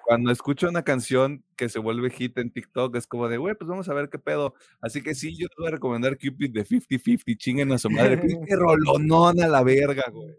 [0.05, 3.67] Cuando escucho una canción que se vuelve hit en TikTok, es como de, güey, pues
[3.69, 4.53] vamos a ver qué pedo.
[4.81, 8.17] Así que sí, yo te voy a recomendar Cupid de 50-50, chinguen a su madre.
[8.45, 10.35] Pinche rolonón a la verga, güey.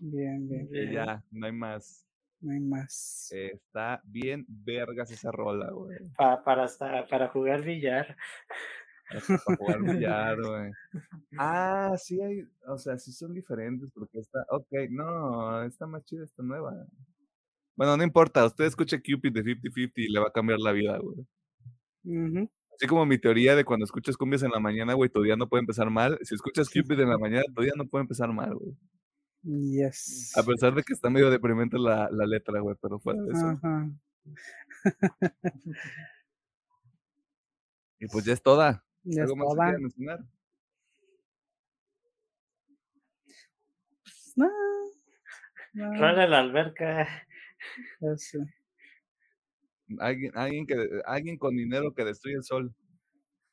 [0.00, 0.68] Bien, bien.
[0.72, 2.06] Y ya, no hay más.
[2.40, 3.32] No hay más.
[3.34, 5.98] Eh, Está bien vergas esa rola, güey.
[6.16, 8.16] Pa- para, hasta, para jugar billar.
[9.08, 10.70] Para jugar billar, güey.
[11.38, 16.24] Ah, sí hay, o sea, sí son diferentes porque está, ok, no, está más chida
[16.24, 16.74] esta nueva.
[17.76, 20.98] Bueno, no importa, usted escuche Cupid de 50-50 y le va a cambiar la vida,
[20.98, 21.26] güey.
[22.74, 25.48] Así como mi teoría de cuando escuchas cumbias en la mañana, güey, tu día no
[25.48, 26.18] puede empezar mal.
[26.22, 28.76] Si escuchas Cupid en la mañana, tu día no puede empezar mal, güey.
[29.42, 30.36] Yes.
[30.36, 33.46] A pesar de que está medio deprimente la, la letra, güey, pero fuera de eso.
[33.46, 33.88] Ajá.
[38.00, 38.84] Y pues ya es toda.
[39.16, 40.18] ¿Algo más que quieran mencionar?
[44.36, 44.48] No.
[45.74, 47.06] no, Rola en la alberca.
[48.16, 48.38] sé.
[49.98, 50.74] Alguien, alguien, que,
[51.06, 52.74] alguien con dinero que destruye el sol,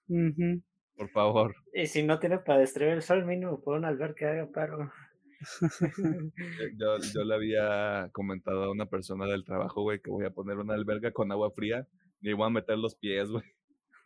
[0.09, 0.61] Ujú.
[0.95, 1.55] por favor.
[1.73, 4.91] Y si no tiene para destruir el sol, mínimo por una alberca haga paro.
[6.37, 10.31] Eh, Yo, yo le había comentado a una persona del trabajo, güey, que voy a
[10.31, 11.87] poner una alberga con agua fría
[12.21, 13.43] y voy a meter los pies, güey.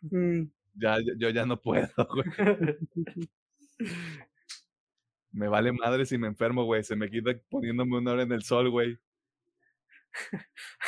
[0.02, 2.76] Mm, Ya, yo, ya no puedo, güey.
[5.32, 6.82] Me vale madre si me enfermo, güey.
[6.82, 8.98] Se me quita poniéndome una hora en el sol, güey.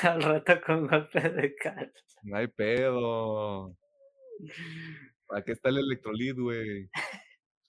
[0.02, 1.92] Al rato con golpe de cal.
[2.22, 3.76] No hay pedo.
[5.26, 6.90] ¿Para qué está el electrolit, güey?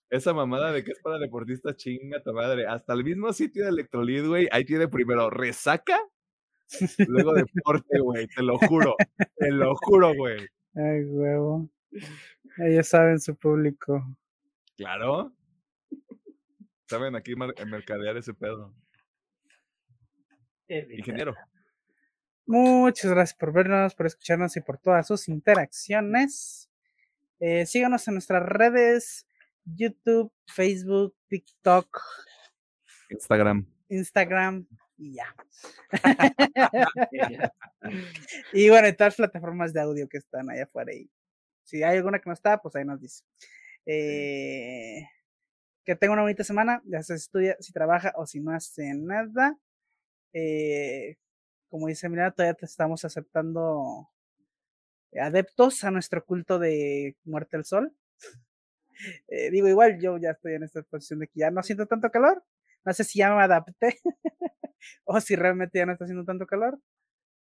[0.09, 2.67] Esa mamada de que es para deportistas, chinga tu madre.
[2.67, 5.99] Hasta el mismo sitio de electrolit, güey, ahí tiene primero resaca,
[7.07, 8.27] luego deporte, güey.
[8.27, 8.95] Te lo juro.
[9.37, 10.39] Te lo juro, güey.
[10.75, 11.69] Ay, huevo.
[12.57, 14.03] Ellos saben su público.
[14.77, 15.33] Claro.
[16.87, 18.73] Saben aquí mercadear ese pedo.
[20.67, 21.35] Ingeniero.
[22.45, 26.69] Muchas gracias por vernos, por escucharnos y por todas sus interacciones.
[27.39, 29.25] Eh, síganos en nuestras redes:
[29.65, 32.01] YouTube, Facebook, TikTok,
[33.09, 33.65] Instagram.
[33.89, 34.67] Instagram
[34.97, 35.35] y ya.
[37.11, 37.53] Y ya.
[38.53, 40.93] Y bueno, y todas las plataformas de audio que están allá afuera.
[40.93, 41.09] Y
[41.63, 43.23] si hay alguna que no está, pues ahí nos dice.
[43.85, 45.07] Eh,
[45.85, 49.57] que tenga una bonita semana, ya se estudia, si trabaja o si no hace nada.
[50.33, 51.17] Eh,
[51.69, 54.09] como dice, mira, todavía te estamos aceptando
[55.19, 57.93] adeptos a nuestro culto de muerte al sol.
[59.27, 62.09] Eh, digo, igual yo ya estoy en esta posición de que ya no siento tanto
[62.11, 62.43] calor.
[62.85, 63.99] No sé si ya me adapté
[65.03, 66.79] o si realmente ya no está haciendo tanto calor.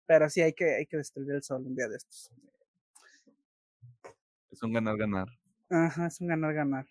[0.07, 2.31] Pero sí hay que, hay que destruir el sol un día de estos.
[4.52, 5.28] Es un ganar-ganar.
[5.69, 6.86] Ajá, es un ganar-ganar.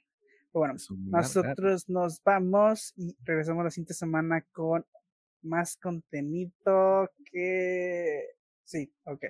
[0.52, 0.74] Bueno,
[1.06, 4.84] nosotros nos vamos y regresamos la siguiente semana con
[5.42, 8.24] más contenido que...
[8.64, 9.24] Sí, ok.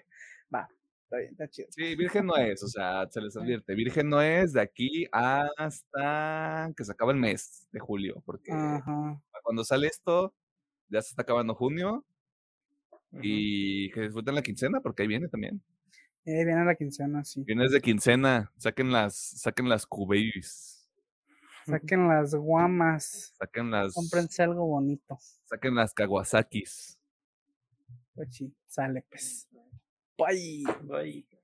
[0.55, 0.69] Va,
[1.02, 1.69] está bien, está chido.
[1.70, 3.74] Sí, virgen no es, o sea, se les advierte.
[3.74, 9.20] Virgen no es de aquí hasta que se acaba el mes de julio, porque Ajá.
[9.43, 10.35] cuando sale esto,
[10.89, 12.05] ya se está acabando junio
[13.12, 15.61] y que disfruten la quincena, porque ahí viene también.
[16.24, 17.42] Eh, viene la quincena, sí.
[17.44, 20.88] Vienes de quincena, saquen las, saquen las Q-Babies,
[21.66, 23.34] Saquen las guamas.
[23.38, 25.18] saquen las, Cómprense algo bonito.
[25.44, 26.98] saquen las Kawasakis.
[28.14, 29.48] Pues sí, sale pues.
[30.18, 30.64] Bye.
[30.82, 31.39] Bye.